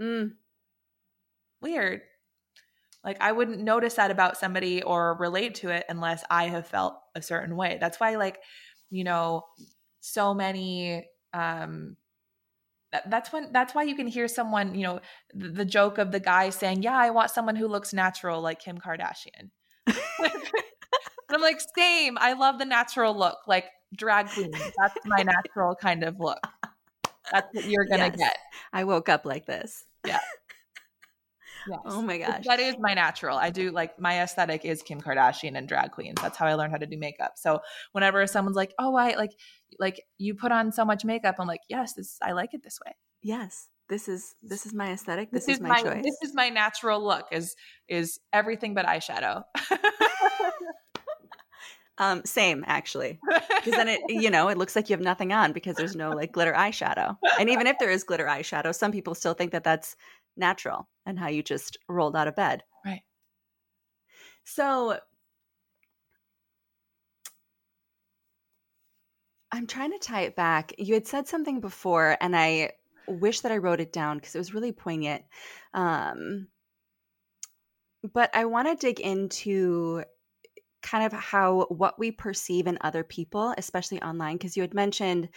Mm. 0.00 0.32
Weird. 1.62 2.02
Like 3.02 3.16
I 3.20 3.32
wouldn't 3.32 3.60
notice 3.60 3.94
that 3.94 4.10
about 4.10 4.36
somebody 4.36 4.82
or 4.82 5.14
relate 5.14 5.54
to 5.56 5.70
it 5.70 5.86
unless 5.88 6.22
I 6.30 6.48
have 6.48 6.66
felt 6.66 6.98
a 7.14 7.22
certain 7.22 7.56
way. 7.56 7.78
That's 7.80 7.98
why, 7.98 8.16
like, 8.16 8.38
you 8.90 9.04
know, 9.04 9.44
so 10.00 10.34
many 10.34 11.06
um 11.32 11.96
that's 13.06 13.32
when 13.32 13.52
that's 13.52 13.74
why 13.74 13.82
you 13.82 13.94
can 13.94 14.06
hear 14.06 14.26
someone 14.26 14.74
you 14.74 14.82
know 14.82 15.00
the, 15.34 15.48
the, 15.48 15.64
joke 15.64 15.98
of 15.98 16.10
the 16.10 16.20
guy 16.20 16.48
saying 16.48 16.82
yeah 16.82 16.96
i 16.96 17.10
want 17.10 17.30
someone 17.30 17.54
who 17.54 17.66
looks 17.66 17.92
natural 17.92 18.40
like 18.40 18.60
kim 18.60 18.78
kardashian 18.78 19.50
i'm 21.28 21.42
like 21.42 21.60
same 21.76 22.16
i 22.18 22.32
love 22.32 22.58
the 22.58 22.64
natural 22.64 23.14
look 23.14 23.36
like 23.46 23.66
drag 23.96 24.28
queen. 24.28 24.50
That's 24.52 24.96
my 25.04 25.22
natural 25.22 25.74
kind 25.74 26.04
of 26.04 26.18
look. 26.20 26.40
That's 27.30 27.54
what 27.54 27.64
you're 27.64 27.86
gonna 27.86 28.06
yes. 28.06 28.16
get. 28.16 28.36
I 28.72 28.84
woke 28.84 29.08
up 29.08 29.24
like 29.24 29.46
this. 29.46 29.84
Yeah. 30.06 30.20
Yes. 31.68 31.80
Oh 31.84 32.00
my 32.00 32.16
gosh. 32.16 32.44
That 32.46 32.60
is 32.60 32.76
my 32.78 32.94
natural. 32.94 33.36
I 33.36 33.50
do 33.50 33.70
like 33.70 33.98
my 33.98 34.22
aesthetic 34.22 34.64
is 34.64 34.82
Kim 34.82 35.02
Kardashian 35.02 35.58
and 35.58 35.68
drag 35.68 35.90
queens. 35.90 36.16
That's 36.22 36.38
how 36.38 36.46
I 36.46 36.54
learned 36.54 36.72
how 36.72 36.78
to 36.78 36.86
do 36.86 36.96
makeup. 36.96 37.32
So 37.36 37.60
whenever 37.92 38.26
someone's 38.26 38.56
like, 38.56 38.72
"Oh, 38.78 38.94
I 38.94 39.16
like 39.16 39.32
like 39.78 40.00
you 40.16 40.34
put 40.34 40.50
on 40.50 40.72
so 40.72 40.86
much 40.86 41.04
makeup," 41.04 41.34
I'm 41.38 41.46
like, 41.46 41.60
"Yes, 41.68 41.92
this 41.92 42.16
I 42.22 42.32
like 42.32 42.54
it 42.54 42.62
this 42.62 42.78
way." 42.86 42.92
Yes. 43.22 43.68
This 43.88 44.08
is 44.08 44.34
this 44.42 44.66
is 44.66 44.74
my 44.74 44.92
aesthetic. 44.92 45.30
This, 45.30 45.46
this 45.46 45.56
is, 45.56 45.60
is, 45.60 45.68
my, 45.68 45.82
choice. 45.82 46.04
This 46.04 46.16
is 46.22 46.34
my 46.34 46.50
natural 46.50 47.02
look 47.02 47.26
is 47.32 47.56
is 47.88 48.20
everything 48.32 48.74
but 48.74 48.86
eyeshadow. 48.86 49.44
Um, 52.00 52.24
same 52.24 52.64
actually, 52.66 53.18
because 53.26 53.72
then 53.72 53.88
it 53.88 54.00
you 54.08 54.30
know 54.30 54.48
it 54.48 54.56
looks 54.56 54.76
like 54.76 54.88
you 54.88 54.94
have 54.94 55.04
nothing 55.04 55.32
on 55.32 55.52
because 55.52 55.76
there's 55.76 55.96
no 55.96 56.10
like 56.10 56.32
glitter 56.32 56.52
eyeshadow. 56.52 57.16
And 57.38 57.50
even 57.50 57.66
if 57.66 57.78
there 57.78 57.90
is 57.90 58.04
glitter 58.04 58.26
eyeshadow, 58.26 58.74
some 58.74 58.92
people 58.92 59.14
still 59.14 59.34
think 59.34 59.52
that 59.52 59.64
that's 59.64 59.96
natural 60.36 60.88
and 61.06 61.18
how 61.18 61.28
you 61.28 61.42
just 61.42 61.76
rolled 61.88 62.14
out 62.14 62.28
of 62.28 62.36
bed. 62.36 62.62
Right. 62.84 63.02
So 64.44 64.98
I'm 69.50 69.66
trying 69.66 69.92
to 69.92 69.98
tie 69.98 70.22
it 70.22 70.36
back. 70.36 70.74
You 70.78 70.94
had 70.94 71.06
said 71.06 71.26
something 71.26 71.60
before, 71.60 72.16
and 72.20 72.36
I 72.36 72.72
wish 73.06 73.40
that 73.40 73.52
I 73.52 73.58
wrote 73.58 73.80
it 73.80 73.92
down 73.92 74.18
because 74.18 74.34
it 74.34 74.38
was 74.38 74.54
really 74.54 74.72
poignant. 74.72 75.24
Um, 75.72 76.48
but 78.12 78.30
I 78.34 78.44
want 78.44 78.68
to 78.68 78.86
dig 78.86 79.00
into 79.00 80.04
kind 80.82 81.04
of 81.04 81.12
how 81.12 81.66
what 81.68 81.98
we 81.98 82.10
perceive 82.10 82.66
in 82.66 82.78
other 82.80 83.04
people, 83.04 83.54
especially 83.58 84.00
online, 84.02 84.36
because 84.36 84.56
you 84.56 84.62
had 84.62 84.74
mentioned 84.74 85.28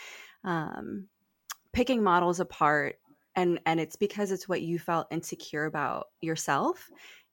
um, 0.44 1.08
picking 1.74 2.04
models 2.04 2.40
apart, 2.40 2.98
and 3.36 3.60
and 3.66 3.80
it's 3.80 3.96
because 3.96 4.32
it's 4.32 4.48
what 4.48 4.62
you 4.62 4.80
felt 4.80 5.08
insecure 5.12 5.66
about 5.66 6.08
yourself, 6.22 6.90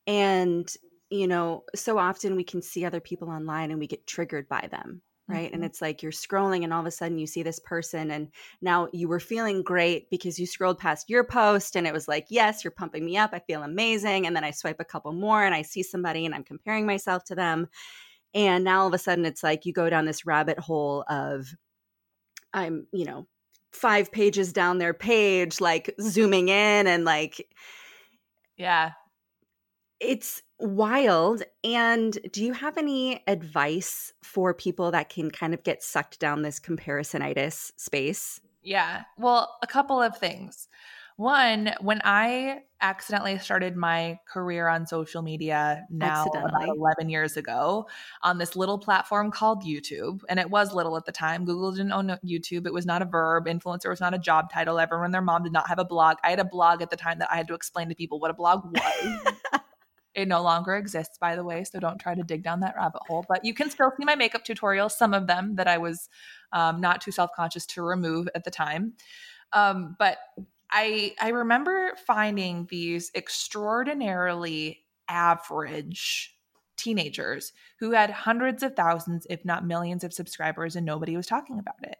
and 0.06 0.72
you 1.10 1.26
know, 1.26 1.64
so 1.74 1.98
often 1.98 2.36
we 2.36 2.44
can 2.44 2.60
see 2.60 2.84
other 2.84 3.00
people 3.00 3.30
online 3.30 3.70
and 3.70 3.80
we 3.80 3.86
get 3.86 4.06
triggered 4.06 4.48
by 4.48 4.68
them, 4.70 5.00
right? 5.28 5.46
Mm-hmm. 5.46 5.54
And 5.54 5.64
it's 5.64 5.82
like 5.82 6.02
you're 6.02 6.12
scrolling 6.12 6.64
and 6.64 6.72
all 6.72 6.80
of 6.80 6.86
a 6.86 6.90
sudden 6.90 7.18
you 7.18 7.26
see 7.26 7.42
this 7.42 7.58
person 7.58 8.10
and 8.10 8.28
now 8.62 8.88
you 8.92 9.08
were 9.08 9.20
feeling 9.20 9.62
great 9.62 10.08
because 10.10 10.38
you 10.38 10.46
scrolled 10.46 10.78
past 10.78 11.10
your 11.10 11.24
post 11.24 11.76
and 11.76 11.86
it 11.86 11.92
was 11.92 12.08
like, 12.08 12.26
yes, 12.30 12.64
you're 12.64 12.70
pumping 12.70 13.04
me 13.04 13.16
up. 13.16 13.30
I 13.32 13.40
feel 13.40 13.62
amazing. 13.62 14.26
And 14.26 14.34
then 14.34 14.44
I 14.44 14.50
swipe 14.50 14.80
a 14.80 14.84
couple 14.84 15.12
more 15.12 15.44
and 15.44 15.54
I 15.54 15.62
see 15.62 15.82
somebody 15.82 16.24
and 16.24 16.34
I'm 16.34 16.44
comparing 16.44 16.86
myself 16.86 17.24
to 17.24 17.34
them. 17.34 17.68
And 18.34 18.64
now 18.64 18.80
all 18.80 18.88
of 18.88 18.94
a 18.94 18.98
sudden 18.98 19.26
it's 19.26 19.42
like 19.42 19.66
you 19.66 19.72
go 19.72 19.90
down 19.90 20.06
this 20.06 20.26
rabbit 20.26 20.58
hole 20.58 21.04
of 21.08 21.54
I'm, 22.52 22.86
you 22.92 23.04
know, 23.04 23.26
five 23.72 24.10
pages 24.10 24.52
down 24.52 24.78
their 24.78 24.94
page, 24.94 25.60
like 25.60 25.94
zooming 26.00 26.48
in 26.48 26.86
and 26.86 27.04
like. 27.04 27.46
Yeah. 28.56 28.92
It's 30.00 30.42
wild. 30.58 31.42
And 31.64 32.18
do 32.32 32.44
you 32.44 32.52
have 32.52 32.78
any 32.78 33.22
advice 33.26 34.12
for 34.22 34.54
people 34.54 34.90
that 34.92 35.08
can 35.08 35.30
kind 35.30 35.54
of 35.54 35.62
get 35.62 35.82
sucked 35.82 36.20
down 36.20 36.42
this 36.42 36.60
comparisonitis 36.60 37.72
space? 37.76 38.40
Yeah. 38.62 39.02
Well, 39.18 39.56
a 39.62 39.66
couple 39.66 40.00
of 40.02 40.16
things. 40.18 40.68
One, 41.16 41.72
when 41.80 42.00
I 42.04 42.60
accidentally 42.80 43.38
started 43.38 43.76
my 43.76 44.20
career 44.28 44.68
on 44.68 44.86
social 44.86 45.20
media 45.20 45.84
now 45.90 46.26
about 46.26 46.68
11 46.68 47.08
years 47.08 47.36
ago 47.36 47.88
on 48.22 48.38
this 48.38 48.54
little 48.54 48.78
platform 48.78 49.32
called 49.32 49.64
YouTube, 49.64 50.20
and 50.28 50.38
it 50.38 50.48
was 50.48 50.72
little 50.72 50.96
at 50.96 51.06
the 51.06 51.10
time. 51.12 51.44
Google 51.44 51.72
didn't 51.72 51.90
own 51.90 52.16
YouTube. 52.24 52.66
It 52.66 52.72
was 52.72 52.86
not 52.86 53.02
a 53.02 53.04
verb. 53.04 53.46
Influencer 53.46 53.88
was 53.88 54.00
not 54.00 54.14
a 54.14 54.18
job 54.18 54.52
title. 54.52 54.78
Everyone, 54.78 55.10
their 55.10 55.20
mom 55.20 55.42
did 55.42 55.52
not 55.52 55.66
have 55.66 55.80
a 55.80 55.84
blog. 55.84 56.18
I 56.22 56.30
had 56.30 56.38
a 56.38 56.44
blog 56.44 56.82
at 56.82 56.90
the 56.90 56.96
time 56.96 57.18
that 57.18 57.28
I 57.32 57.36
had 57.36 57.48
to 57.48 57.54
explain 57.54 57.88
to 57.88 57.96
people 57.96 58.20
what 58.20 58.30
a 58.30 58.34
blog 58.34 58.64
was. 58.64 59.34
it 60.18 60.26
no 60.26 60.42
longer 60.42 60.74
exists, 60.74 61.16
by 61.16 61.36
the 61.36 61.44
way, 61.44 61.62
so 61.62 61.78
don't 61.78 62.00
try 62.00 62.12
to 62.12 62.24
dig 62.24 62.42
down 62.42 62.58
that 62.60 62.74
rabbit 62.76 63.02
hole. 63.06 63.24
But 63.28 63.44
you 63.44 63.54
can 63.54 63.70
still 63.70 63.92
see 63.96 64.04
my 64.04 64.16
makeup 64.16 64.44
tutorials, 64.44 64.90
some 64.90 65.14
of 65.14 65.28
them 65.28 65.54
that 65.54 65.68
I 65.68 65.78
was 65.78 66.08
um, 66.52 66.80
not 66.80 67.00
too 67.00 67.12
self 67.12 67.30
conscious 67.36 67.64
to 67.66 67.82
remove 67.82 68.28
at 68.34 68.42
the 68.42 68.50
time. 68.50 68.94
Um, 69.52 69.94
but 69.96 70.18
I 70.72 71.14
I 71.20 71.28
remember 71.28 71.92
finding 72.04 72.66
these 72.68 73.12
extraordinarily 73.14 74.80
average 75.08 76.34
teenagers 76.76 77.52
who 77.78 77.92
had 77.92 78.10
hundreds 78.10 78.64
of 78.64 78.74
thousands, 78.74 79.24
if 79.30 79.44
not 79.44 79.64
millions, 79.64 80.02
of 80.02 80.12
subscribers, 80.12 80.74
and 80.74 80.84
nobody 80.84 81.16
was 81.16 81.28
talking 81.28 81.60
about 81.60 81.76
it. 81.84 81.98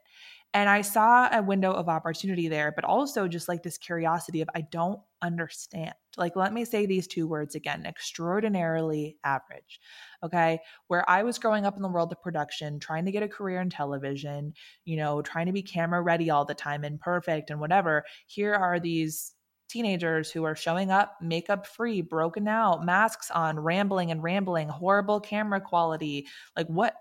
And 0.53 0.67
I 0.67 0.81
saw 0.81 1.29
a 1.31 1.43
window 1.43 1.71
of 1.71 1.89
opportunity 1.89 2.47
there, 2.47 2.71
but 2.75 2.83
also 2.83 3.27
just 3.27 3.47
like 3.47 3.61
this 3.61 3.77
curiosity 3.77 4.41
of 4.41 4.49
I 4.55 4.61
don't 4.61 4.99
understand. 5.21 5.93
Like, 6.17 6.35
let 6.35 6.53
me 6.53 6.65
say 6.65 6.87
these 6.87 7.05
two 7.05 7.27
words 7.27 7.53
again 7.53 7.85
extraordinarily 7.85 9.17
average. 9.23 9.79
Okay. 10.23 10.59
Where 10.87 11.07
I 11.07 11.21
was 11.21 11.37
growing 11.37 11.65
up 11.65 11.75
in 11.75 11.83
the 11.83 11.89
world 11.89 12.11
of 12.11 12.21
production, 12.23 12.79
trying 12.79 13.05
to 13.05 13.11
get 13.11 13.21
a 13.21 13.27
career 13.27 13.61
in 13.61 13.69
television, 13.69 14.53
you 14.85 14.97
know, 14.97 15.21
trying 15.21 15.45
to 15.45 15.51
be 15.51 15.61
camera 15.61 16.01
ready 16.01 16.31
all 16.31 16.45
the 16.45 16.55
time 16.55 16.83
and 16.83 16.99
perfect 16.99 17.51
and 17.51 17.59
whatever. 17.59 18.03
Here 18.25 18.55
are 18.55 18.79
these 18.79 19.33
teenagers 19.69 20.31
who 20.31 20.45
are 20.45 20.55
showing 20.55 20.89
up 20.89 21.15
makeup 21.21 21.67
free, 21.67 22.01
broken 22.01 22.47
out, 22.47 22.83
masks 22.83 23.29
on, 23.29 23.59
rambling 23.59 24.09
and 24.09 24.23
rambling, 24.23 24.67
horrible 24.67 25.19
camera 25.19 25.61
quality. 25.61 26.25
Like, 26.57 26.65
what? 26.67 26.95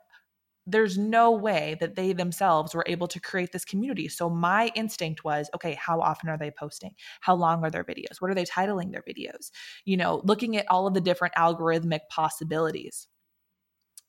There's 0.70 0.98
no 0.98 1.30
way 1.30 1.76
that 1.80 1.96
they 1.96 2.12
themselves 2.12 2.74
were 2.74 2.84
able 2.86 3.08
to 3.08 3.20
create 3.20 3.52
this 3.52 3.64
community. 3.64 4.06
So 4.08 4.28
my 4.28 4.70
instinct 4.74 5.24
was, 5.24 5.48
okay, 5.54 5.74
how 5.74 6.00
often 6.00 6.28
are 6.28 6.36
they 6.36 6.50
posting? 6.50 6.94
How 7.20 7.34
long 7.34 7.64
are 7.64 7.70
their 7.70 7.84
videos? 7.84 8.20
What 8.20 8.30
are 8.30 8.34
they 8.34 8.44
titling 8.44 8.92
their 8.92 9.02
videos? 9.02 9.50
You 9.84 9.96
know, 9.96 10.20
looking 10.24 10.56
at 10.56 10.66
all 10.70 10.86
of 10.86 10.94
the 10.94 11.00
different 11.00 11.34
algorithmic 11.34 12.00
possibilities. 12.10 13.08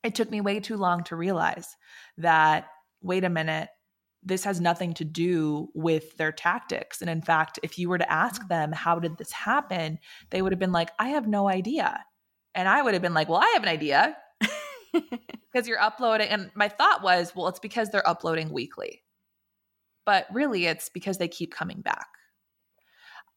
It 0.04 0.14
took 0.14 0.30
me 0.30 0.40
way 0.40 0.60
too 0.60 0.76
long 0.76 1.02
to 1.04 1.16
realize 1.16 1.76
that 2.18 2.66
wait 3.02 3.24
a 3.24 3.30
minute, 3.30 3.68
this 4.22 4.44
has 4.44 4.60
nothing 4.60 4.92
to 4.94 5.04
do 5.04 5.68
with 5.74 6.16
their 6.18 6.32
tactics. 6.32 7.00
And 7.00 7.08
in 7.08 7.22
fact, 7.22 7.58
if 7.62 7.78
you 7.78 7.88
were 7.88 7.96
to 7.96 8.12
ask 8.12 8.42
mm. 8.42 8.48
them, 8.48 8.72
how 8.72 8.98
did 8.98 9.16
this 9.16 9.32
happen? 9.32 9.98
They 10.30 10.42
would 10.42 10.52
have 10.52 10.58
been 10.58 10.72
like, 10.72 10.90
I 10.98 11.10
have 11.10 11.26
no 11.26 11.48
idea. 11.48 12.04
And 12.54 12.68
I 12.68 12.82
would 12.82 12.92
have 12.92 13.02
been 13.02 13.14
like, 13.14 13.30
well, 13.30 13.40
I 13.40 13.50
have 13.54 13.62
an 13.62 13.68
idea 13.68 14.14
because 15.52 15.68
you're 15.68 15.80
uploading. 15.80 16.28
And 16.28 16.50
my 16.54 16.68
thought 16.68 17.02
was, 17.02 17.34
well, 17.34 17.48
it's 17.48 17.58
because 17.58 17.90
they're 17.90 18.08
uploading 18.08 18.50
weekly. 18.50 19.02
But 20.06 20.26
really, 20.32 20.66
it's 20.66 20.88
because 20.88 21.18
they 21.18 21.28
keep 21.28 21.52
coming 21.52 21.82
back. 21.82 22.06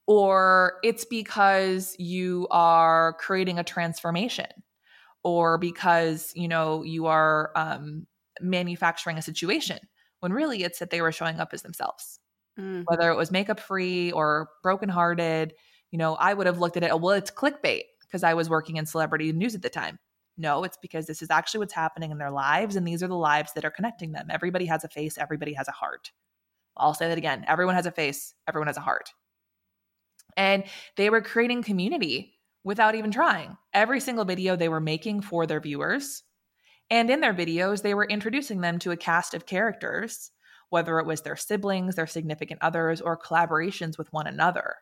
Or 0.06 0.80
it's 0.84 1.06
because 1.06 1.96
you 1.98 2.48
are 2.52 3.14
creating 3.20 3.58
a 3.58 3.64
transformation, 3.64 4.48
or 5.24 5.58
because, 5.58 6.34
you 6.36 6.48
know, 6.48 6.84
you 6.84 7.06
are 7.06 7.52
um, 7.56 8.06
manufacturing 8.42 9.18
a 9.18 9.22
situation 9.22 9.80
when 10.20 10.34
really 10.34 10.64
it's 10.64 10.80
that 10.80 10.90
they 10.90 11.02
were 11.02 11.12
showing 11.12 11.40
up 11.40 11.54
as 11.54 11.62
themselves. 11.62 12.20
Mm. 12.60 12.84
Whether 12.86 13.10
it 13.12 13.16
was 13.16 13.32
makeup 13.32 13.60
free 13.60 14.12
or 14.12 14.50
brokenhearted, 14.62 15.54
you 15.92 15.98
know, 15.98 16.16
I 16.16 16.34
would 16.34 16.48
have 16.48 16.60
looked 16.60 16.78
at 16.78 16.84
it, 16.84 17.00
well, 17.00 17.16
it's 17.16 17.32
clickbait 17.32 17.84
because 18.02 18.24
I 18.24 18.34
was 18.34 18.50
working 18.50 18.78
in 18.78 18.86
celebrity 18.86 19.32
news 19.32 19.56
at 19.56 19.62
the 19.62 19.70
time. 19.70 20.00
No, 20.38 20.64
it's 20.64 20.78
because 20.82 21.06
this 21.06 21.22
is 21.22 21.30
actually 21.30 21.60
what's 21.60 21.74
happening 21.74 22.12
in 22.12 22.18
their 22.18 22.32
lives, 22.32 22.76
and 22.76 22.88
these 22.88 23.04
are 23.04 23.08
the 23.08 23.16
lives 23.16 23.54
that 23.54 23.66
are 23.66 23.72
connecting 23.72 24.14
them. 24.14 24.28
Everybody 24.30 24.66
has 24.66 24.84
a 24.84 24.90
face, 24.90 25.18
everybody 25.18 25.54
has 25.54 25.68
a 25.68 25.72
heart. 25.72 26.12
I'll 26.76 26.96
say 26.96 27.08
that 27.08 27.18
again 27.18 27.46
everyone 27.48 27.76
has 27.76 27.86
a 27.86 27.92
face, 27.92 28.34
everyone 28.48 28.68
has 28.68 28.78
a 28.78 28.82
heart. 28.82 29.12
And 30.36 30.64
they 30.96 31.10
were 31.10 31.22
creating 31.22 31.64
community 31.64 32.40
without 32.64 32.96
even 32.96 33.12
trying. 33.12 33.58
Every 33.74 34.00
single 34.00 34.26
video 34.26 34.56
they 34.56 34.70
were 34.70 34.80
making 34.80 35.22
for 35.22 35.46
their 35.46 35.60
viewers. 35.60 36.24
And 36.90 37.10
in 37.10 37.22
their 37.22 37.34
videos, 37.34 37.82
they 37.82 37.94
were 37.94 38.06
introducing 38.06 38.62
them 38.62 38.80
to 38.80 38.92
a 38.92 38.98
cast 38.98 39.34
of 39.34 39.46
characters, 39.46 40.32
whether 40.70 41.00
it 41.00 41.06
was 41.06 41.22
their 41.22 41.36
siblings, 41.36 41.96
their 41.96 42.08
significant 42.08 42.60
others, 42.62 43.00
or 43.00 43.18
collaborations 43.18 43.98
with 43.98 44.12
one 44.12 44.28
another. 44.28 44.78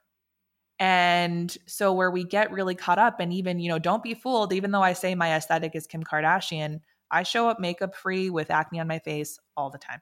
And 0.82 1.56
so 1.68 1.94
where 1.94 2.10
we 2.10 2.24
get 2.24 2.52
really 2.52 2.74
caught 2.74 2.98
up 2.98 3.20
and 3.20 3.32
even, 3.32 3.60
you 3.60 3.70
know, 3.70 3.78
don't 3.78 4.02
be 4.02 4.16
fooled, 4.16 4.52
even 4.52 4.72
though 4.72 4.82
I 4.82 4.94
say 4.94 5.14
my 5.14 5.36
aesthetic 5.36 5.76
is 5.76 5.86
Kim 5.86 6.04
Kardashian, 6.04 6.80
I 7.12 7.22
show 7.22 7.48
up 7.48 7.60
makeup 7.60 7.94
free 7.94 8.32
with 8.32 8.50
acne 8.50 8.80
on 8.80 8.88
my 8.88 8.98
face 8.98 9.38
all 9.56 9.70
the 9.70 9.78
time. 9.78 10.02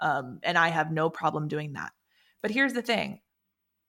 Um, 0.00 0.38
and 0.42 0.58
I 0.58 0.68
have 0.68 0.92
no 0.92 1.08
problem 1.08 1.48
doing 1.48 1.72
that. 1.72 1.92
But 2.42 2.50
here's 2.50 2.74
the 2.74 2.82
thing 2.82 3.20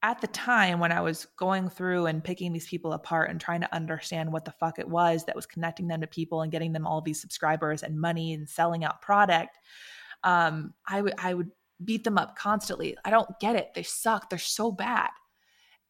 at 0.02 0.22
the 0.22 0.28
time 0.28 0.80
when 0.80 0.94
I 0.94 1.02
was 1.02 1.28
going 1.36 1.70
through 1.70 2.06
and 2.06 2.24
picking 2.24 2.54
these 2.54 2.70
people 2.70 2.94
apart 2.94 3.30
and 3.30 3.42
trying 3.42 3.60
to 3.60 3.76
understand 3.76 4.32
what 4.32 4.46
the 4.46 4.52
fuck 4.52 4.80
it 4.80 4.88
was 4.88 5.26
that 5.26 5.36
was 5.36 5.46
connecting 5.46 5.90
them 5.90 6.00
to 6.00 6.08
people 6.08 6.42
and 6.42 6.54
getting 6.54 6.72
them 6.72 6.88
all 6.88 7.02
these 7.02 7.20
subscribers 7.20 7.84
and 7.84 8.00
money 8.00 8.34
and 8.34 8.48
selling 8.48 8.86
out 8.86 9.02
product, 9.02 9.58
um, 10.24 10.74
I 10.88 11.02
would 11.02 11.16
I 11.18 11.34
would 11.34 11.52
beat 11.84 12.06
them 12.06 12.18
up 12.18 12.38
constantly. 12.38 12.96
I 13.04 13.10
don't 13.10 13.38
get 13.42 13.58
it. 13.58 13.74
They 13.76 13.84
suck. 13.84 14.30
They're 14.30 14.40
so 14.40 14.72
bad 14.72 15.10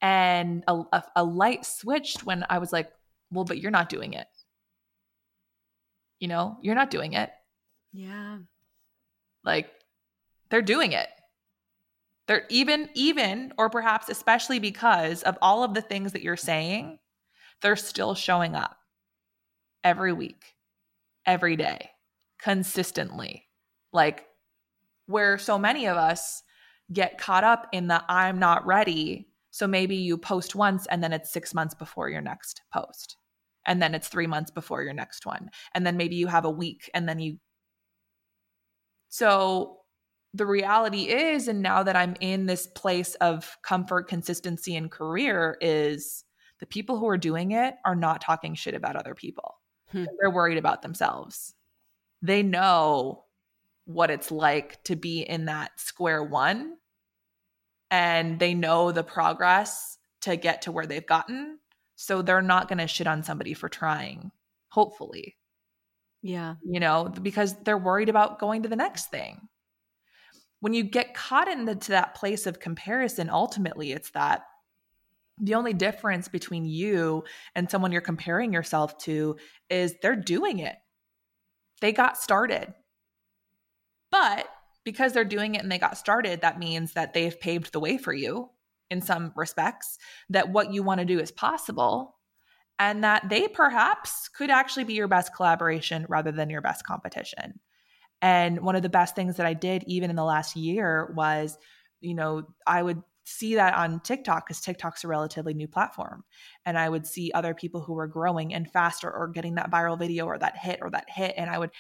and 0.04 0.66
a, 0.68 0.82
a, 0.92 1.04
a 1.16 1.24
light 1.24 1.66
switched 1.66 2.26
when 2.26 2.46
I 2.50 2.60
was 2.60 2.74
like, 2.74 2.92
well, 3.32 3.46
but 3.46 3.58
you're 3.58 3.72
not 3.72 3.88
doing 3.88 4.14
it. 4.14 4.28
You 6.20 6.28
know, 6.28 6.58
you're 6.62 6.76
not 6.76 6.92
doing 6.92 7.14
it. 7.14 7.32
Yeah. 7.94 8.40
Like 9.46 9.72
they're 10.50 10.62
doing 10.62 10.92
it. 10.92 11.08
They're 12.28 12.46
even, 12.50 12.90
even, 12.94 13.54
or 13.58 13.70
perhaps 13.70 14.10
especially 14.10 14.60
because 14.60 15.24
of 15.24 15.38
all 15.42 15.64
of 15.64 15.74
the 15.74 15.82
things 15.82 16.12
that 16.12 16.22
you're 16.22 16.38
saying, 16.38 17.00
they're 17.62 17.76
still 17.78 18.14
showing 18.14 18.56
up 18.56 18.78
every 19.86 20.12
week, 20.12 20.44
every 21.26 21.56
day, 21.56 21.92
consistently. 22.42 23.48
Like 23.94 24.26
where 25.06 25.38
so 25.38 25.58
many 25.58 25.86
of 25.88 25.96
us 25.96 26.44
get 26.92 27.18
caught 27.18 27.46
up 27.46 27.70
in 27.72 27.88
the 27.88 28.04
I'm 28.10 28.40
not 28.40 28.66
ready 28.66 29.30
so 29.54 29.68
maybe 29.68 29.96
you 29.96 30.18
post 30.18 30.56
once 30.56 30.88
and 30.88 31.04
then 31.04 31.14
it's 31.14 31.30
six 31.30 31.54
months 31.54 31.76
before 31.76 32.10
your 32.10 32.22
next 32.22 32.64
post. 32.74 33.18
And 33.68 33.80
then 33.80 33.94
it's 33.94 34.08
three 34.08 34.26
months 34.26 34.50
before 34.50 34.82
your 34.82 34.96
next 34.96 35.28
one. 35.28 35.52
And 35.76 35.86
then 35.86 35.96
maybe 35.96 36.16
you 36.16 36.26
have 36.26 36.44
a 36.44 36.50
week 36.50 36.90
and 36.96 37.08
then 37.08 37.20
you. 37.20 37.38
So 39.10 39.82
the 40.34 40.48
reality 40.48 41.04
is, 41.04 41.48
and 41.48 41.62
now 41.62 41.84
that 41.84 41.96
I'm 41.96 42.16
in 42.20 42.48
this 42.48 42.66
place 42.66 43.14
of 43.22 43.56
comfort, 43.62 44.08
consistency, 44.08 44.76
and 44.76 44.90
career, 44.90 45.56
is 45.62 46.26
the 46.60 46.66
people 46.66 46.98
who 46.98 47.08
are 47.08 47.16
doing 47.16 47.52
it 47.52 47.76
are 47.86 47.96
not 47.96 48.22
talking 48.22 48.56
shit 48.56 48.74
about 48.74 48.96
other 48.96 49.14
people. 49.14 49.62
Hmm. 49.92 50.06
They're 50.20 50.32
worried 50.32 50.58
about 50.58 50.82
themselves. 50.82 51.54
They 52.24 52.42
know 52.42 53.26
what 53.86 54.10
it's 54.10 54.32
like 54.32 54.84
to 54.86 54.96
be 54.96 55.22
in 55.22 55.46
that 55.46 55.80
square 55.80 56.24
one 56.24 56.78
and 57.94 58.40
they 58.40 58.56
know 58.56 58.92
the 58.92 59.04
progress 59.04 60.00
to 60.22 60.36
get 60.36 60.64
to 60.64 60.72
where 60.72 60.88
they've 60.88 61.06
gotten. 61.06 61.60
So 61.96 62.24
they're 62.24 62.42
not 62.42 62.68
going 62.68 62.80
to 62.80 62.88
shit 62.88 63.06
on 63.06 63.22
somebody 63.22 63.54
for 63.54 63.70
trying, 63.70 64.32
hopefully. 64.70 65.38
Yeah. 66.24 66.56
You 66.66 66.80
know, 66.80 67.14
because 67.22 67.54
they're 67.62 67.78
worried 67.78 68.10
about 68.10 68.40
going 68.40 68.64
to 68.64 68.70
the 68.70 68.76
next 68.76 69.12
thing. 69.12 69.48
When 70.60 70.74
you 70.74 70.82
get 70.82 71.14
caught 71.14 71.48
into 71.48 71.92
that 71.92 72.16
place 72.16 72.48
of 72.48 72.60
comparison, 72.60 73.30
ultimately 73.30 73.92
it's 73.92 74.10
that 74.12 74.42
the 75.40 75.54
only 75.54 75.74
difference 75.74 76.28
between 76.28 76.66
you 76.66 77.24
and 77.54 77.70
someone 77.70 77.92
you're 77.92 78.02
comparing 78.02 78.54
yourself 78.54 78.98
to 79.00 79.38
is 79.70 79.94
they're 80.02 80.16
doing 80.16 80.58
it. 80.58 80.78
They 81.80 81.92
got 81.92 82.18
started. 82.18 82.74
But 84.10 84.48
because 84.84 85.14
they're 85.14 85.24
doing 85.24 85.56
it 85.56 85.62
and 85.62 85.72
they 85.72 85.78
got 85.78 85.98
started, 85.98 86.42
that 86.42 86.60
means 86.60 86.94
that 86.94 87.14
they've 87.14 87.40
paved 87.40 87.72
the 87.72 87.80
way 87.80 87.98
for 87.98 88.14
you 88.14 88.50
in 88.90 89.02
some 89.02 89.32
respects, 89.36 89.98
that 90.30 90.50
what 90.50 90.74
you 90.74 90.84
want 90.84 91.00
to 91.00 91.06
do 91.06 91.20
is 91.20 91.32
possible, 91.32 92.16
and 92.80 93.04
that 93.04 93.28
they 93.30 93.48
perhaps 93.48 94.30
could 94.30 94.50
actually 94.50 94.84
be 94.84 94.94
your 94.94 95.08
best 95.08 95.36
collaboration 95.36 96.06
rather 96.10 96.32
than 96.32 96.50
your 96.50 96.62
best 96.62 96.86
competition. 96.86 97.60
And 98.22 98.62
one 98.62 98.76
of 98.76 98.84
the 98.84 98.90
best 98.90 99.16
things 99.16 99.38
that 99.38 99.46
I 99.46 99.54
did, 99.54 99.84
even 99.88 100.10
in 100.10 100.16
the 100.16 100.24
last 100.24 100.56
year, 100.56 101.12
was 101.16 101.58
you 102.04 102.14
know, 102.14 102.44
I 102.68 102.84
would 102.84 103.02
see 103.26 103.56
that 103.56 103.74
on 103.76 104.02
TikTok 104.02 104.46
because 104.46 104.62
TikTok's 104.62 105.06
a 105.06 105.08
relatively 105.08 105.54
new 105.54 105.68
platform. 105.68 106.26
And 106.66 106.78
I 106.78 106.90
would 106.90 107.08
see 107.08 107.32
other 107.34 107.54
people 107.54 107.82
who 107.82 107.94
were 107.94 108.08
growing 108.08 108.54
and 108.54 108.70
faster 108.70 109.10
or 109.10 109.30
getting 109.30 109.56
that 109.56 109.72
viral 109.72 109.98
video 109.98 110.26
or 110.26 110.38
that 110.38 110.58
hit 110.58 110.80
or 110.82 110.90
that 110.92 111.10
hit. 111.10 111.34
And 111.38 111.50
I 111.50 111.58
would 111.58 111.72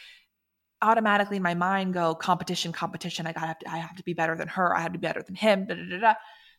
automatically 0.83 1.37
in 1.37 1.43
my 1.43 1.53
mind 1.53 1.93
go 1.93 2.13
competition, 2.15 2.71
competition. 2.71 3.25
I 3.25 3.33
got 3.33 3.59
to, 3.59 3.69
I 3.71 3.77
have 3.77 3.95
to 3.95 4.03
be 4.03 4.13
better 4.13 4.35
than 4.35 4.47
her. 4.49 4.75
I 4.75 4.81
have 4.81 4.93
to 4.93 4.99
be 4.99 5.07
better 5.07 5.23
than 5.23 5.35
him. 5.35 5.65
Da, 5.65 5.75
da, 5.75 5.89
da, 5.89 5.99
da. 5.99 6.13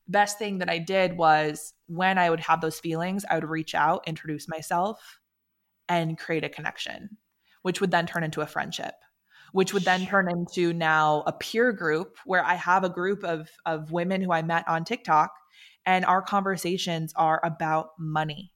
The 0.07 0.13
best 0.13 0.39
thing 0.39 0.59
that 0.59 0.69
I 0.69 0.79
did 0.79 1.17
was 1.17 1.73
when 1.87 2.19
I 2.19 2.29
would 2.29 2.41
have 2.41 2.61
those 2.61 2.81
feelings, 2.81 3.25
I 3.29 3.37
would 3.37 3.49
reach 3.49 3.75
out, 3.75 4.07
introduce 4.07 4.49
myself, 4.49 5.19
and 5.89 6.19
create 6.19 6.45
a 6.45 6.49
connection, 6.49 7.17
which 7.63 7.81
would 7.81 7.91
then 7.91 8.07
turn 8.07 8.25
into 8.25 8.41
a 8.41 8.47
friendship 8.47 8.95
which 9.53 9.73
would 9.73 9.85
then 9.85 10.05
turn 10.05 10.29
into 10.29 10.73
now 10.73 11.23
a 11.29 11.33
peer 11.33 11.71
group 11.71 12.17
where 12.25 12.45
I 12.45 12.55
have 12.55 12.83
a 12.83 12.89
group 12.89 13.23
of 13.23 13.49
of 13.65 13.93
women 13.93 14.21
who 14.21 14.33
I 14.33 14.43
met 14.43 14.67
on 14.67 14.85
TikTok 14.85 15.31
and 15.87 16.05
our 16.05 16.23
conversations 16.23 17.13
are 17.15 17.41
about 17.45 17.91
money, 17.99 18.53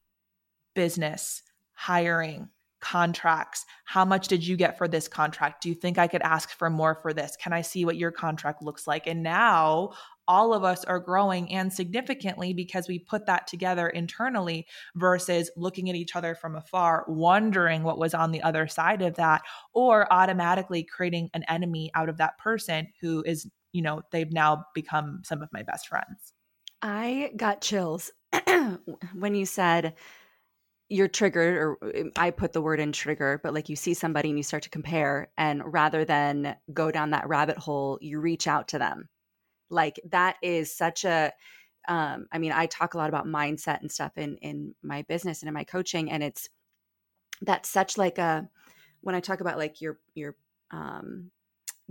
business, 0.75 1.43
hiring, 1.73 2.49
contracts. 2.81 3.65
How 3.85 4.05
much 4.05 4.29
did 4.29 4.47
you 4.47 4.57
get 4.57 4.79
for 4.79 4.89
this 4.89 5.09
contract? 5.09 5.63
Do 5.63 5.69
you 5.69 5.75
think 5.75 5.99
I 5.99 6.07
could 6.07 6.23
ask 6.23 6.51
for 6.51 6.71
more 6.71 6.95
for 6.95 7.13
this? 7.13 7.37
Can 7.41 7.53
I 7.53 7.63
see 7.63 7.85
what 7.85 7.97
your 7.97 8.11
contract 8.11 8.63
looks 8.63 8.87
like? 8.87 9.07
And 9.07 9.23
now 9.23 9.91
all 10.29 10.53
of 10.53 10.63
us 10.63 10.85
are 10.85 11.01
growing 11.01 11.51
and 11.53 11.73
significantly 11.73 12.53
because 12.53 12.87
we 12.87 12.99
put 12.99 13.27
that 13.27 13.47
together 13.47 13.89
internally 13.89 14.67
versus 14.95 15.51
looking 15.57 15.89
at 15.89 15.97
each 15.97 16.15
other 16.15 16.35
from 16.35 16.55
afar, 16.55 17.05
wondering 17.09 17.83
what 17.83 17.99
was 17.99 18.13
on 18.13 18.31
the 18.31 18.43
other 18.43 18.69
side 18.69 19.01
of 19.01 19.15
that, 19.17 19.43
or 19.73 20.13
automatically 20.13 20.85
creating 20.85 21.31
an 21.33 21.45
enemy 21.49 21.91
out 21.95 22.11
of 22.11 22.19
that 22.19 22.39
person 22.39 22.89
who 23.01 23.23
is, 23.25 23.51
you 23.73 23.81
know, 23.83 24.03
they've 24.13 24.33
now 24.33 24.65
become 24.75 25.23
some 25.25 25.43
of 25.43 25.49
my 25.51 25.63
best 25.63 25.89
friends. 25.89 26.35
I 26.83 27.33
got 27.35 27.63
chills 27.63 28.13
when 29.15 29.35
you 29.35 29.47
said, 29.47 29.95
you're 30.89 31.09
triggered 31.09 31.57
or 31.57 31.79
um, 32.01 32.11
i 32.17 32.31
put 32.31 32.53
the 32.53 32.63
word 32.63 32.81
in 32.81 32.93
trigger 32.93 33.41
but 33.43 33.53
like 33.53 33.69
you 33.69 33.77
see 33.77 33.95
somebody 33.95 34.31
and 34.31 34.39
you 34.39 34.43
start 34.43 34.63
to 34.63 34.71
compare 34.71 35.31
and 35.37 35.63
rather 35.73 36.05
than 36.05 36.57
go 36.73 36.91
down 36.91 37.11
that 37.11 37.29
rabbit 37.29 37.59
hole 37.59 37.99
you 38.01 38.21
reach 38.21 38.47
out 38.47 38.69
to 38.69 38.79
them 38.79 39.09
like 39.71 40.01
that 40.09 40.37
is 40.43 40.75
such 40.75 41.05
a 41.05 41.33
um, 41.89 42.27
I 42.31 42.39
mean, 42.39 42.53
I 42.53 42.67
talk 42.67 42.93
a 42.93 42.99
lot 42.99 43.09
about 43.09 43.27
mindset 43.27 43.81
and 43.81 43.91
stuff 43.91 44.13
in 44.17 44.37
in 44.37 44.75
my 44.83 45.03
business 45.03 45.41
and 45.41 45.49
in 45.49 45.55
my 45.55 45.65
coaching, 45.65 46.11
and 46.11 46.23
it's 46.23 46.49
that's 47.41 47.69
such 47.69 47.97
like 47.97 48.19
a 48.19 48.49
when 49.01 49.15
I 49.15 49.21
talk 49.21 49.41
about 49.41 49.57
like 49.57 49.81
your 49.81 49.99
your 50.15 50.37
um, 50.71 51.31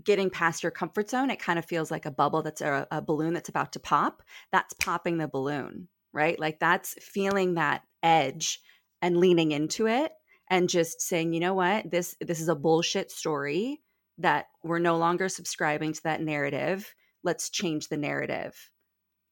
getting 0.04 0.30
past 0.30 0.62
your 0.62 0.72
comfort 0.72 1.10
zone, 1.10 1.32
it 1.32 1.40
kind 1.40 1.58
of 1.58 1.66
feels 1.66 1.90
like 1.90 2.06
a 2.06 2.12
bubble 2.12 2.44
that's 2.44 2.62
a, 2.62 2.88
a 2.92 3.02
balloon 3.02 3.34
that's 3.34 3.50
about 3.50 3.74
to 3.74 3.80
pop. 3.80 4.22
That's 4.52 4.74
popping 4.76 5.18
the 5.18 5.28
balloon, 5.28 5.88
right? 6.14 6.40
Like 6.40 6.60
that's 6.60 6.94
feeling 7.02 7.56
that 7.56 7.82
edge 8.04 8.62
and 9.02 9.18
leaning 9.18 9.52
into 9.52 9.88
it 9.88 10.12
and 10.50 10.70
just 10.70 11.02
saying, 11.02 11.34
you 11.34 11.40
know 11.40 11.54
what, 11.54 11.90
this 11.90 12.16
this 12.22 12.40
is 12.40 12.50
a 12.50 12.56
bullshit 12.56 13.12
story 13.12 13.82
that 14.20 14.48
we're 14.64 14.80
no 14.80 14.98
longer 14.98 15.30
subscribing 15.30 15.94
to 15.94 16.04
that 16.04 16.22
narrative 16.22 16.94
let's 17.28 17.50
change 17.50 17.90
the 17.90 17.98
narrative 17.98 18.72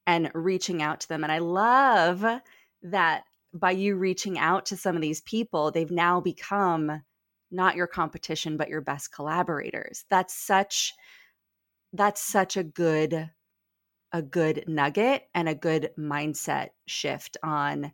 and 0.05 0.30
reaching 0.34 0.82
out 0.82 0.99
to 0.99 1.07
them. 1.07 1.24
And 1.24 1.32
I 1.32 1.39
love 1.39 2.26
that 2.84 3.24
by 3.53 3.72
you 3.72 3.95
reaching 3.95 4.38
out 4.38 4.66
to 4.68 4.78
some 4.78 4.95
of 4.95 5.01
these 5.01 5.22
people, 5.22 5.72
they've 5.72 5.89
now 5.89 6.20
become 6.20 7.01
not 7.51 7.76
your 7.76 7.88
competition, 7.88 8.57
but 8.57 8.70
your 8.70 8.82
best 8.82 9.13
collaborators. 9.13 10.03
That's 10.09 10.36
such 10.36 10.93
that's 11.93 12.22
such 12.22 12.57
a 12.57 12.63
good 12.63 13.32
a 14.11 14.22
good 14.22 14.66
nugget 14.68 15.24
and 15.34 15.47
a 15.47 15.55
good 15.55 15.91
mindset 15.97 16.70
shift 16.86 17.38
on 17.41 17.93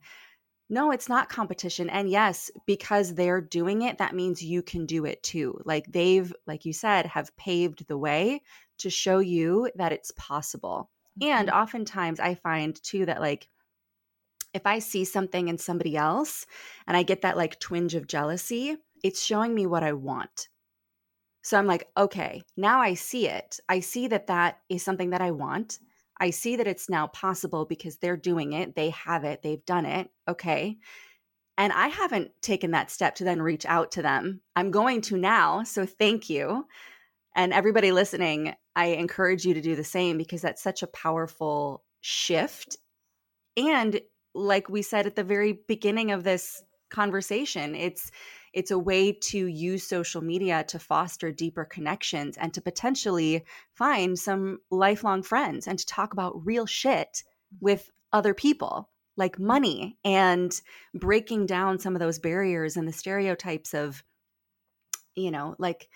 no, 0.71 0.91
it's 0.91 1.09
not 1.09 1.27
competition. 1.27 1.89
And 1.89 2.09
yes, 2.09 2.49
because 2.65 3.13
they're 3.13 3.41
doing 3.41 3.81
it, 3.81 3.97
that 3.97 4.15
means 4.15 4.41
you 4.41 4.63
can 4.63 4.85
do 4.85 5.03
it 5.03 5.21
too. 5.21 5.59
Like 5.65 5.85
they've, 5.91 6.33
like 6.47 6.63
you 6.63 6.71
said, 6.71 7.05
have 7.07 7.35
paved 7.35 7.89
the 7.89 7.97
way 7.97 8.41
to 8.77 8.89
show 8.89 9.19
you 9.19 9.69
that 9.75 9.91
it's 9.91 10.11
possible. 10.11 10.89
Mm-hmm. 11.21 11.31
And 11.33 11.49
oftentimes 11.49 12.21
I 12.21 12.35
find 12.35 12.81
too 12.81 13.05
that 13.05 13.19
like 13.19 13.49
if 14.53 14.65
I 14.65 14.79
see 14.79 15.03
something 15.03 15.49
in 15.49 15.57
somebody 15.57 15.97
else 15.97 16.45
and 16.87 16.95
I 16.95 17.03
get 17.03 17.23
that 17.23 17.35
like 17.35 17.59
twinge 17.59 17.93
of 17.93 18.07
jealousy, 18.07 18.77
it's 19.03 19.21
showing 19.21 19.53
me 19.53 19.65
what 19.65 19.83
I 19.83 19.91
want. 19.91 20.47
So 21.41 21.57
I'm 21.57 21.67
like, 21.67 21.89
okay, 21.97 22.43
now 22.55 22.79
I 22.79 22.93
see 22.93 23.27
it. 23.27 23.59
I 23.67 23.81
see 23.81 24.07
that 24.07 24.27
that 24.27 24.59
is 24.69 24.83
something 24.83 25.09
that 25.09 25.21
I 25.21 25.31
want. 25.31 25.79
I 26.21 26.29
see 26.29 26.55
that 26.57 26.67
it's 26.67 26.87
now 26.87 27.07
possible 27.07 27.65
because 27.65 27.97
they're 27.97 28.15
doing 28.15 28.53
it, 28.53 28.75
they 28.75 28.91
have 28.91 29.23
it, 29.23 29.41
they've 29.41 29.65
done 29.65 29.87
it. 29.87 30.09
Okay. 30.29 30.77
And 31.57 31.73
I 31.73 31.87
haven't 31.87 32.31
taken 32.41 32.71
that 32.71 32.91
step 32.91 33.15
to 33.15 33.23
then 33.23 33.41
reach 33.41 33.65
out 33.65 33.91
to 33.93 34.03
them. 34.03 34.41
I'm 34.55 34.69
going 34.69 35.01
to 35.01 35.17
now. 35.17 35.63
So 35.63 35.85
thank 35.85 36.29
you. 36.29 36.65
And 37.35 37.51
everybody 37.51 37.91
listening, 37.91 38.53
I 38.75 38.87
encourage 38.87 39.45
you 39.45 39.55
to 39.55 39.61
do 39.61 39.75
the 39.75 39.83
same 39.83 40.17
because 40.17 40.41
that's 40.43 40.61
such 40.61 40.83
a 40.83 40.87
powerful 40.87 41.83
shift. 42.01 42.77
And 43.57 43.99
like 44.35 44.69
we 44.69 44.83
said 44.83 45.07
at 45.07 45.15
the 45.15 45.23
very 45.23 45.59
beginning 45.67 46.11
of 46.11 46.23
this 46.23 46.63
conversation, 46.91 47.73
it's 47.73 48.11
it's 48.53 48.71
a 48.71 48.79
way 48.79 49.13
to 49.13 49.45
use 49.47 49.87
social 49.87 50.21
media 50.21 50.63
to 50.67 50.79
foster 50.79 51.31
deeper 51.31 51.65
connections 51.65 52.37
and 52.37 52.53
to 52.53 52.61
potentially 52.61 53.45
find 53.73 54.17
some 54.17 54.59
lifelong 54.69 55.23
friends 55.23 55.67
and 55.67 55.79
to 55.79 55.85
talk 55.85 56.13
about 56.13 56.45
real 56.45 56.65
shit 56.65 57.23
mm-hmm. 57.23 57.65
with 57.65 57.89
other 58.11 58.33
people 58.33 58.89
like 59.17 59.39
money 59.39 59.97
and 60.03 60.61
breaking 60.93 61.45
down 61.45 61.79
some 61.79 61.95
of 61.95 61.99
those 61.99 62.19
barriers 62.19 62.77
and 62.77 62.87
the 62.87 62.93
stereotypes 62.93 63.73
of 63.73 64.03
you 65.15 65.31
know 65.31 65.55
like 65.59 65.89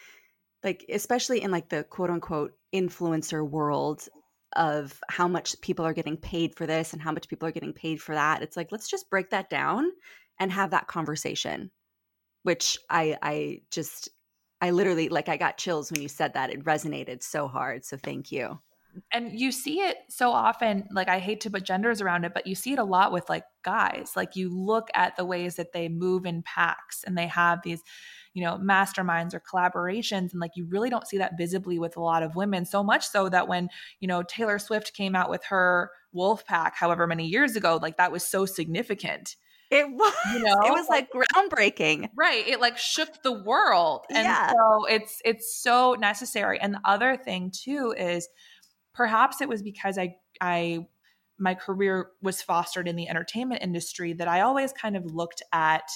like 0.63 0.85
especially 0.89 1.41
in 1.41 1.51
like 1.51 1.69
the 1.69 1.83
quote 1.83 2.09
unquote 2.09 2.53
influencer 2.73 3.47
world 3.47 4.07
of 4.55 5.01
how 5.09 5.27
much 5.27 5.59
people 5.61 5.85
are 5.85 5.93
getting 5.93 6.17
paid 6.17 6.55
for 6.55 6.65
this 6.65 6.93
and 6.93 7.01
how 7.01 7.11
much 7.11 7.27
people 7.27 7.47
are 7.47 7.51
getting 7.51 7.73
paid 7.73 8.01
for 8.01 8.15
that. 8.15 8.41
It's 8.41 8.57
like 8.57 8.71
let's 8.71 8.89
just 8.89 9.09
break 9.09 9.29
that 9.29 9.49
down 9.49 9.91
and 10.39 10.51
have 10.51 10.71
that 10.71 10.87
conversation 10.87 11.71
which 12.45 12.77
I 12.91 13.17
I 13.23 13.61
just 13.71 14.09
I 14.61 14.69
literally 14.69 15.09
like 15.09 15.29
I 15.29 15.37
got 15.37 15.57
chills 15.57 15.91
when 15.91 15.99
you 15.99 16.07
said 16.07 16.35
that. 16.35 16.51
It 16.51 16.63
resonated 16.63 17.23
so 17.23 17.47
hard. 17.47 17.83
So 17.83 17.97
thank 17.97 18.31
you. 18.31 18.59
And 19.11 19.37
you 19.37 19.51
see 19.51 19.79
it 19.79 19.97
so 20.09 20.29
often, 20.31 20.87
like 20.91 21.09
I 21.09 21.17
hate 21.17 21.41
to 21.41 21.49
put 21.49 21.63
genders 21.63 22.01
around 22.01 22.23
it, 22.23 22.35
but 22.35 22.45
you 22.45 22.53
see 22.53 22.73
it 22.73 22.79
a 22.79 22.83
lot 22.83 23.11
with 23.11 23.27
like 23.29 23.45
guys. 23.63 24.11
Like 24.15 24.35
you 24.35 24.49
look 24.49 24.89
at 24.93 25.17
the 25.17 25.25
ways 25.25 25.55
that 25.55 25.73
they 25.73 25.89
move 25.89 26.25
in 26.27 26.43
packs 26.43 27.03
and 27.03 27.17
they 27.17 27.25
have 27.27 27.61
these, 27.63 27.81
you 28.35 28.43
know, 28.43 28.57
masterminds 28.57 29.33
or 29.33 29.41
collaborations. 29.41 30.31
And 30.31 30.39
like 30.39 30.51
you 30.55 30.67
really 30.69 30.91
don't 30.91 31.07
see 31.07 31.17
that 31.17 31.35
visibly 31.37 31.79
with 31.79 31.97
a 31.97 32.01
lot 32.01 32.21
of 32.21 32.35
women. 32.35 32.63
So 32.63 32.83
much 32.83 33.07
so 33.07 33.27
that 33.29 33.47
when, 33.47 33.69
you 33.99 34.07
know, 34.07 34.21
Taylor 34.21 34.59
Swift 34.59 34.93
came 34.93 35.15
out 35.15 35.31
with 35.31 35.43
her 35.45 35.89
wolf 36.13 36.45
pack 36.45 36.75
however 36.75 37.07
many 37.07 37.25
years 37.25 37.55
ago, 37.55 37.79
like 37.81 37.97
that 37.97 38.11
was 38.11 38.23
so 38.23 38.45
significant 38.45 39.35
it 39.71 39.89
was, 39.89 40.13
you 40.33 40.39
know, 40.43 40.55
it 40.65 40.71
was 40.71 40.87
like 40.89 41.09
groundbreaking. 41.11 42.09
Right. 42.15 42.47
It 42.47 42.59
like 42.59 42.77
shook 42.77 43.23
the 43.23 43.31
world. 43.31 44.05
And 44.09 44.25
yeah. 44.25 44.51
so 44.51 44.85
it's 44.85 45.21
it's 45.25 45.55
so 45.55 45.95
necessary. 45.99 46.59
And 46.59 46.73
the 46.73 46.81
other 46.85 47.17
thing 47.17 47.51
too 47.51 47.93
is 47.97 48.27
perhaps 48.93 49.41
it 49.41 49.49
was 49.49 49.61
because 49.61 49.97
I 49.97 50.15
I 50.41 50.87
my 51.37 51.53
career 51.53 52.11
was 52.21 52.41
fostered 52.41 52.87
in 52.87 52.95
the 52.95 53.09
entertainment 53.09 53.61
industry 53.61 54.13
that 54.13 54.27
I 54.27 54.41
always 54.41 54.71
kind 54.71 54.95
of 54.95 55.05
looked 55.05 55.41
at 55.51 55.89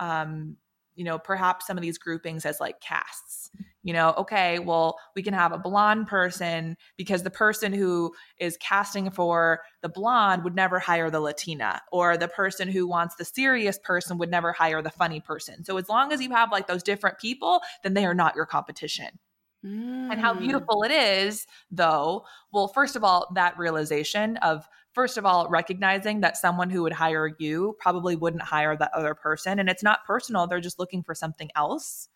um, 0.00 0.56
you 1.00 1.04
know, 1.04 1.18
perhaps 1.18 1.66
some 1.66 1.78
of 1.78 1.82
these 1.82 1.96
groupings 1.96 2.44
as 2.44 2.60
like 2.60 2.78
casts. 2.82 3.50
You 3.82 3.94
know, 3.94 4.12
okay, 4.18 4.58
well, 4.58 4.98
we 5.16 5.22
can 5.22 5.32
have 5.32 5.50
a 5.50 5.56
blonde 5.56 6.08
person 6.08 6.76
because 6.98 7.22
the 7.22 7.30
person 7.30 7.72
who 7.72 8.12
is 8.38 8.58
casting 8.58 9.10
for 9.10 9.60
the 9.80 9.88
blonde 9.88 10.44
would 10.44 10.54
never 10.54 10.78
hire 10.78 11.08
the 11.08 11.20
Latina, 11.20 11.80
or 11.90 12.18
the 12.18 12.28
person 12.28 12.68
who 12.68 12.86
wants 12.86 13.14
the 13.14 13.24
serious 13.24 13.78
person 13.82 14.18
would 14.18 14.30
never 14.30 14.52
hire 14.52 14.82
the 14.82 14.90
funny 14.90 15.20
person. 15.20 15.64
So 15.64 15.78
as 15.78 15.88
long 15.88 16.12
as 16.12 16.20
you 16.20 16.28
have 16.32 16.52
like 16.52 16.66
those 16.66 16.82
different 16.82 17.18
people, 17.18 17.60
then 17.82 17.94
they 17.94 18.04
are 18.04 18.12
not 18.12 18.36
your 18.36 18.44
competition. 18.44 19.18
Mm. 19.64 20.12
And 20.12 20.20
how 20.20 20.34
mm. 20.34 20.40
beautiful 20.40 20.82
it 20.82 20.90
is, 20.90 21.46
though. 21.70 22.26
Well, 22.52 22.68
first 22.68 22.94
of 22.94 23.04
all, 23.04 23.26
that 23.34 23.58
realization 23.58 24.36
of 24.38 24.68
first 24.94 25.16
of 25.16 25.24
all, 25.24 25.48
recognizing 25.48 26.20
that 26.20 26.36
someone 26.36 26.70
who 26.70 26.82
would 26.82 26.92
hire 26.92 27.30
you 27.38 27.76
probably 27.78 28.16
wouldn't 28.16 28.42
hire 28.42 28.76
that 28.76 28.90
other 28.94 29.14
person. 29.14 29.58
And 29.58 29.68
it's 29.68 29.82
not 29.82 30.04
personal, 30.06 30.46
they're 30.46 30.60
just 30.60 30.78
looking 30.78 31.02
for 31.02 31.14
something 31.14 31.50
else. 31.54 32.08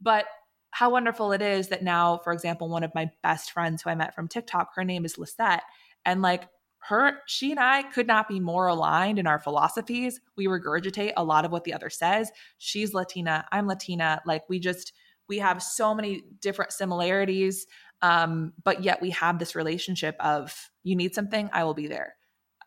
But 0.00 0.26
how 0.72 0.90
wonderful 0.90 1.32
it 1.32 1.42
is 1.42 1.68
that 1.68 1.82
now, 1.82 2.18
for 2.18 2.32
example, 2.32 2.68
one 2.68 2.84
of 2.84 2.94
my 2.94 3.10
best 3.22 3.52
friends 3.52 3.82
who 3.82 3.90
I 3.90 3.94
met 3.94 4.14
from 4.14 4.28
TikTok, 4.28 4.70
her 4.74 4.84
name 4.84 5.04
is 5.04 5.18
Lisette. 5.18 5.62
And 6.04 6.22
like 6.22 6.48
her, 6.84 7.18
she 7.26 7.50
and 7.50 7.60
I 7.60 7.82
could 7.82 8.06
not 8.06 8.28
be 8.28 8.40
more 8.40 8.66
aligned 8.66 9.18
in 9.18 9.26
our 9.26 9.38
philosophies. 9.38 10.20
We 10.36 10.46
regurgitate 10.46 11.12
a 11.16 11.24
lot 11.24 11.44
of 11.44 11.52
what 11.52 11.64
the 11.64 11.74
other 11.74 11.90
says. 11.90 12.30
She's 12.58 12.94
Latina, 12.94 13.44
I'm 13.52 13.66
Latina. 13.66 14.22
Like 14.24 14.48
we 14.48 14.58
just, 14.60 14.92
we 15.28 15.38
have 15.38 15.62
so 15.62 15.94
many 15.94 16.22
different 16.40 16.72
similarities 16.72 17.66
Um, 18.02 18.52
but 18.64 18.82
yet 18.82 19.02
we 19.02 19.10
have 19.10 19.38
this 19.38 19.54
relationship 19.54 20.16
of 20.20 20.70
you 20.82 20.96
need 20.96 21.14
something, 21.14 21.50
I 21.52 21.64
will 21.64 21.74
be 21.74 21.86
there. 21.86 22.16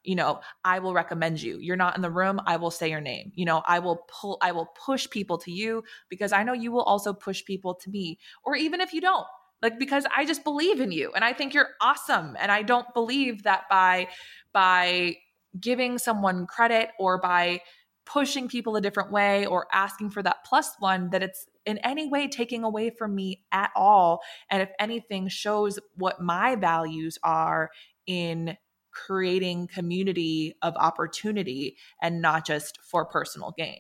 You 0.04 0.16
know 0.16 0.42
i 0.66 0.80
will 0.80 0.94
recommend 0.94 1.42
you. 1.42 1.60
You're 1.60 1.78
not 1.78 1.96
in 1.96 2.02
the 2.02 2.12
room 2.12 2.42
i 2.46 2.58
will 2.58 2.72
say 2.72 2.90
your 2.90 3.00
name. 3.00 3.32
You 3.36 3.46
know 3.46 3.64
i 3.66 3.80
will 3.80 4.06
pull 4.10 4.38
i 4.42 4.52
will 4.52 4.66
push 4.86 5.10
people 5.10 5.38
to 5.40 5.52
you 5.52 5.84
because 6.10 6.34
i 6.34 6.44
know 6.44 6.52
you 6.52 6.74
will 6.74 6.84
also 6.84 7.14
push 7.14 7.46
people 7.46 7.74
to 7.76 7.90
me. 7.90 8.20
Or 8.44 8.56
even 8.58 8.82
if 8.82 8.94
you 8.94 9.00
don't 9.00 9.26
like 9.62 9.80
because 9.80 10.06
i 10.16 10.26
just 10.26 10.44
believe 10.44 10.82
in 10.82 10.92
you 10.92 11.12
and 11.16 11.24
i 11.24 11.32
think 11.32 11.54
you're 11.54 11.70
awesome 11.82 12.36
and 12.38 12.52
i 12.52 12.62
don't 12.62 12.94
believe 12.94 13.44
that 13.44 13.64
by 13.70 14.08
by 14.52 15.16
giving 15.60 15.98
someone 15.98 16.46
credit 16.46 16.90
or 17.00 17.20
by 17.20 17.62
pushing 18.06 18.48
people 18.48 18.76
a 18.76 18.82
different 18.82 19.12
way 19.12 19.46
or 19.46 19.68
asking 19.72 20.10
for 20.10 20.22
that 20.22 20.44
plus 20.46 20.76
one 20.80 21.10
that 21.12 21.24
it's 21.24 21.46
in 21.66 21.78
any 21.80 22.08
way 22.08 22.28
taking 22.28 22.64
away 22.64 22.90
from 22.90 23.16
me 23.16 23.42
at 23.52 23.72
all 23.76 24.22
and 24.50 24.62
if 24.62 24.70
anything 24.80 25.28
shows 25.28 25.80
what 25.96 26.22
my 26.22 26.56
values 26.56 27.18
are 27.24 27.70
in 28.06 28.58
creating 28.94 29.68
community 29.68 30.54
of 30.62 30.76
opportunity 30.78 31.78
and 32.02 32.22
not 32.22 32.46
just 32.46 32.80
for 32.82 33.06
personal 33.06 33.54
gain. 33.58 33.80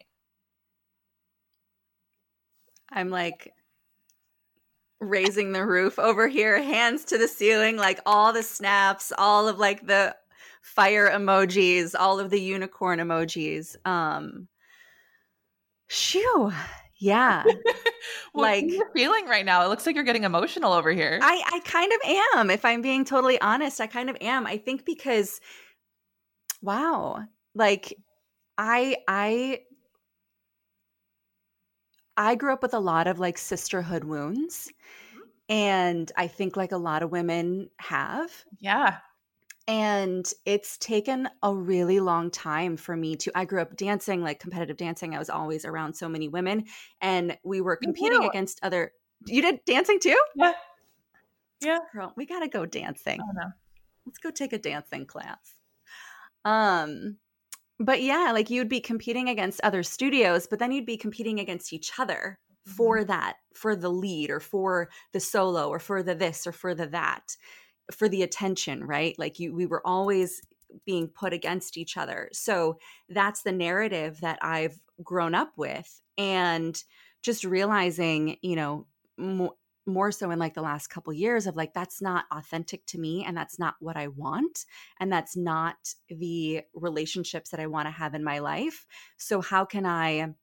I'm 2.90 3.10
like 3.10 3.52
raising 5.00 5.52
the 5.52 5.66
roof 5.66 6.00
over 6.00 6.28
here, 6.28 6.62
hands 6.62 7.06
to 7.06 7.18
the 7.18 7.28
ceiling, 7.28 7.78
like 7.78 8.00
all 8.06 8.34
the 8.34 8.44
snaps, 8.44 9.12
all 9.18 9.48
of 9.48 9.60
like 9.60 9.86
the 9.86 10.16
fire 10.64 11.10
emojis, 11.10 11.94
all 11.98 12.20
of 12.20 12.32
the 12.32 12.42
unicorn 12.42 12.98
emojis. 13.00 13.76
Um 13.86 14.48
shoo. 15.88 16.52
Yeah. 16.98 17.44
like 18.34 18.72
feeling 18.96 19.26
right 19.28 19.46
now. 19.46 19.64
It 19.64 19.68
looks 19.68 19.86
like 19.86 19.94
you're 19.94 20.06
getting 20.06 20.24
emotional 20.24 20.74
over 20.74 20.92
here. 20.92 21.20
I 21.22 21.44
I 21.54 21.60
kind 21.60 21.92
of 21.92 22.00
am. 22.36 22.50
If 22.50 22.66
I'm 22.66 22.82
being 22.82 23.06
totally 23.06 23.40
honest, 23.42 23.82
I 23.82 23.88
kind 23.88 24.10
of 24.10 24.18
am. 24.22 24.48
I 24.48 24.58
think 24.58 24.86
because 24.86 25.40
wow. 26.62 27.24
Like 27.54 27.94
I 28.58 28.98
I 29.08 29.60
I 32.16 32.36
grew 32.36 32.54
up 32.54 32.62
with 32.62 32.74
a 32.74 32.80
lot 32.80 33.08
of 33.08 33.20
like 33.20 33.38
sisterhood 33.38 34.06
wounds. 34.06 34.72
Mm-hmm. 35.12 35.22
And 35.50 36.12
I 36.16 36.28
think 36.28 36.56
like 36.56 36.72
a 36.72 36.78
lot 36.78 37.04
of 37.04 37.12
women 37.12 37.70
have. 37.80 38.32
Yeah. 38.60 38.98
And 39.68 40.30
it's 40.46 40.78
taken 40.78 41.30
a 41.42 41.54
really 41.54 42.02
long 42.02 42.32
time 42.32 42.76
for 42.76 42.98
me 42.98 43.16
to. 43.18 43.32
I 43.34 43.46
grew 43.46 43.62
up 43.62 43.78
dancing, 43.78 44.22
like 44.22 44.40
competitive 44.40 44.76
dancing. 44.76 45.16
I 45.16 45.20
was 45.20 45.30
always 45.30 45.64
around 45.64 45.94
so 45.94 46.10
many 46.10 46.28
women, 46.28 46.66
and 47.02 47.38
we 47.44 47.62
were 47.62 47.78
competing 47.78 48.26
against 48.26 48.60
other. 48.62 48.92
You 49.26 49.42
did 49.42 49.64
dancing 49.66 50.00
too? 50.02 50.22
Yeah. 50.36 50.52
Yeah. 51.62 51.78
Girl, 51.94 52.12
we 52.18 52.26
got 52.26 52.42
to 52.42 52.50
go 52.50 52.66
dancing. 52.66 53.22
Oh, 53.22 53.32
no. 53.34 53.52
Let's 54.06 54.18
go 54.18 54.32
take 54.32 54.52
a 54.52 54.58
dancing 54.58 55.06
class. 55.06 55.54
Um, 56.44 57.18
but 57.80 58.02
yeah, 58.02 58.32
like 58.34 58.50
you'd 58.50 58.68
be 58.68 58.82
competing 58.82 59.30
against 59.30 59.62
other 59.64 59.82
studios, 59.82 60.46
but 60.46 60.60
then 60.60 60.74
you'd 60.74 60.86
be 60.86 60.98
competing 60.98 61.40
against 61.40 61.72
each 61.72 61.92
other 61.98 62.40
mm-hmm. 62.68 62.76
for 62.76 63.04
that, 63.06 63.38
for 63.54 63.78
the 63.78 63.90
lead 63.90 64.30
or 64.30 64.42
for 64.42 64.90
the 65.14 65.22
solo 65.22 65.70
or 65.70 65.80
for 65.80 66.04
the 66.04 66.16
this 66.16 66.46
or 66.46 66.52
for 66.52 66.76
the 66.76 66.88
that 66.88 67.38
for 67.92 68.08
the 68.08 68.24
attention, 68.24 68.84
right? 68.84 69.18
Like 69.18 69.40
you 69.40 69.54
we 69.54 69.66
were 69.66 69.86
always 69.86 70.42
being 70.86 71.08
put 71.08 71.34
against 71.34 71.78
each 71.78 71.98
other. 71.98 72.30
So 72.34 72.78
that's 73.10 73.44
the 73.44 73.52
narrative 73.52 74.20
that 74.22 74.40
I've 74.42 74.80
grown 75.04 75.36
up 75.36 75.52
with 75.58 76.02
and 76.18 76.82
just 77.22 77.44
realizing, 77.44 78.38
you 78.42 78.56
know, 78.56 78.88
more, 79.18 79.54
more 79.86 80.12
so 80.12 80.32
in 80.32 80.40
like 80.40 80.54
the 80.54 80.62
last 80.62 80.88
couple 80.88 81.14
years 81.14 81.46
of 81.46 81.56
like 81.56 81.74
that's 81.74 82.02
not 82.02 82.26
authentic 82.32 82.86
to 82.88 83.00
me 83.00 83.24
and 83.26 83.36
that's 83.36 83.60
not 83.60 83.76
what 83.80 83.98
I 83.98 84.08
want 84.08 84.66
and 85.00 85.12
that's 85.12 85.36
not 85.36 85.76
the 86.10 86.62
relationships 86.74 87.50
that 87.52 87.60
I 87.60 87.68
want 87.68 87.88
to 87.88 87.92
have 87.92 88.16
in 88.16 88.24
my 88.24 88.40
life. 88.40 88.86
So 89.18 89.42
how 89.42 89.66
can 89.66 89.86
I 89.86 90.34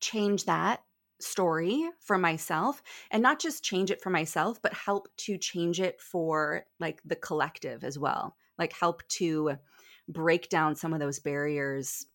change 0.00 0.44
that 0.44 0.82
story 1.22 1.88
for 2.00 2.18
myself 2.18 2.82
and 3.10 3.22
not 3.22 3.40
just 3.40 3.64
change 3.64 3.90
it 3.90 4.02
for 4.02 4.10
myself 4.10 4.60
but 4.62 4.74
help 4.74 5.08
to 5.16 5.38
change 5.38 5.80
it 5.80 6.00
for 6.00 6.64
like 6.80 7.00
the 7.04 7.16
collective 7.16 7.84
as 7.84 7.98
well 7.98 8.36
like 8.58 8.72
help 8.72 9.06
to 9.08 9.52
break 10.08 10.48
down 10.48 10.74
some 10.74 10.92
of 10.92 11.00
those 11.00 11.20
barriers 11.20 12.06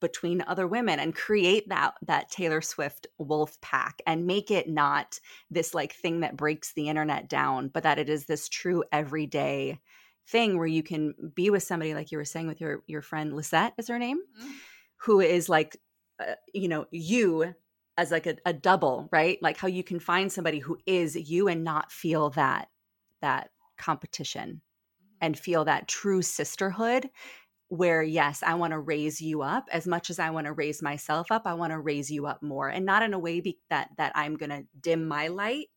between 0.00 0.44
other 0.46 0.66
women 0.66 1.00
and 1.00 1.14
create 1.14 1.68
that 1.68 1.94
that 2.02 2.30
Taylor 2.30 2.60
Swift 2.60 3.06
wolf 3.18 3.60
pack 3.60 4.00
and 4.06 4.26
make 4.26 4.50
it 4.50 4.68
not 4.68 5.18
this 5.50 5.74
like 5.74 5.92
thing 5.92 6.20
that 6.20 6.36
breaks 6.36 6.72
the 6.72 6.88
internet 6.88 7.28
down 7.28 7.68
but 7.68 7.82
that 7.82 7.98
it 7.98 8.08
is 8.08 8.26
this 8.26 8.48
true 8.48 8.84
everyday 8.92 9.80
thing 10.28 10.56
where 10.56 10.68
you 10.68 10.82
can 10.82 11.14
be 11.34 11.50
with 11.50 11.64
somebody 11.64 11.94
like 11.94 12.12
you 12.12 12.18
were 12.18 12.24
saying 12.24 12.46
with 12.46 12.60
your 12.60 12.82
your 12.86 13.02
friend 13.02 13.34
Lisette 13.34 13.74
is 13.76 13.88
her 13.88 13.98
name 13.98 14.18
mm-hmm. 14.18 14.50
who 14.98 15.20
is 15.20 15.48
like 15.48 15.76
uh, 16.20 16.34
you 16.54 16.68
know 16.68 16.86
you 16.92 17.52
as 17.96 18.10
like 18.10 18.26
a, 18.26 18.36
a 18.46 18.52
double 18.52 19.08
right? 19.12 19.38
Like 19.42 19.56
how 19.56 19.68
you 19.68 19.84
can 19.84 20.00
find 20.00 20.32
somebody 20.32 20.58
who 20.58 20.78
is 20.86 21.16
you 21.16 21.48
and 21.48 21.64
not 21.64 21.92
feel 21.92 22.30
that 22.30 22.68
that 23.20 23.50
competition 23.78 24.60
mm-hmm. 24.60 25.16
and 25.20 25.38
feel 25.38 25.64
that 25.64 25.88
true 25.88 26.22
sisterhood 26.22 27.08
where 27.68 28.02
yes 28.02 28.42
i 28.42 28.52
want 28.54 28.72
to 28.72 28.78
raise 28.78 29.20
you 29.20 29.42
up. 29.42 29.68
As 29.72 29.86
much 29.86 30.10
as 30.10 30.18
i 30.18 30.30
want 30.30 30.46
to 30.46 30.52
raise 30.52 30.82
myself 30.82 31.30
up 31.30 31.42
i 31.46 31.54
want 31.54 31.72
to 31.72 31.78
raise 31.78 32.10
you 32.10 32.26
up 32.26 32.42
more 32.42 32.68
and 32.68 32.84
not 32.84 33.02
in 33.02 33.14
a 33.14 33.18
way 33.18 33.40
be- 33.40 33.58
that 33.70 33.88
that 33.96 34.12
i'm 34.14 34.36
going 34.36 34.50
to 34.50 34.64
dim 34.80 35.06
my 35.08 35.28
light. 35.28 35.68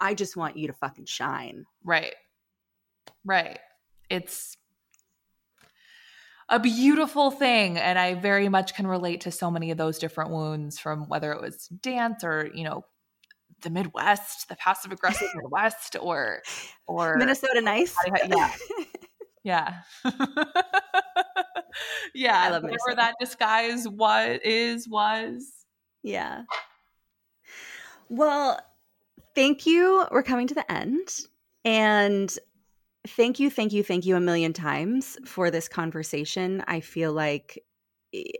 I 0.00 0.14
just 0.14 0.36
want 0.36 0.56
you 0.56 0.66
to 0.68 0.72
fucking 0.72 1.04
shine. 1.04 1.66
Right. 1.84 2.14
Right. 3.24 3.58
It's 4.08 4.56
a 6.50 6.58
beautiful 6.58 7.30
thing. 7.30 7.78
And 7.78 7.98
i 7.98 8.14
very 8.14 8.48
much 8.48 8.74
can 8.74 8.86
relate 8.86 9.22
to 9.22 9.30
so 9.30 9.50
many 9.50 9.70
of 9.70 9.78
those 9.78 9.98
different 9.98 10.30
wounds 10.30 10.78
from 10.78 11.08
whether 11.08 11.32
it 11.32 11.40
was 11.40 11.68
dance 11.68 12.22
or 12.24 12.50
you 12.54 12.64
know 12.64 12.84
the 13.62 13.70
midwest 13.70 14.48
the 14.48 14.56
passive 14.56 14.90
aggressive 14.92 15.28
midwest 15.34 15.96
or 16.00 16.42
or 16.86 17.16
minnesota 17.16 17.60
nice. 17.60 17.94
yeah. 18.28 18.52
Yeah. 19.42 19.74
Yeah. 22.14 22.38
I 22.38 22.50
love 22.50 22.62
whatever 22.64 22.96
that 22.96 23.14
disguise 23.20 23.88
was 23.88 24.38
is 24.44 24.88
was. 24.88 25.46
Yeah. 26.02 26.42
Well 28.08 28.60
thank 29.34 29.64
you. 29.66 30.04
We're 30.10 30.22
coming 30.24 30.48
to 30.48 30.54
the 30.54 30.70
end. 30.70 31.08
And 31.64 32.36
thank 33.06 33.40
you, 33.40 33.50
thank 33.50 33.72
you, 33.72 33.82
thank 33.82 34.06
you 34.06 34.16
a 34.16 34.20
million 34.20 34.52
times 34.52 35.18
for 35.24 35.50
this 35.50 35.68
conversation. 35.68 36.62
I 36.66 36.80
feel 36.80 37.12
like 37.12 37.62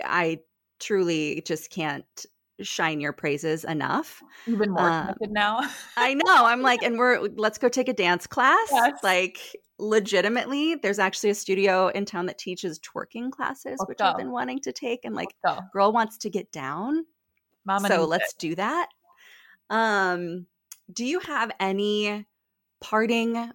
I 0.04 0.40
truly 0.78 1.42
just 1.46 1.70
can't 1.70 2.26
shine 2.60 3.00
your 3.00 3.12
praises 3.12 3.64
enough. 3.64 4.22
Even 4.46 4.70
more 4.70 4.90
um, 4.90 5.14
now. 5.28 5.60
I 5.96 6.14
know. 6.14 6.44
I'm 6.44 6.62
like, 6.62 6.82
and 6.82 6.98
we're 6.98 7.20
let's 7.36 7.58
go 7.58 7.68
take 7.68 7.88
a 7.88 7.92
dance 7.92 8.26
class. 8.26 8.68
Yes. 8.70 8.98
Like 9.02 9.38
legitimately, 9.78 10.76
there's 10.76 10.98
actually 10.98 11.30
a 11.30 11.34
studio 11.34 11.88
in 11.88 12.04
town 12.04 12.26
that 12.26 12.38
teaches 12.38 12.78
twerking 12.80 13.30
classes, 13.30 13.76
let's 13.78 13.88
which 13.88 13.98
go. 13.98 14.06
I've 14.06 14.18
been 14.18 14.30
wanting 14.30 14.60
to 14.60 14.72
take. 14.72 15.04
And 15.04 15.14
like, 15.14 15.34
girl 15.72 15.92
wants 15.92 16.18
to 16.18 16.30
get 16.30 16.52
down. 16.52 17.04
Mama 17.64 17.88
so 17.88 18.04
let's 18.04 18.32
it. 18.32 18.38
do 18.38 18.54
that. 18.56 18.88
Um, 19.68 20.46
do 20.92 21.04
you 21.04 21.20
have 21.20 21.52
any 21.60 22.26
parting 22.80 23.52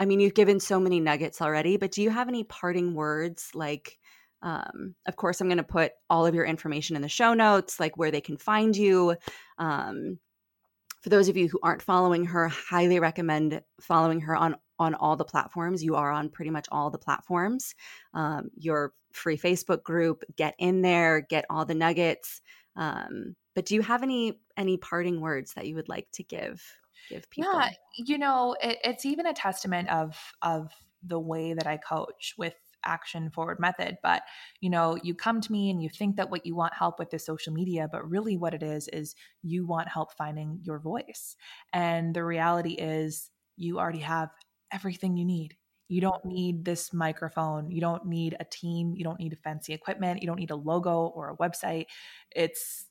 I 0.00 0.06
mean, 0.06 0.18
you've 0.18 0.34
given 0.34 0.58
so 0.58 0.80
many 0.80 0.98
nuggets 0.98 1.42
already, 1.42 1.76
but 1.76 1.92
do 1.92 2.02
you 2.02 2.08
have 2.08 2.26
any 2.26 2.42
parting 2.42 2.94
words? 2.94 3.50
Like, 3.54 3.98
um, 4.42 4.94
of 5.06 5.16
course, 5.16 5.40
I'm 5.40 5.48
going 5.48 5.58
to 5.58 5.62
put 5.62 5.92
all 6.08 6.24
of 6.24 6.34
your 6.34 6.46
information 6.46 6.96
in 6.96 7.02
the 7.02 7.08
show 7.08 7.34
notes, 7.34 7.78
like 7.78 7.98
where 7.98 8.10
they 8.10 8.22
can 8.22 8.38
find 8.38 8.74
you. 8.74 9.14
Um, 9.58 10.18
for 11.02 11.10
those 11.10 11.28
of 11.28 11.36
you 11.36 11.48
who 11.48 11.60
aren't 11.62 11.82
following 11.82 12.24
her, 12.24 12.48
highly 12.48 12.98
recommend 12.98 13.62
following 13.80 14.20
her 14.22 14.34
on 14.34 14.56
on 14.78 14.94
all 14.94 15.16
the 15.16 15.24
platforms. 15.24 15.84
You 15.84 15.96
are 15.96 16.10
on 16.10 16.30
pretty 16.30 16.50
much 16.50 16.66
all 16.72 16.90
the 16.90 16.98
platforms. 16.98 17.74
Um, 18.14 18.50
your 18.56 18.94
free 19.12 19.36
Facebook 19.36 19.82
group, 19.82 20.24
get 20.36 20.54
in 20.58 20.80
there, 20.80 21.20
get 21.20 21.44
all 21.50 21.66
the 21.66 21.74
nuggets. 21.74 22.40
Um, 22.76 23.36
but 23.54 23.66
do 23.66 23.74
you 23.74 23.82
have 23.82 24.02
any 24.02 24.40
any 24.56 24.78
parting 24.78 25.20
words 25.20 25.52
that 25.54 25.66
you 25.66 25.74
would 25.74 25.90
like 25.90 26.08
to 26.12 26.22
give? 26.22 26.62
Give 27.08 27.28
people. 27.30 27.52
yeah 27.52 27.70
you 27.96 28.18
know 28.18 28.56
it, 28.62 28.78
it's 28.84 29.06
even 29.06 29.26
a 29.26 29.32
testament 29.32 29.88
of 29.90 30.16
of 30.42 30.72
the 31.02 31.18
way 31.18 31.54
that 31.54 31.66
i 31.66 31.76
coach 31.76 32.34
with 32.36 32.54
action 32.82 33.28
forward 33.28 33.60
method 33.60 33.98
but 34.02 34.22
you 34.62 34.70
know 34.70 34.98
you 35.02 35.14
come 35.14 35.42
to 35.42 35.52
me 35.52 35.68
and 35.68 35.82
you 35.82 35.88
think 35.90 36.16
that 36.16 36.30
what 36.30 36.46
you 36.46 36.56
want 36.56 36.72
help 36.72 36.98
with 36.98 37.12
is 37.12 37.22
social 37.22 37.52
media 37.52 37.86
but 37.92 38.08
really 38.08 38.38
what 38.38 38.54
it 38.54 38.62
is 38.62 38.88
is 38.88 39.14
you 39.42 39.66
want 39.66 39.88
help 39.88 40.12
finding 40.12 40.60
your 40.62 40.78
voice. 40.78 41.36
And 41.72 42.14
the 42.14 42.24
reality 42.24 42.72
is 42.72 43.30
you 43.56 43.78
already 43.78 44.00
have 44.00 44.30
everything 44.72 45.16
you 45.16 45.24
need. 45.24 45.56
You 45.88 46.00
don't 46.00 46.24
need 46.24 46.64
this 46.64 46.92
microphone. 46.92 47.70
You 47.70 47.80
don't 47.80 48.06
need 48.06 48.36
a 48.38 48.44
team. 48.44 48.94
You 48.94 49.02
don't 49.02 49.18
need 49.18 49.36
fancy 49.42 49.72
equipment. 49.72 50.22
You 50.22 50.28
don't 50.28 50.38
need 50.38 50.52
a 50.52 50.56
logo 50.56 51.06
or 51.14 51.30
a 51.30 51.36
website. 51.36 51.86
It's 52.30 52.86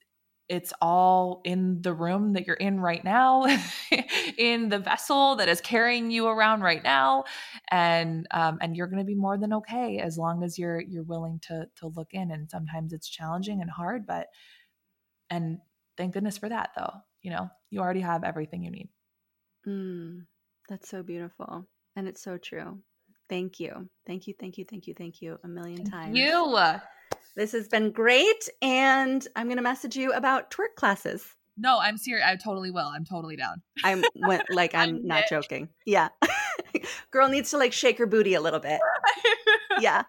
it's 0.49 0.73
all 0.81 1.41
in 1.45 1.81
the 1.83 1.93
room 1.93 2.33
that 2.33 2.47
you're 2.47 2.55
in 2.55 2.79
right 2.79 3.03
now, 3.03 3.45
in 4.37 4.69
the 4.69 4.79
vessel 4.79 5.35
that 5.35 5.47
is 5.47 5.61
carrying 5.61 6.09
you 6.09 6.27
around 6.27 6.61
right 6.61 6.83
now, 6.83 7.25
and 7.69 8.27
um, 8.31 8.57
and 8.59 8.75
you're 8.75 8.87
going 8.87 8.99
to 8.99 9.05
be 9.05 9.15
more 9.15 9.37
than 9.37 9.53
okay 9.53 9.99
as 9.99 10.17
long 10.17 10.43
as 10.43 10.57
you're 10.57 10.81
you're 10.81 11.03
willing 11.03 11.39
to 11.47 11.67
to 11.77 11.87
look 11.87 12.09
in. 12.13 12.31
And 12.31 12.49
sometimes 12.49 12.93
it's 12.93 13.07
challenging 13.07 13.61
and 13.61 13.69
hard, 13.69 14.07
but 14.07 14.27
and 15.29 15.59
thank 15.95 16.13
goodness 16.13 16.39
for 16.39 16.49
that, 16.49 16.71
though. 16.75 16.93
You 17.21 17.31
know, 17.31 17.49
you 17.69 17.79
already 17.79 18.01
have 18.01 18.23
everything 18.23 18.63
you 18.63 18.71
need. 18.71 18.89
Mm, 19.67 20.25
that's 20.67 20.89
so 20.89 21.03
beautiful, 21.03 21.67
and 21.95 22.07
it's 22.07 22.23
so 22.23 22.37
true. 22.37 22.79
Thank 23.29 23.59
you, 23.59 23.87
thank 24.07 24.25
you, 24.25 24.33
thank 24.39 24.57
you, 24.57 24.65
thank 24.67 24.87
you, 24.87 24.95
thank 24.95 25.21
you 25.21 25.37
a 25.43 25.47
million 25.47 25.77
Thank 25.77 25.91
times. 25.91 26.17
You. 26.17 26.79
This 27.35 27.51
has 27.53 27.67
been 27.67 27.91
great. 27.91 28.49
And 28.61 29.25
I'm 29.35 29.47
going 29.47 29.57
to 29.57 29.63
message 29.63 29.95
you 29.95 30.11
about 30.13 30.51
twerk 30.51 30.75
classes. 30.75 31.35
No, 31.57 31.79
I'm 31.79 31.97
serious. 31.97 32.25
I 32.25 32.35
totally 32.37 32.71
will. 32.71 32.87
I'm 32.87 33.05
totally 33.05 33.35
down. 33.35 33.61
I'm 33.83 34.03
went, 34.15 34.43
like, 34.51 34.73
I'm, 34.73 34.89
I'm 34.97 35.07
not 35.07 35.23
joking. 35.29 35.69
Yeah. 35.85 36.09
Girl 37.11 37.27
needs 37.27 37.51
to 37.51 37.57
like 37.57 37.73
shake 37.73 37.97
her 37.97 38.05
booty 38.05 38.33
a 38.33 38.41
little 38.41 38.59
bit. 38.59 38.79
Yeah. 39.79 40.03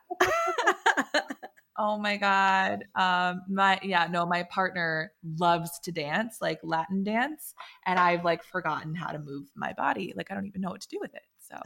oh 1.79 1.97
my 1.97 2.17
god. 2.17 2.85
Um 2.97 3.43
my 3.49 3.79
yeah, 3.85 4.09
no, 4.11 4.27
my 4.27 4.43
partner 4.45 5.13
loves 5.39 5.79
to 5.85 5.93
dance, 5.93 6.39
like 6.41 6.59
Latin 6.65 7.05
dance, 7.05 7.55
and 7.87 7.97
I've 7.97 8.25
like 8.25 8.43
forgotten 8.43 8.97
how 8.97 9.13
to 9.13 9.21
move 9.21 9.47
my 9.55 9.73
body. 9.75 10.13
Like 10.17 10.33
I 10.33 10.35
don't 10.35 10.47
even 10.47 10.61
know 10.61 10.71
what 10.71 10.81
to 10.81 10.89
do 10.89 10.99
with 11.01 11.15
it. 11.15 11.23
So, 11.39 11.57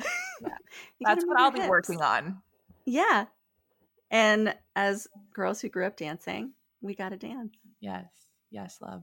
yeah. 0.42 0.48
That's 1.00 1.24
what 1.24 1.40
I'll 1.40 1.50
be 1.50 1.60
hips. 1.60 1.70
working 1.70 2.02
on. 2.02 2.42
Yeah. 2.84 3.24
And 4.10 4.54
as 4.76 5.06
girls 5.32 5.60
who 5.60 5.68
grew 5.68 5.86
up 5.86 5.96
dancing, 5.96 6.52
we 6.80 6.94
got 6.94 7.10
to 7.10 7.16
dance. 7.16 7.54
Yes. 7.80 8.06
Yes, 8.50 8.78
love. 8.80 9.02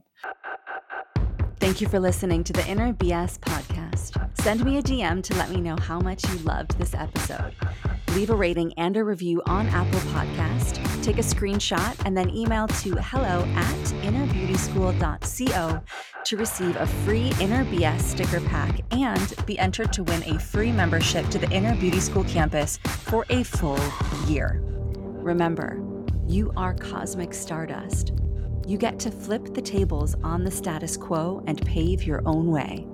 Thank 1.60 1.80
you 1.80 1.86
for 1.86 2.00
listening 2.00 2.42
to 2.44 2.52
the 2.52 2.66
Inner 2.66 2.92
BS 2.92 3.38
podcast. 3.38 4.18
Send 4.40 4.64
me 4.64 4.78
a 4.78 4.82
DM 4.82 5.22
to 5.22 5.34
let 5.36 5.50
me 5.50 5.60
know 5.60 5.76
how 5.76 6.00
much 6.00 6.28
you 6.28 6.38
loved 6.38 6.76
this 6.76 6.92
episode. 6.92 7.54
Leave 8.14 8.30
a 8.30 8.34
rating 8.34 8.72
and 8.74 8.96
a 8.96 9.04
review 9.04 9.40
on 9.46 9.68
Apple 9.68 10.00
Podcast. 10.10 10.82
Take 11.04 11.18
a 11.18 11.22
screenshot 11.22 11.94
and 12.04 12.16
then 12.16 12.30
email 12.30 12.66
to 12.66 12.96
hello 12.96 13.44
at 13.54 13.84
innerbeautyschool.co 14.02 15.80
to 16.24 16.36
receive 16.36 16.76
a 16.76 16.86
free 16.86 17.32
Inner 17.40 17.64
BS 17.66 18.00
sticker 18.00 18.40
pack 18.40 18.80
and 18.90 19.34
be 19.46 19.58
entered 19.58 19.92
to 19.92 20.02
win 20.02 20.22
a 20.24 20.40
free 20.40 20.72
membership 20.72 21.28
to 21.28 21.38
the 21.38 21.50
Inner 21.50 21.76
Beauty 21.76 22.00
School 22.00 22.24
campus 22.24 22.78
for 22.78 23.24
a 23.30 23.44
full 23.44 23.78
year. 24.26 24.60
Remember, 25.22 25.80
you 26.26 26.52
are 26.56 26.74
cosmic 26.74 27.32
stardust. 27.32 28.12
You 28.66 28.76
get 28.76 28.98
to 29.00 29.10
flip 29.12 29.54
the 29.54 29.62
tables 29.62 30.16
on 30.24 30.42
the 30.42 30.50
status 30.50 30.96
quo 30.96 31.44
and 31.46 31.64
pave 31.64 32.02
your 32.02 32.22
own 32.26 32.50
way. 32.50 32.86